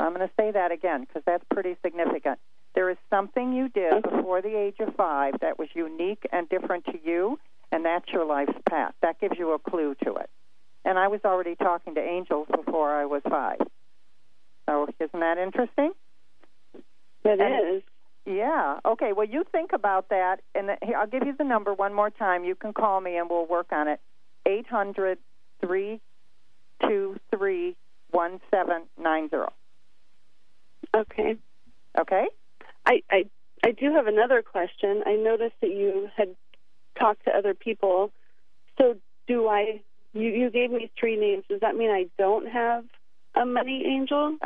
I'm 0.00 0.12
going 0.14 0.26
to 0.26 0.34
say 0.36 0.50
that 0.50 0.72
again 0.72 1.02
because 1.02 1.22
that's 1.24 1.44
pretty 1.52 1.76
significant. 1.84 2.40
There 2.74 2.90
is 2.90 2.96
something 3.10 3.52
you 3.52 3.68
did 3.68 4.02
before 4.02 4.42
the 4.42 4.56
age 4.56 4.76
of 4.80 4.94
five 4.96 5.34
that 5.40 5.58
was 5.58 5.68
unique 5.74 6.26
and 6.32 6.48
different 6.48 6.84
to 6.86 6.98
you, 7.04 7.38
and 7.72 7.84
that's 7.84 8.08
your 8.12 8.24
life's 8.24 8.54
path. 8.68 8.94
That 9.02 9.18
gives 9.20 9.38
you 9.38 9.52
a 9.52 9.58
clue 9.58 9.96
to 10.04 10.14
it. 10.16 10.30
And 10.84 10.98
I 10.98 11.08
was 11.08 11.20
already 11.24 11.56
talking 11.56 11.94
to 11.94 12.00
angels 12.00 12.46
before 12.54 12.90
I 12.94 13.06
was 13.06 13.22
five. 13.28 13.60
So 14.68 14.86
isn't 15.00 15.20
that 15.20 15.38
interesting? 15.38 15.92
It 17.24 17.40
And- 17.40 17.76
is. 17.76 17.82
Yeah. 18.24 18.78
Okay. 18.84 19.12
Well, 19.12 19.26
you 19.26 19.42
think 19.50 19.72
about 19.72 20.10
that, 20.10 20.42
and 20.54 20.70
I'll 20.96 21.08
give 21.08 21.26
you 21.26 21.32
the 21.36 21.42
number 21.42 21.74
one 21.74 21.92
more 21.92 22.10
time. 22.10 22.44
You 22.44 22.54
can 22.54 22.72
call 22.72 23.00
me, 23.00 23.16
and 23.16 23.28
we'll 23.28 23.46
work 23.46 23.72
on 23.72 23.88
it. 23.88 24.00
Eight 24.46 24.68
hundred 24.68 25.18
three 25.60 26.00
two 26.86 27.18
three 27.32 27.76
one 28.12 28.40
seven 28.48 28.82
nine 28.96 29.28
zero. 29.28 29.52
Okay. 30.94 31.36
Okay. 31.98 32.26
I, 32.86 33.02
I 33.10 33.24
I 33.64 33.72
do 33.72 33.92
have 33.92 34.06
another 34.06 34.42
question. 34.42 35.02
I 35.04 35.16
noticed 35.16 35.56
that 35.60 35.70
you 35.70 36.08
had 36.16 36.36
talked 36.98 37.24
to 37.24 37.36
other 37.36 37.54
people. 37.54 38.12
So 38.78 38.96
do 39.26 39.48
I? 39.48 39.80
You 40.14 40.28
you 40.30 40.50
gave 40.50 40.70
me 40.70 40.90
three 40.98 41.16
names. 41.16 41.44
Does 41.48 41.60
that 41.60 41.76
mean 41.76 41.90
I 41.90 42.06
don't 42.18 42.46
have 42.48 42.84
a 43.34 43.44
money 43.46 43.84
angel? 43.86 44.36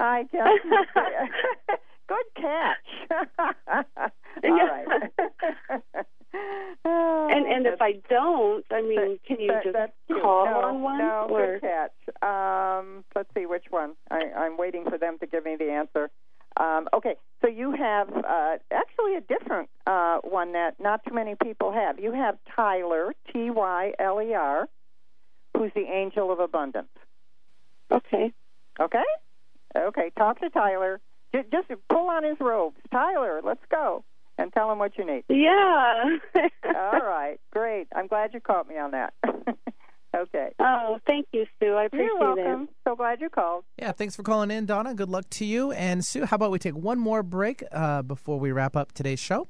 I 0.00 0.24
just 0.32 0.64
good 2.08 2.26
catch. 2.36 3.26
All 4.44 4.50
right. 4.50 4.86
and 6.84 7.46
and 7.46 7.66
if 7.66 7.80
I 7.80 7.92
don't, 8.08 8.64
I 8.70 8.82
mean, 8.82 9.18
can 9.26 9.40
you 9.40 9.48
That- 9.48 9.64
just 9.64 10.20
call 10.22 10.46
no, 10.46 10.60
on 10.60 10.82
one? 10.82 10.98
No, 10.98 11.26
or 11.30 11.58
good 11.58 11.62
catch. 11.62 11.92
Um, 12.22 13.04
let's 13.14 13.28
see 13.36 13.46
which 13.46 13.66
one. 13.70 13.92
I, 14.10 14.24
I'm 14.36 14.56
waiting 14.56 14.84
for 14.88 14.98
them 14.98 15.18
to 15.20 15.26
give 15.26 15.44
me 15.44 15.56
the 15.56 15.70
answer. 15.70 16.10
Um, 16.58 16.88
okay, 16.94 17.14
so 17.40 17.48
you 17.48 17.72
have 17.72 18.08
uh, 18.12 18.56
actually 18.70 19.16
a 19.16 19.20
different 19.20 19.68
uh, 19.86 20.18
one 20.22 20.52
that 20.52 20.78
not 20.80 21.02
too 21.06 21.14
many 21.14 21.34
people 21.42 21.72
have. 21.72 21.98
You 21.98 22.12
have 22.12 22.36
Tyler, 22.54 23.14
T 23.32 23.50
Y 23.50 23.92
L 23.98 24.20
E 24.22 24.34
R, 24.34 24.68
who's 25.56 25.72
the 25.74 25.86
angel 25.90 26.30
of 26.32 26.40
abundance. 26.40 26.88
Okay. 27.90 28.32
Okay? 28.80 29.04
Okay, 29.76 30.10
talk 30.16 30.40
to 30.40 30.50
Tyler. 30.50 31.00
Ju- 31.34 31.44
Just 31.50 31.68
pull 31.88 32.08
on 32.08 32.24
his 32.24 32.36
robes. 32.40 32.76
Tyler, 32.90 33.40
let's 33.44 33.64
go. 33.70 34.04
And 34.38 34.52
tell 34.52 34.72
him 34.72 34.78
what 34.78 34.96
you 34.96 35.04
need. 35.04 35.24
Yeah. 35.28 36.16
All 36.64 37.00
right, 37.00 37.38
great. 37.52 37.86
I'm 37.94 38.06
glad 38.06 38.32
you 38.32 38.40
caught 38.40 38.68
me 38.68 38.78
on 38.78 38.92
that. 38.92 39.12
okay. 40.14 40.50
Oh, 40.58 40.98
thank 41.06 41.26
you, 41.32 41.46
Sue. 41.60 41.74
I 41.74 41.84
appreciate 41.84 42.06
You're 42.06 42.34
welcome. 42.34 42.62
it. 42.64 42.68
So 42.86 42.96
glad 42.96 43.20
you 43.20 43.28
called. 43.30 43.64
Yeah, 43.78 43.92
thanks 43.92 44.16
for 44.16 44.22
calling 44.22 44.50
in, 44.50 44.66
Donna. 44.66 44.94
Good 44.94 45.08
luck 45.08 45.28
to 45.30 45.44
you. 45.44 45.72
And 45.72 46.04
Sue, 46.04 46.24
how 46.26 46.36
about 46.36 46.50
we 46.50 46.58
take 46.58 46.74
one 46.76 46.98
more 46.98 47.22
break 47.22 47.62
uh, 47.72 48.02
before 48.02 48.38
we 48.38 48.52
wrap 48.52 48.76
up 48.76 48.92
today's 48.92 49.20
show? 49.20 49.46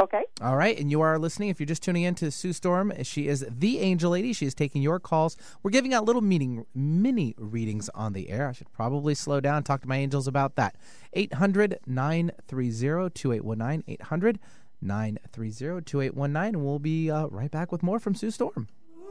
Okay. 0.00 0.22
All 0.42 0.56
right, 0.56 0.76
and 0.76 0.90
you 0.90 1.02
are 1.02 1.20
listening. 1.20 1.50
If 1.50 1.60
you're 1.60 1.68
just 1.68 1.82
tuning 1.82 2.02
in 2.02 2.16
to 2.16 2.32
Sue 2.32 2.52
Storm, 2.52 2.92
she 3.04 3.28
is 3.28 3.46
the 3.48 3.78
Angel 3.78 4.10
Lady. 4.10 4.32
She 4.32 4.44
is 4.44 4.52
taking 4.52 4.82
your 4.82 4.98
calls. 4.98 5.36
We're 5.62 5.70
giving 5.70 5.94
out 5.94 6.04
little 6.04 6.20
meeting, 6.20 6.66
mini 6.74 7.34
readings 7.38 7.88
on 7.90 8.12
the 8.12 8.28
air. 8.28 8.48
I 8.48 8.52
should 8.52 8.72
probably 8.72 9.14
slow 9.14 9.38
down, 9.40 9.62
talk 9.62 9.82
to 9.82 9.88
my 9.88 9.96
angels 9.96 10.26
about 10.26 10.56
that. 10.56 10.74
800 11.12 11.78
930 11.86 13.10
2819. 13.10 13.84
800 13.86 14.40
930 14.82 15.82
2819. 15.84 16.54
And 16.56 16.64
we'll 16.64 16.80
be 16.80 17.08
uh, 17.08 17.26
right 17.28 17.50
back 17.50 17.70
with 17.70 17.84
more 17.84 18.00
from 18.00 18.16
Sue 18.16 18.32
Storm. 18.32 18.66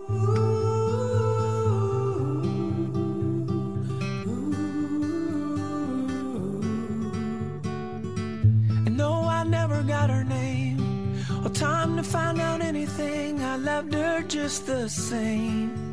And 0.09 0.72
never 9.53 9.83
got 9.83 10.09
her 10.09 10.23
name 10.23 10.79
or 11.43 11.49
time 11.49 11.95
to 11.95 12.03
find 12.03 12.41
out 12.41 12.59
anything. 12.61 13.39
I 13.43 13.55
loved 13.55 13.93
her 13.93 14.23
just 14.23 14.65
the 14.65 14.89
same. 14.89 15.92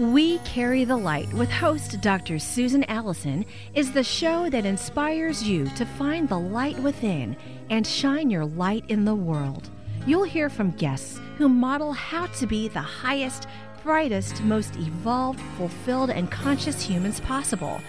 We 0.00 0.38
Carry 0.38 0.84
the 0.84 0.96
Light 0.96 1.32
with 1.32 1.48
host 1.48 2.00
Dr. 2.00 2.40
Susan 2.40 2.82
Allison 2.88 3.46
is 3.74 3.92
the 3.92 4.02
show 4.02 4.50
that 4.50 4.66
inspires 4.66 5.40
you 5.44 5.66
to 5.76 5.86
find 5.86 6.28
the 6.28 6.38
light 6.38 6.76
within 6.80 7.36
and 7.70 7.86
shine 7.86 8.28
your 8.28 8.44
light 8.44 8.84
in 8.88 9.04
the 9.04 9.14
world. 9.14 9.70
You'll 10.04 10.24
hear 10.24 10.50
from 10.50 10.72
guests 10.72 11.20
who 11.36 11.48
model 11.48 11.92
how 11.92 12.26
to 12.26 12.46
be 12.46 12.66
the 12.66 12.80
highest, 12.80 13.46
brightest, 13.84 14.42
most 14.42 14.74
evolved, 14.74 15.40
fulfilled, 15.56 16.10
and 16.10 16.28
conscious 16.28 16.82
humans 16.82 17.20
possible. 17.20 17.80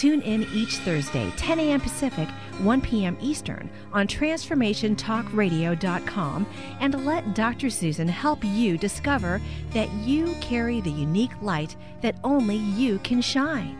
Tune 0.00 0.22
in 0.22 0.46
each 0.54 0.78
Thursday, 0.78 1.30
10 1.36 1.60
a.m. 1.60 1.78
Pacific, 1.78 2.26
1 2.62 2.80
p.m. 2.80 3.18
Eastern, 3.20 3.68
on 3.92 4.06
TransformationTalkRadio.com 4.06 6.46
and 6.80 7.04
let 7.04 7.34
Dr. 7.34 7.68
Susan 7.68 8.08
help 8.08 8.42
you 8.42 8.78
discover 8.78 9.42
that 9.72 9.92
you 9.92 10.34
carry 10.40 10.80
the 10.80 10.90
unique 10.90 11.42
light 11.42 11.76
that 12.00 12.16
only 12.24 12.56
you 12.56 12.98
can 13.00 13.20
shine. 13.20 13.79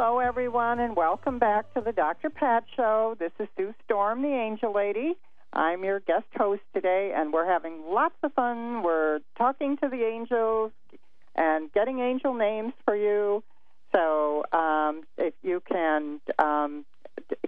Hello, 0.00 0.20
everyone, 0.20 0.78
and 0.78 0.94
welcome 0.94 1.40
back 1.40 1.74
to 1.74 1.80
the 1.80 1.90
Dr. 1.90 2.30
Pat 2.30 2.62
Show. 2.76 3.16
This 3.18 3.32
is 3.40 3.48
Sue 3.56 3.74
Storm, 3.84 4.22
the 4.22 4.28
Angel 4.28 4.72
Lady. 4.72 5.16
I'm 5.52 5.82
your 5.82 5.98
guest 5.98 6.26
host 6.36 6.62
today, 6.72 7.12
and 7.16 7.32
we're 7.32 7.50
having 7.50 7.82
lots 7.84 8.14
of 8.22 8.32
fun. 8.34 8.84
We're 8.84 9.18
talking 9.36 9.76
to 9.78 9.88
the 9.88 10.04
angels 10.04 10.70
and 11.34 11.72
getting 11.72 11.98
angel 11.98 12.32
names 12.32 12.74
for 12.84 12.94
you. 12.94 13.42
So, 13.92 14.44
um, 14.52 15.02
if 15.16 15.34
you 15.42 15.60
can, 15.68 16.20
um, 16.38 16.84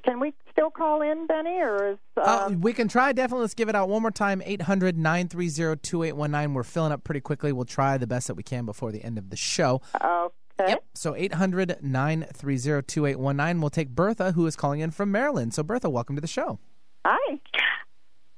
can 0.04 0.18
we 0.18 0.34
still 0.50 0.70
call 0.70 1.02
in, 1.02 1.28
Benny, 1.28 1.60
or 1.60 1.92
is 1.92 1.98
Uh, 2.16 2.46
um, 2.46 2.60
we 2.62 2.72
can 2.72 2.88
try. 2.88 3.12
Definitely. 3.12 3.42
Let's 3.42 3.54
give 3.54 3.68
it 3.68 3.76
out 3.76 3.88
one 3.88 4.02
more 4.02 4.10
time. 4.10 4.42
800 4.44 4.98
930 4.98 5.76
2819. 5.76 6.54
We're 6.54 6.64
filling 6.64 6.90
up 6.90 7.04
pretty 7.04 7.20
quickly. 7.20 7.52
We'll 7.52 7.64
try 7.64 7.96
the 7.96 8.08
best 8.08 8.26
that 8.26 8.34
we 8.34 8.42
can 8.42 8.66
before 8.66 8.90
the 8.90 9.04
end 9.04 9.18
of 9.18 9.30
the 9.30 9.36
show. 9.36 9.80
okay? 9.94 10.34
Yep. 10.68 10.84
So 10.94 11.14
800 11.16 11.78
930 11.82 12.82
2819. 12.86 13.60
We'll 13.60 13.70
take 13.70 13.88
Bertha, 13.90 14.32
who 14.32 14.46
is 14.46 14.56
calling 14.56 14.80
in 14.80 14.90
from 14.90 15.10
Maryland. 15.10 15.54
So, 15.54 15.62
Bertha, 15.62 15.88
welcome 15.90 16.16
to 16.16 16.20
the 16.20 16.26
show. 16.28 16.58
Hi. 17.06 17.40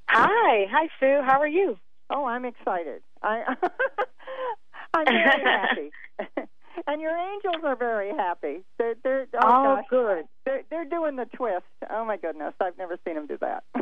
Hi, 0.09 0.67
hi 0.71 0.89
Sue. 1.01 1.21
How 1.25 1.41
are 1.41 1.49
you? 1.49 1.79
Oh, 2.11 2.25
I'm 2.27 2.45
excited. 2.45 3.03
I 3.23 3.43
I'm 4.95 5.07
very 5.07 5.43
happy. 5.43 5.91
and 6.87 7.01
your 7.01 7.17
angels 7.17 7.65
are 7.65 7.77
very 7.77 8.11
happy. 8.11 8.63
They're 8.79 8.95
they're 9.03 9.27
oh, 9.35 9.39
Oh, 9.43 9.77
gosh. 9.77 9.85
good. 9.91 10.25
They're 10.45 10.63
they're 10.71 10.85
doing 10.85 11.17
the 11.17 11.25
twist. 11.35 11.65
Oh 11.91 12.05
my 12.05 12.19
goodness, 12.19 12.53
I've 12.61 12.77
never 12.77 12.99
seen 13.07 13.15
them 13.15 13.27
do 13.27 13.39
that. 13.41 13.65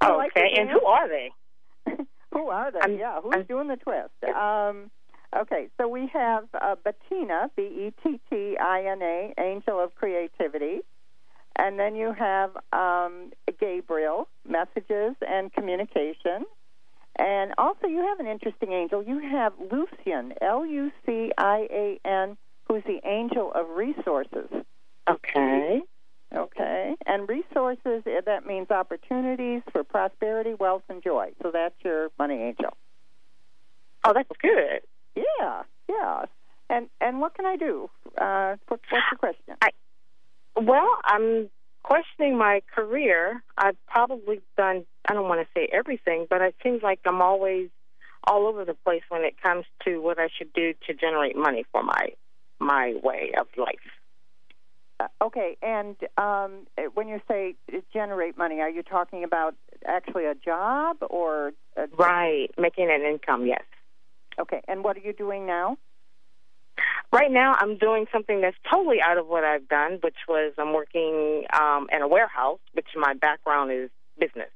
I 0.00 0.10
like 0.14 0.32
okay, 0.36 0.54
and 0.58 0.68
who 0.68 0.84
are 0.84 1.08
they? 1.08 1.30
Who 2.32 2.48
are 2.48 2.70
they? 2.70 2.80
I'm- 2.80 2.98
yeah, 2.98 3.20
who's 3.22 3.32
I'm- 3.34 3.44
doing 3.44 3.68
the 3.68 3.76
twist? 3.76 4.10
Um, 4.36 4.90
okay, 5.42 5.68
so 5.78 5.88
we 5.88 6.08
have 6.12 6.44
uh, 6.54 6.76
Bettina, 6.82 7.50
B 7.56 7.62
E 7.62 7.92
T 8.02 8.20
T 8.30 8.56
I 8.58 8.84
N 8.84 9.02
A, 9.02 9.34
angel 9.38 9.82
of 9.82 9.94
creativity. 9.94 10.80
And 11.58 11.78
then 11.78 11.96
you 11.96 12.12
have 12.12 12.50
um, 12.72 13.32
Gabriel, 13.58 14.28
messages 14.46 15.16
and 15.26 15.50
communication. 15.52 16.44
And 17.18 17.54
also, 17.56 17.86
you 17.86 18.02
have 18.08 18.20
an 18.20 18.26
interesting 18.26 18.72
angel. 18.72 19.02
You 19.02 19.20
have 19.20 19.54
Lucian, 19.72 20.34
L 20.42 20.66
U 20.66 20.92
C 21.06 21.32
I 21.38 21.66
A 21.70 22.00
N, 22.04 22.36
who's 22.68 22.82
the 22.84 23.00
angel 23.06 23.52
of 23.54 23.70
resources. 23.70 24.50
Okay. 25.08 25.80
Okay. 26.34 26.94
And 27.06 27.28
resources, 27.28 28.02
eh, 28.06 28.20
that 28.26 28.44
means 28.46 28.70
opportunities 28.70 29.62
for 29.72 29.82
prosperity, 29.82 30.54
wealth, 30.54 30.82
and 30.90 31.02
joy. 31.02 31.30
So 31.42 31.50
that's 31.50 31.74
your 31.82 32.08
money 32.18 32.34
angel. 32.34 32.76
Oh, 34.04 34.12
that's 34.12 34.28
good. 34.42 34.82
Yeah, 35.16 35.62
yeah. 35.88 36.24
And 36.68 36.88
and 37.00 37.20
what 37.20 37.34
can 37.34 37.46
I 37.46 37.56
do? 37.56 37.88
Uh, 38.18 38.56
what, 38.68 38.80
what's 38.90 39.06
your 39.10 39.18
question? 39.18 39.54
I, 39.62 39.70
well, 40.60 40.88
I'm 41.04 41.48
questioning 41.82 42.36
my 42.36 42.62
career. 42.74 43.42
I've 43.56 43.76
probably 43.86 44.40
done, 44.56 44.84
I 45.08 45.14
don't 45.14 45.28
want 45.28 45.40
to 45.40 45.46
say 45.54 45.68
everything, 45.72 46.26
but 46.28 46.42
it 46.42 46.56
seems 46.62 46.82
like 46.82 46.98
I'm 47.06 47.22
always 47.22 47.68
all 48.26 48.46
over 48.48 48.64
the 48.64 48.74
place 48.74 49.02
when 49.08 49.22
it 49.22 49.40
comes 49.40 49.64
to 49.84 49.98
what 50.02 50.18
I 50.18 50.28
should 50.36 50.52
do 50.52 50.74
to 50.88 50.94
generate 50.94 51.36
money 51.36 51.64
for 51.70 51.82
my 51.82 52.08
my 52.58 52.94
way 53.02 53.32
of 53.38 53.46
life. 53.56 53.76
Uh, 54.98 55.08
okay, 55.22 55.56
and 55.62 55.94
um, 56.16 56.66
when 56.94 57.06
you 57.06 57.20
say 57.28 57.54
generate 57.92 58.36
money, 58.38 58.60
are 58.60 58.70
you 58.70 58.82
talking 58.82 59.22
about 59.24 59.54
actually 59.86 60.24
a 60.24 60.34
job 60.34 60.96
or? 61.10 61.52
A, 61.76 61.86
Right, 61.96 62.50
making 62.58 62.90
an 62.90 63.02
income, 63.02 63.46
yes. 63.46 63.62
Okay, 64.40 64.60
and 64.68 64.84
what 64.84 64.96
are 64.96 65.00
you 65.00 65.12
doing 65.12 65.46
now? 65.46 65.76
Right 67.12 67.30
now, 67.30 67.54
I'm 67.58 67.78
doing 67.78 68.06
something 68.12 68.40
that's 68.40 68.56
totally 68.70 69.00
out 69.00 69.16
of 69.16 69.26
what 69.28 69.44
I've 69.44 69.66
done, 69.68 69.98
which 70.02 70.16
was 70.28 70.52
I'm 70.58 70.72
working 70.74 71.44
um, 71.52 71.86
in 71.92 72.02
a 72.02 72.08
warehouse, 72.08 72.58
which 72.74 72.88
my 72.96 73.14
background 73.14 73.70
is 73.72 73.88
business. 74.18 74.50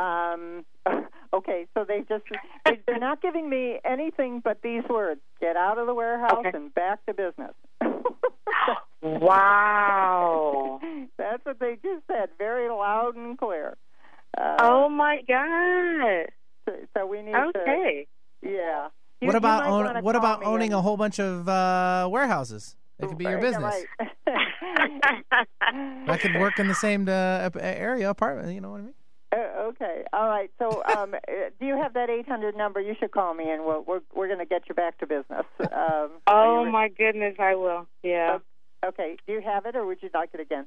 Um, 0.00 0.64
okay, 1.34 1.66
so 1.74 1.84
they 1.86 2.00
just 2.08 2.24
they- 2.64 2.80
they're 2.86 2.98
not 3.08 3.20
giving 3.20 3.48
me 3.50 3.80
anything 3.84 4.40
but 4.44 4.62
these 4.62 4.84
words: 4.88 5.20
get 5.40 5.56
out 5.56 5.78
of 5.78 5.86
the 5.86 5.94
warehouse 5.94 6.44
Okay. 6.46 6.50
and 6.54 6.72
back 6.74 7.04
to 7.06 7.14
business. 7.14 7.54
Wow. 9.00 10.80
That's 11.16 11.44
what 11.44 11.60
they 11.60 11.74
just 11.82 12.04
said, 12.08 12.30
very 12.36 12.68
loud 12.68 13.14
and 13.16 13.38
clear. 13.38 13.76
Uh, 14.36 14.56
oh 14.60 14.88
my 14.88 15.20
God. 15.26 16.26
So, 16.68 16.72
so 16.96 17.06
we 17.06 17.22
need 17.22 17.34
Okay. 17.34 18.06
to. 18.06 18.17
Yeah. 18.42 18.88
You- 19.20 19.26
what 19.26 19.34
about 19.36 19.66
own, 19.66 20.02
what 20.02 20.16
about 20.16 20.44
owning 20.44 20.72
and- 20.72 20.78
a 20.78 20.82
whole 20.82 20.96
bunch 20.96 21.18
of 21.18 21.48
uh, 21.48 22.08
warehouses? 22.10 22.76
It 23.00 23.06
could 23.08 23.18
be 23.18 23.24
your 23.24 23.40
business. 23.40 23.84
right. 23.96 24.08
I 26.08 26.18
could 26.20 26.34
work 26.40 26.58
in 26.58 26.66
the 26.66 26.74
same 26.74 27.08
uh, 27.08 27.48
area 27.60 28.10
apartment. 28.10 28.52
You 28.52 28.60
know 28.60 28.70
what 28.70 28.78
I 28.78 28.82
mean? 28.82 28.94
Uh, 29.32 29.36
Okay. 29.68 30.02
All 30.14 30.26
right. 30.28 30.50
So, 30.58 30.82
um, 30.96 31.14
uh, 31.14 31.18
do 31.60 31.66
you 31.66 31.76
have 31.80 31.92
that 31.94 32.08
800 32.10 32.56
number? 32.56 32.80
You 32.80 32.94
should 32.98 33.10
call 33.10 33.34
me, 33.34 33.50
and 33.50 33.64
we'll, 33.64 33.82
we're 33.86 34.00
we're 34.14 34.26
going 34.26 34.38
to 34.38 34.46
get 34.46 34.62
you 34.68 34.74
back 34.74 34.98
to 34.98 35.06
business. 35.06 35.44
Um, 35.60 36.10
Oh 36.26 36.64
my 36.64 36.88
goodness, 36.88 37.34
I 37.38 37.54
will. 37.54 37.86
Yeah. 38.02 38.38
Okay. 38.84 39.16
Do 39.26 39.34
you 39.34 39.42
have 39.42 39.66
it, 39.66 39.76
or 39.76 39.84
would 39.86 39.98
you 40.02 40.08
like 40.14 40.30
it 40.32 40.40
again? 40.40 40.66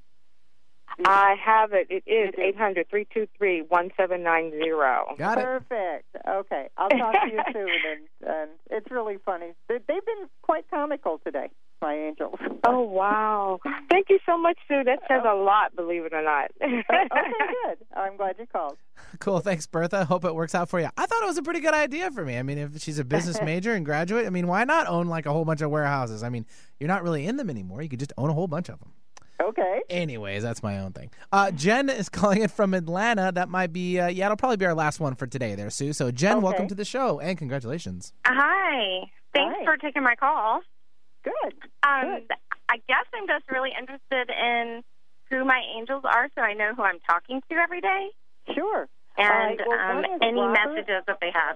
I 1.05 1.35
have 1.43 1.73
it. 1.73 1.87
It 1.89 2.03
is 2.09 2.33
eight 2.37 2.57
hundred 2.57 2.89
three 2.89 3.07
two 3.13 3.27
three 3.37 3.61
one 3.61 3.89
seven 3.97 4.23
nine 4.23 4.51
zero. 4.51 5.15
Perfect. 5.43 6.05
Okay. 6.27 6.69
I'll 6.77 6.89
talk 6.89 7.13
to 7.13 7.31
you 7.31 7.41
soon, 7.53 7.69
and, 7.91 8.31
and 8.33 8.49
it's 8.69 8.91
really 8.91 9.17
funny. 9.25 9.53
They, 9.67 9.75
they've 9.87 10.05
been 10.05 10.27
quite 10.41 10.65
comical 10.69 11.19
today, 11.23 11.49
my 11.81 11.95
angels. 11.95 12.39
Oh 12.65 12.81
wow! 12.81 13.59
Thank 13.89 14.07
you 14.09 14.19
so 14.25 14.37
much, 14.37 14.57
Sue. 14.67 14.83
That 14.83 14.99
says 15.07 15.23
a 15.27 15.33
lot, 15.35 15.75
believe 15.75 16.05
it 16.05 16.13
or 16.13 16.23
not. 16.23 16.51
Oh, 16.61 16.65
okay, 16.67 17.07
good. 17.65 17.77
I'm 17.95 18.17
glad 18.17 18.35
you 18.39 18.45
called. 18.47 18.77
Cool. 19.19 19.39
Thanks, 19.39 19.65
Bertha. 19.67 20.05
Hope 20.05 20.25
it 20.25 20.35
works 20.35 20.53
out 20.55 20.69
for 20.69 20.79
you. 20.79 20.89
I 20.97 21.05
thought 21.05 21.23
it 21.23 21.25
was 21.25 21.37
a 21.37 21.43
pretty 21.43 21.59
good 21.59 21.73
idea 21.73 22.11
for 22.11 22.23
me. 22.23 22.37
I 22.37 22.43
mean, 22.43 22.57
if 22.57 22.81
she's 22.81 22.99
a 22.99 23.03
business 23.03 23.41
major 23.43 23.73
and 23.73 23.85
graduate, 23.85 24.25
I 24.25 24.29
mean, 24.29 24.47
why 24.47 24.63
not 24.63 24.87
own 24.87 25.07
like 25.07 25.25
a 25.25 25.31
whole 25.31 25.45
bunch 25.45 25.61
of 25.61 25.71
warehouses? 25.71 26.23
I 26.23 26.29
mean, 26.29 26.45
you're 26.79 26.87
not 26.87 27.03
really 27.03 27.25
in 27.25 27.37
them 27.37 27.49
anymore. 27.49 27.81
You 27.81 27.89
could 27.89 27.99
just 27.99 28.13
own 28.17 28.29
a 28.29 28.33
whole 28.33 28.47
bunch 28.47 28.69
of 28.69 28.79
them. 28.79 28.91
Okay. 29.41 29.81
Anyways, 29.89 30.43
that's 30.43 30.61
my 30.61 30.79
own 30.79 30.91
thing. 30.93 31.09
Uh, 31.31 31.49
Jen 31.51 31.89
is 31.89 32.09
calling 32.09 32.41
it 32.43 32.51
from 32.51 32.73
Atlanta. 32.73 33.31
That 33.33 33.49
might 33.49 33.73
be, 33.73 33.99
uh, 33.99 34.07
yeah, 34.07 34.25
it'll 34.25 34.37
probably 34.37 34.57
be 34.57 34.65
our 34.65 34.73
last 34.75 34.99
one 34.99 35.15
for 35.15 35.25
today 35.25 35.55
there, 35.55 35.69
Sue. 35.69 35.93
So, 35.93 36.11
Jen, 36.11 36.37
Okay. 36.37 36.43
welcome 36.43 36.67
to 36.67 36.75
the 36.75 36.85
show 36.85 37.19
and 37.19 37.37
congratulations. 37.37 38.13
Hi. 38.25 39.01
Thanks 39.33 39.55
Hi. 39.59 39.65
for 39.65 39.77
taking 39.77 40.03
my 40.03 40.15
call. 40.15 40.61
Good. 41.23 41.53
Um, 41.83 42.19
I 42.69 42.77
guess 42.87 43.05
I'm 43.13 43.27
just 43.27 43.49
really 43.49 43.71
interested 43.79 44.29
in 44.29 44.81
who 45.29 45.45
my 45.45 45.61
angels 45.77 46.03
are, 46.05 46.29
so 46.35 46.41
I 46.41 46.53
know 46.53 46.73
who 46.75 46.83
I'm 46.83 46.99
talking 47.09 47.41
to 47.49 47.55
every 47.57 47.79
day, 47.81 48.07
Sure. 48.53 48.87
and 49.17 49.29
All 49.29 49.37
right, 49.37 49.59
well, 49.65 49.97
um, 49.97 50.05
any 50.21 50.39
Robert. 50.41 50.75
messages 50.75 51.03
that 51.07 51.17
they 51.21 51.31
have. 51.33 51.55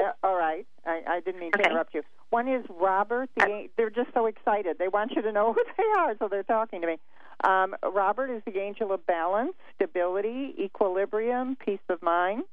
Yeah, 0.00 0.12
all 0.22 0.36
right. 0.36 0.66
I, 0.86 1.02
I 1.06 1.20
didn't 1.20 1.40
mean 1.40 1.52
to 1.52 1.58
interrupt 1.62 1.92
you. 1.92 2.00
One 2.30 2.48
is 2.48 2.64
Robert. 2.70 3.28
The, 3.36 3.68
they're 3.76 3.90
just 3.90 4.08
so 4.14 4.24
excited. 4.24 4.76
They 4.78 4.88
want 4.88 5.12
you 5.14 5.20
to 5.20 5.30
know 5.30 5.52
who 5.54 5.62
they 5.76 5.84
are, 5.98 6.14
so 6.18 6.26
they're 6.26 6.42
talking 6.42 6.80
to 6.80 6.86
me. 6.86 6.96
Um, 7.44 7.76
Robert 7.82 8.30
is 8.30 8.42
the 8.46 8.58
angel 8.58 8.92
of 8.92 9.06
balance, 9.06 9.52
stability, 9.74 10.54
equilibrium, 10.58 11.54
peace 11.62 11.80
of 11.90 12.02
mind. 12.02 12.44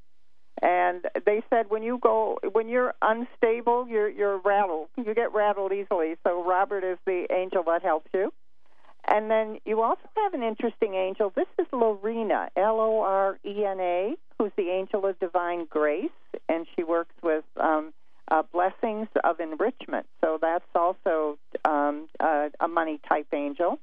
And 0.61 1.05
they 1.25 1.41
said 1.49 1.67
when 1.69 1.83
you 1.83 1.99
go, 2.01 2.37
when 2.51 2.67
you're 2.67 2.95
unstable, 3.01 3.87
you're 3.87 4.09
you're 4.09 4.39
rattled. 4.39 4.89
You 4.97 5.13
get 5.13 5.33
rattled 5.33 5.71
easily. 5.71 6.15
So 6.25 6.43
Robert 6.43 6.83
is 6.83 6.97
the 7.05 7.27
angel 7.31 7.63
that 7.67 7.81
helps 7.81 8.09
you. 8.13 8.33
And 9.07 9.31
then 9.31 9.59
you 9.65 9.81
also 9.81 10.01
have 10.17 10.33
an 10.33 10.43
interesting 10.43 10.95
angel. 10.95 11.31
This 11.33 11.47
is 11.57 11.67
Lorena, 11.71 12.49
L 12.57 12.79
O 12.81 13.01
R 13.01 13.37
E 13.45 13.63
N 13.63 13.79
A, 13.79 14.15
who's 14.37 14.51
the 14.57 14.69
angel 14.69 15.05
of 15.05 15.17
divine 15.19 15.65
grace, 15.69 16.09
and 16.49 16.65
she 16.75 16.83
works 16.83 17.13
with 17.21 17.45
um, 17.57 17.93
uh, 18.29 18.43
blessings 18.51 19.07
of 19.23 19.39
enrichment. 19.39 20.05
So 20.21 20.37
that's 20.41 20.65
also 20.75 21.37
um, 21.65 22.07
uh, 22.19 22.49
a 22.59 22.67
money 22.67 22.99
type 23.07 23.27
angel. 23.33 23.79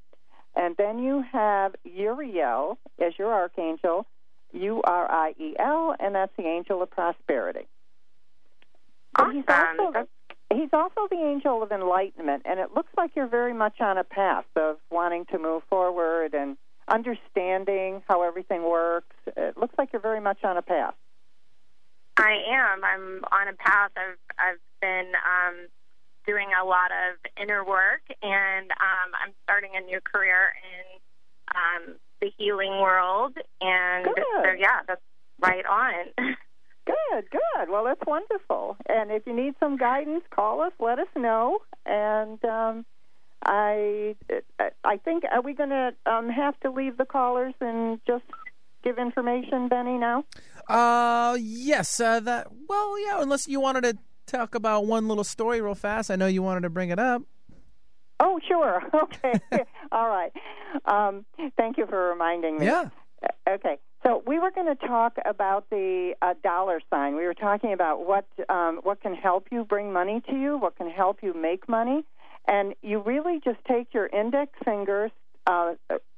And 0.55 0.75
then 0.77 0.99
you 0.99 1.23
have 1.31 1.75
Uriel 1.83 2.77
as 2.99 3.13
your 3.19 3.33
archangel, 3.33 4.05
U 4.53 4.81
R 4.83 5.11
I 5.11 5.33
E 5.37 5.55
L, 5.59 5.95
and 5.99 6.15
that's 6.15 6.31
the 6.37 6.45
angel 6.45 6.81
of 6.81 6.89
prosperity. 6.89 7.67
But 9.17 9.33
He's 9.33 9.43
also, 9.47 10.07
he's 10.53 10.69
also 10.73 11.07
the 11.09 11.17
angel 11.17 11.63
of 11.63 11.71
enlightenment, 11.71 12.43
and 12.45 12.59
it 12.59 12.73
looks 12.75 12.91
like 12.97 13.11
you're 13.15 13.27
very 13.27 13.53
much 13.53 13.81
on 13.81 13.97
a 13.97 14.03
path 14.03 14.45
of 14.55 14.77
wanting 14.89 15.25
to 15.31 15.39
move 15.39 15.63
forward 15.69 16.33
and 16.33 16.57
understanding 16.87 18.01
how 18.07 18.23
everything 18.23 18.63
works. 18.63 19.15
It 19.35 19.57
looks 19.57 19.73
like 19.77 19.89
you're 19.91 20.01
very 20.01 20.21
much 20.21 20.43
on 20.43 20.57
a 20.57 20.61
path. 20.61 20.95
I 22.17 22.37
am. 22.49 22.83
I'm 22.83 23.23
on 23.31 23.47
a 23.47 23.53
path. 23.53 23.91
I've 23.97 24.17
I've 24.37 24.59
been 24.81 25.11
um, 25.15 25.67
doing 26.25 26.49
a 26.59 26.65
lot 26.65 26.91
of 26.91 27.17
inner 27.41 27.63
work, 27.63 28.01
and 28.21 28.71
um, 28.71 29.11
I'm 29.21 29.33
starting 29.43 29.71
a 29.75 29.81
new 29.81 29.99
career 30.01 30.53
in 30.63 30.99
um, 31.55 31.95
the 32.21 32.31
healing 32.37 32.79
world. 32.81 33.37
And 33.61 34.05
so, 34.05 34.51
yeah, 34.57 34.81
that's 34.87 35.01
right 35.39 35.65
on. 35.65 36.35
Good, 36.85 37.25
good. 37.31 37.69
Well, 37.69 37.83
that's 37.83 38.05
wonderful. 38.05 38.77
And 38.87 39.09
if 39.09 39.25
you 39.25 39.35
need 39.35 39.55
some 39.59 39.75
guidance, 39.75 40.23
call 40.29 40.61
us. 40.61 40.71
Let 40.79 40.99
us 40.99 41.07
know. 41.15 41.57
And 41.83 42.43
um, 42.45 42.85
I, 43.43 44.15
I 44.83 44.97
think 44.97 45.23
are 45.31 45.41
we 45.41 45.55
going 45.55 45.71
to 45.71 45.95
um, 46.05 46.29
have 46.29 46.59
to 46.59 46.69
leave 46.69 46.97
the 46.97 47.05
callers 47.05 47.55
and 47.59 47.99
just 48.05 48.25
give 48.83 48.99
information, 48.99 49.67
Benny? 49.67 49.97
Now. 49.97 50.25
Uh, 50.67 51.37
yes. 51.39 51.99
Uh, 51.99 52.19
that. 52.21 52.47
Well, 52.67 52.99
yeah. 52.99 53.21
Unless 53.21 53.47
you 53.47 53.59
wanted 53.59 53.83
to 53.83 53.97
talk 54.25 54.55
about 54.55 54.85
one 54.85 55.07
little 55.07 55.23
story 55.23 55.61
real 55.61 55.75
fast. 55.75 56.09
I 56.09 56.15
know 56.15 56.27
you 56.27 56.41
wanted 56.41 56.61
to 56.61 56.69
bring 56.69 56.89
it 56.89 56.99
up. 56.99 57.21
Oh, 58.19 58.39
sure. 58.47 58.81
Okay. 58.93 59.39
All 59.91 60.07
right. 60.07 60.31
Um, 60.85 61.25
thank 61.57 61.77
you 61.77 61.85
for 61.85 62.09
reminding 62.09 62.59
me. 62.59 62.65
Yeah. 62.65 62.89
Okay. 63.47 63.77
So 64.03 64.23
we 64.27 64.39
were 64.39 64.51
going 64.51 64.67
to 64.67 64.87
talk 64.87 65.17
about 65.25 65.69
the 65.69 66.13
uh, 66.21 66.35
dollar 66.43 66.79
sign. 66.89 67.15
We 67.15 67.25
were 67.25 67.33
talking 67.33 67.73
about 67.73 68.05
what 68.05 68.25
um, 68.49 68.79
what 68.83 69.01
can 69.01 69.15
help 69.15 69.47
you 69.51 69.63
bring 69.63 69.91
money 69.91 70.21
to 70.29 70.35
you, 70.35 70.57
what 70.57 70.75
can 70.75 70.89
help 70.89 71.23
you 71.23 71.33
make 71.33 71.67
money, 71.67 72.03
and 72.47 72.75
you 72.83 73.01
really 73.01 73.41
just 73.43 73.57
take 73.67 73.93
your 73.93 74.07
index 74.07 74.51
fingers, 74.63 75.11
uh, 75.47 75.73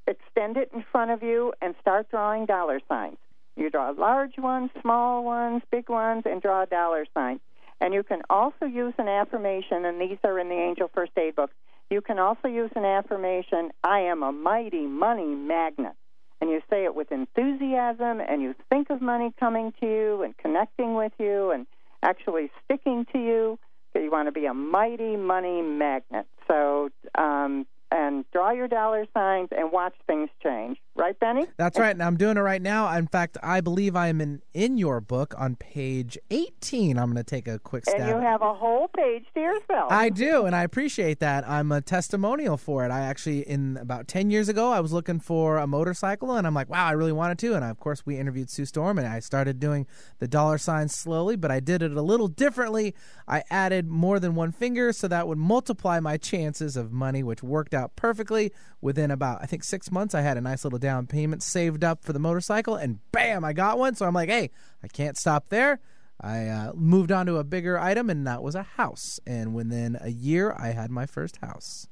extend 0.06 0.56
it 0.58 0.70
in 0.74 0.84
front 0.92 1.10
of 1.12 1.22
you, 1.22 1.52
and 1.62 1.74
start 1.80 2.10
drawing 2.10 2.44
dollar 2.44 2.80
signs. 2.88 3.16
You 3.58 3.70
draw 3.70 3.90
large 3.90 4.38
ones, 4.38 4.70
small 4.80 5.24
ones, 5.24 5.62
big 5.72 5.88
ones, 5.88 6.22
and 6.26 6.40
draw 6.40 6.62
a 6.62 6.66
dollar 6.66 7.06
sign. 7.12 7.40
And 7.80 7.92
you 7.92 8.04
can 8.04 8.22
also 8.30 8.66
use 8.66 8.94
an 8.98 9.08
affirmation, 9.08 9.84
and 9.84 10.00
these 10.00 10.18
are 10.22 10.38
in 10.38 10.48
the 10.48 10.54
Angel 10.54 10.88
First 10.94 11.12
Aid 11.16 11.34
book. 11.34 11.50
You 11.90 12.00
can 12.00 12.18
also 12.20 12.46
use 12.46 12.70
an 12.76 12.84
affirmation, 12.84 13.70
I 13.82 14.00
am 14.00 14.22
a 14.22 14.30
mighty 14.30 14.86
money 14.86 15.34
magnet. 15.34 15.94
And 16.40 16.50
you 16.50 16.60
say 16.70 16.84
it 16.84 16.94
with 16.94 17.10
enthusiasm, 17.10 18.20
and 18.20 18.42
you 18.42 18.54
think 18.68 18.90
of 18.90 19.02
money 19.02 19.32
coming 19.40 19.72
to 19.80 19.86
you 19.86 20.22
and 20.22 20.36
connecting 20.36 20.94
with 20.94 21.12
you 21.18 21.50
and 21.50 21.66
actually 22.02 22.50
sticking 22.64 23.06
to 23.12 23.18
you. 23.18 23.58
You 23.94 24.10
want 24.12 24.28
to 24.28 24.32
be 24.32 24.46
a 24.46 24.54
mighty 24.54 25.16
money 25.16 25.62
magnet. 25.62 26.26
So, 26.46 26.90
um, 27.16 27.66
and 27.90 28.24
draw 28.32 28.52
your 28.52 28.68
dollar 28.68 29.06
signs 29.14 29.48
and 29.50 29.72
watch 29.72 29.94
things 30.06 30.28
change. 30.42 30.78
Right, 30.98 31.18
Benny? 31.20 31.46
That's 31.56 31.78
right. 31.78 31.92
And 31.92 32.02
I'm 32.02 32.16
doing 32.16 32.36
it 32.36 32.40
right 32.40 32.60
now. 32.60 32.92
In 32.96 33.06
fact, 33.06 33.38
I 33.40 33.60
believe 33.60 33.94
I 33.94 34.08
am 34.08 34.20
in, 34.20 34.42
in 34.52 34.78
your 34.78 35.00
book 35.00 35.32
on 35.38 35.54
page 35.54 36.18
18. 36.32 36.98
I'm 36.98 37.12
going 37.12 37.16
to 37.16 37.22
take 37.22 37.46
a 37.46 37.60
quick 37.60 37.84
stab. 37.84 38.00
And 38.00 38.08
you 38.08 38.16
have 38.16 38.42
a 38.42 38.52
whole 38.52 38.88
page 38.88 39.24
to 39.34 39.40
yourself. 39.40 39.92
I 39.92 40.08
do, 40.08 40.44
and 40.44 40.56
I 40.56 40.64
appreciate 40.64 41.20
that. 41.20 41.48
I'm 41.48 41.70
a 41.70 41.80
testimonial 41.80 42.56
for 42.56 42.84
it. 42.84 42.90
I 42.90 43.02
actually, 43.02 43.48
in 43.48 43.76
about 43.76 44.08
10 44.08 44.32
years 44.32 44.48
ago, 44.48 44.72
I 44.72 44.80
was 44.80 44.92
looking 44.92 45.20
for 45.20 45.58
a 45.58 45.68
motorcycle, 45.68 46.32
and 46.32 46.48
I'm 46.48 46.54
like, 46.54 46.68
wow, 46.68 46.84
I 46.84 46.92
really 46.92 47.12
wanted 47.12 47.38
to. 47.38 47.54
And 47.54 47.64
I, 47.64 47.68
of 47.68 47.78
course, 47.78 48.04
we 48.04 48.18
interviewed 48.18 48.50
Sue 48.50 48.64
Storm, 48.64 48.98
and 48.98 49.06
I 49.06 49.20
started 49.20 49.60
doing 49.60 49.86
the 50.18 50.26
dollar 50.26 50.58
signs 50.58 50.96
slowly, 50.96 51.36
but 51.36 51.52
I 51.52 51.60
did 51.60 51.80
it 51.80 51.92
a 51.92 52.02
little 52.02 52.26
differently. 52.26 52.96
I 53.28 53.44
added 53.50 53.86
more 53.86 54.18
than 54.18 54.34
one 54.34 54.50
finger, 54.50 54.92
so 54.92 55.06
that 55.06 55.28
would 55.28 55.38
multiply 55.38 56.00
my 56.00 56.16
chances 56.16 56.76
of 56.76 56.90
money, 56.90 57.22
which 57.22 57.40
worked 57.40 57.72
out 57.72 57.94
perfectly. 57.94 58.50
Within 58.80 59.12
about, 59.12 59.38
I 59.42 59.46
think, 59.46 59.62
six 59.62 59.92
months, 59.92 60.14
I 60.14 60.22
had 60.22 60.36
a 60.36 60.40
nice 60.40 60.64
little 60.64 60.78
down 60.88 61.06
payment 61.06 61.42
saved 61.42 61.84
up 61.84 62.02
for 62.02 62.14
the 62.14 62.18
motorcycle, 62.18 62.74
and 62.76 62.98
bam, 63.12 63.44
I 63.44 63.52
got 63.52 63.78
one. 63.78 63.94
So 63.94 64.06
I'm 64.06 64.14
like, 64.14 64.30
hey, 64.30 64.50
I 64.82 64.88
can't 64.88 65.18
stop 65.18 65.50
there. 65.50 65.80
I 66.18 66.46
uh, 66.46 66.72
moved 66.74 67.12
on 67.12 67.26
to 67.26 67.36
a 67.36 67.44
bigger 67.44 67.78
item, 67.78 68.08
and 68.08 68.26
that 68.26 68.42
was 68.42 68.54
a 68.54 68.62
house. 68.62 69.20
And 69.26 69.54
within 69.54 69.98
a 70.00 70.08
year, 70.08 70.56
I 70.58 70.68
had 70.68 70.90
my 70.90 71.04
first 71.04 71.36
house. 71.42 71.86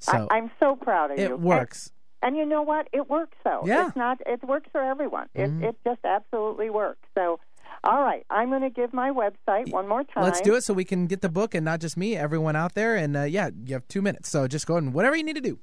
So 0.00 0.28
I, 0.30 0.36
I'm 0.36 0.50
so 0.60 0.76
proud 0.76 1.12
of 1.12 1.18
you. 1.18 1.24
it 1.24 1.40
works. 1.40 1.90
And, 2.22 2.28
and 2.28 2.36
you 2.36 2.44
know 2.44 2.60
what? 2.62 2.88
It 2.92 3.08
works 3.08 3.38
though. 3.42 3.62
Yeah. 3.64 3.86
It's 3.88 3.96
not. 3.96 4.18
It 4.26 4.44
works 4.44 4.68
for 4.70 4.82
everyone. 4.82 5.28
Mhm. 5.34 5.62
It 5.62 5.68
it 5.68 5.76
just 5.82 6.04
absolutely 6.04 6.68
works. 6.68 7.08
So, 7.14 7.40
all 7.82 8.02
right, 8.02 8.24
I'm 8.28 8.50
going 8.50 8.60
to 8.62 8.70
give 8.70 8.92
my 8.92 9.10
website 9.10 9.72
one 9.72 9.88
more 9.88 10.04
time. 10.04 10.24
Let's 10.24 10.42
do 10.42 10.54
it 10.54 10.62
so 10.64 10.74
we 10.74 10.84
can 10.84 11.06
get 11.06 11.22
the 11.22 11.28
book, 11.30 11.54
and 11.54 11.64
not 11.64 11.80
just 11.80 11.96
me, 11.96 12.16
everyone 12.16 12.54
out 12.54 12.74
there. 12.74 12.94
And 12.96 13.16
uh, 13.16 13.22
yeah, 13.22 13.48
you 13.64 13.72
have 13.74 13.88
two 13.88 14.02
minutes, 14.02 14.28
so 14.28 14.46
just 14.46 14.66
go 14.66 14.74
ahead 14.74 14.84
and 14.84 14.92
whatever 14.94 15.16
you 15.16 15.24
need 15.24 15.36
to 15.36 15.40
do. 15.40 15.58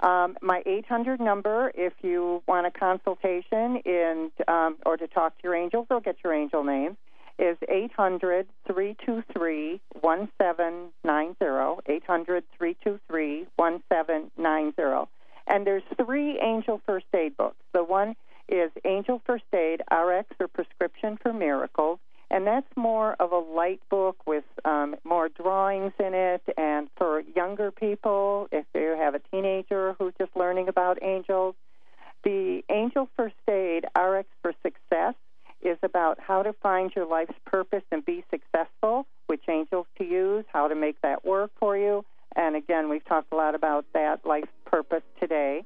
Um, 0.00 0.36
my 0.42 0.64
800 0.66 1.20
number, 1.20 1.70
if 1.76 1.92
you 2.02 2.42
want 2.48 2.66
a 2.66 2.72
consultation 2.72 3.76
in 3.84 4.32
um, 4.48 4.78
or 4.84 4.96
to 4.96 5.06
talk 5.06 5.38
to 5.38 5.44
your 5.44 5.54
angels 5.54 5.86
or 5.88 6.00
get 6.00 6.16
your 6.24 6.34
angel 6.34 6.64
name, 6.64 6.96
is 7.38 7.56
800 7.68 8.48
323 8.66 9.80
1790. 10.00 11.80
800 11.86 12.44
323 12.58 13.46
1790. 13.54 15.08
And 15.46 15.64
there's 15.64 15.84
three 15.96 16.40
angel 16.40 16.80
first 16.84 17.06
aid 17.14 17.36
books. 17.36 17.62
The 17.72 17.84
one 17.84 18.16
is 18.52 18.70
Angel 18.84 19.22
First 19.24 19.44
Aid 19.54 19.80
RX 19.90 20.28
or 20.38 20.46
Prescription 20.46 21.18
for 21.22 21.32
Miracles, 21.32 21.98
and 22.30 22.46
that's 22.46 22.66
more 22.76 23.16
of 23.18 23.32
a 23.32 23.38
light 23.38 23.80
book 23.88 24.16
with 24.26 24.44
um, 24.66 24.94
more 25.04 25.30
drawings 25.30 25.92
in 25.98 26.12
it. 26.12 26.42
And 26.58 26.88
for 26.96 27.22
younger 27.34 27.70
people, 27.70 28.48
if 28.52 28.66
you 28.74 28.94
have 28.98 29.14
a 29.14 29.20
teenager 29.30 29.94
who's 29.98 30.12
just 30.18 30.36
learning 30.36 30.68
about 30.68 31.02
angels, 31.02 31.54
the 32.24 32.62
Angel 32.70 33.08
First 33.16 33.34
Aid 33.48 33.86
RX 33.98 34.28
for 34.42 34.52
Success 34.62 35.14
is 35.62 35.78
about 35.82 36.18
how 36.20 36.42
to 36.42 36.52
find 36.52 36.92
your 36.94 37.06
life's 37.06 37.34
purpose 37.46 37.84
and 37.90 38.04
be 38.04 38.22
successful, 38.30 39.06
which 39.28 39.42
angels 39.48 39.86
to 39.96 40.04
use, 40.04 40.44
how 40.52 40.68
to 40.68 40.74
make 40.74 41.00
that 41.00 41.24
work 41.24 41.50
for 41.58 41.76
you. 41.76 42.04
And 42.36 42.54
again, 42.54 42.90
we've 42.90 43.04
talked 43.04 43.32
a 43.32 43.36
lot 43.36 43.54
about 43.54 43.86
that 43.94 44.26
life 44.26 44.48
purpose 44.66 45.02
today. 45.18 45.64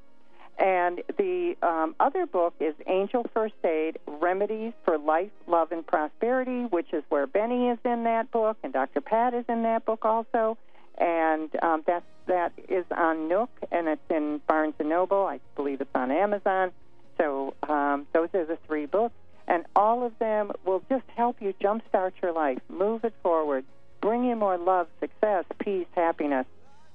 And 0.57 1.03
the 1.17 1.55
um, 1.61 1.95
other 1.99 2.25
book 2.25 2.55
is 2.59 2.73
Angel 2.87 3.25
First 3.33 3.53
Aid 3.63 3.99
Remedies 4.07 4.73
for 4.85 4.97
Life, 4.97 5.29
Love, 5.45 5.71
and 5.71 5.85
Prosperity, 5.85 6.63
which 6.63 6.91
is 6.93 7.03
where 7.09 7.27
Benny 7.27 7.69
is 7.69 7.77
in 7.85 8.05
that 8.05 8.31
book, 8.31 8.57
and 8.63 8.73
Dr. 8.73 9.01
Pat 9.01 9.33
is 9.35 9.45
in 9.47 9.63
that 9.63 9.85
book 9.85 10.03
also. 10.03 10.57
And 10.97 11.51
um, 11.61 11.83
that, 11.85 12.03
that 12.25 12.53
is 12.67 12.85
on 12.89 13.27
Nook, 13.27 13.51
and 13.71 13.87
it's 13.87 14.01
in 14.09 14.41
Barnes 14.47 14.73
& 14.77 14.83
Noble. 14.83 15.25
I 15.25 15.39
believe 15.55 15.79
it's 15.79 15.91
on 15.93 16.09
Amazon. 16.09 16.71
So 17.19 17.53
um, 17.69 18.07
those 18.13 18.29
are 18.33 18.45
the 18.45 18.57
three 18.65 18.87
books. 18.87 19.13
And 19.47 19.63
all 19.75 20.03
of 20.05 20.17
them 20.17 20.51
will 20.65 20.81
just 20.89 21.05
help 21.15 21.37
you 21.39 21.53
jumpstart 21.61 22.13
your 22.21 22.33
life, 22.33 22.57
move 22.67 23.05
it 23.05 23.13
forward, 23.21 23.63
bring 24.01 24.25
you 24.25 24.35
more 24.35 24.57
love, 24.57 24.87
success, 24.99 25.45
peace, 25.59 25.87
happiness 25.95 26.45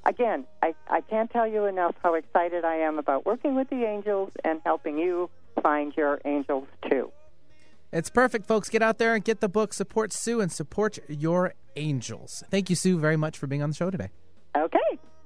again, 0.04 0.46
I, 0.62 0.74
I 0.88 1.00
can't 1.02 1.30
tell 1.30 1.46
you 1.46 1.66
enough 1.66 1.94
how 2.02 2.14
excited 2.14 2.64
I 2.64 2.76
am 2.76 2.98
about 2.98 3.26
working 3.26 3.54
with 3.54 3.68
the 3.70 3.84
angels 3.84 4.30
and 4.44 4.60
helping 4.64 4.98
you 4.98 5.30
find 5.62 5.92
your 5.96 6.20
angels 6.24 6.66
too. 6.88 7.10
It's 7.92 8.08
perfect, 8.08 8.46
folks. 8.46 8.68
Get 8.70 8.82
out 8.82 8.98
there 8.98 9.14
and 9.14 9.22
get 9.22 9.40
the 9.40 9.48
book. 9.48 9.74
Support 9.74 10.12
Sue 10.12 10.40
and 10.40 10.50
support 10.50 10.98
your 11.08 11.54
angels. 11.76 12.42
Thank 12.50 12.70
you, 12.70 12.76
Sue, 12.76 12.98
very 12.98 13.16
much 13.16 13.36
for 13.36 13.46
being 13.46 13.62
on 13.62 13.70
the 13.70 13.76
show 13.76 13.90
today. 13.90 14.08
Okay. 14.56 14.78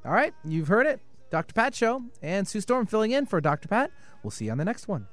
All 0.05 0.13
right, 0.13 0.33
you've 0.45 0.69
heard 0.69 0.87
it. 0.87 1.01
Dr. 1.31 1.53
Pat 1.53 1.75
Show 1.75 2.05
and 2.23 2.47
Sue 2.47 2.61
Storm 2.61 2.87
filling 2.87 3.11
in 3.11 3.27
for 3.27 3.41
Dr. 3.41 3.69
Pat. 3.69 3.91
We'll 4.23 4.31
see 4.31 4.47
you 4.47 4.53
on 4.53 4.59
the 4.59 4.65
next 4.65 4.87
one. 4.89 5.07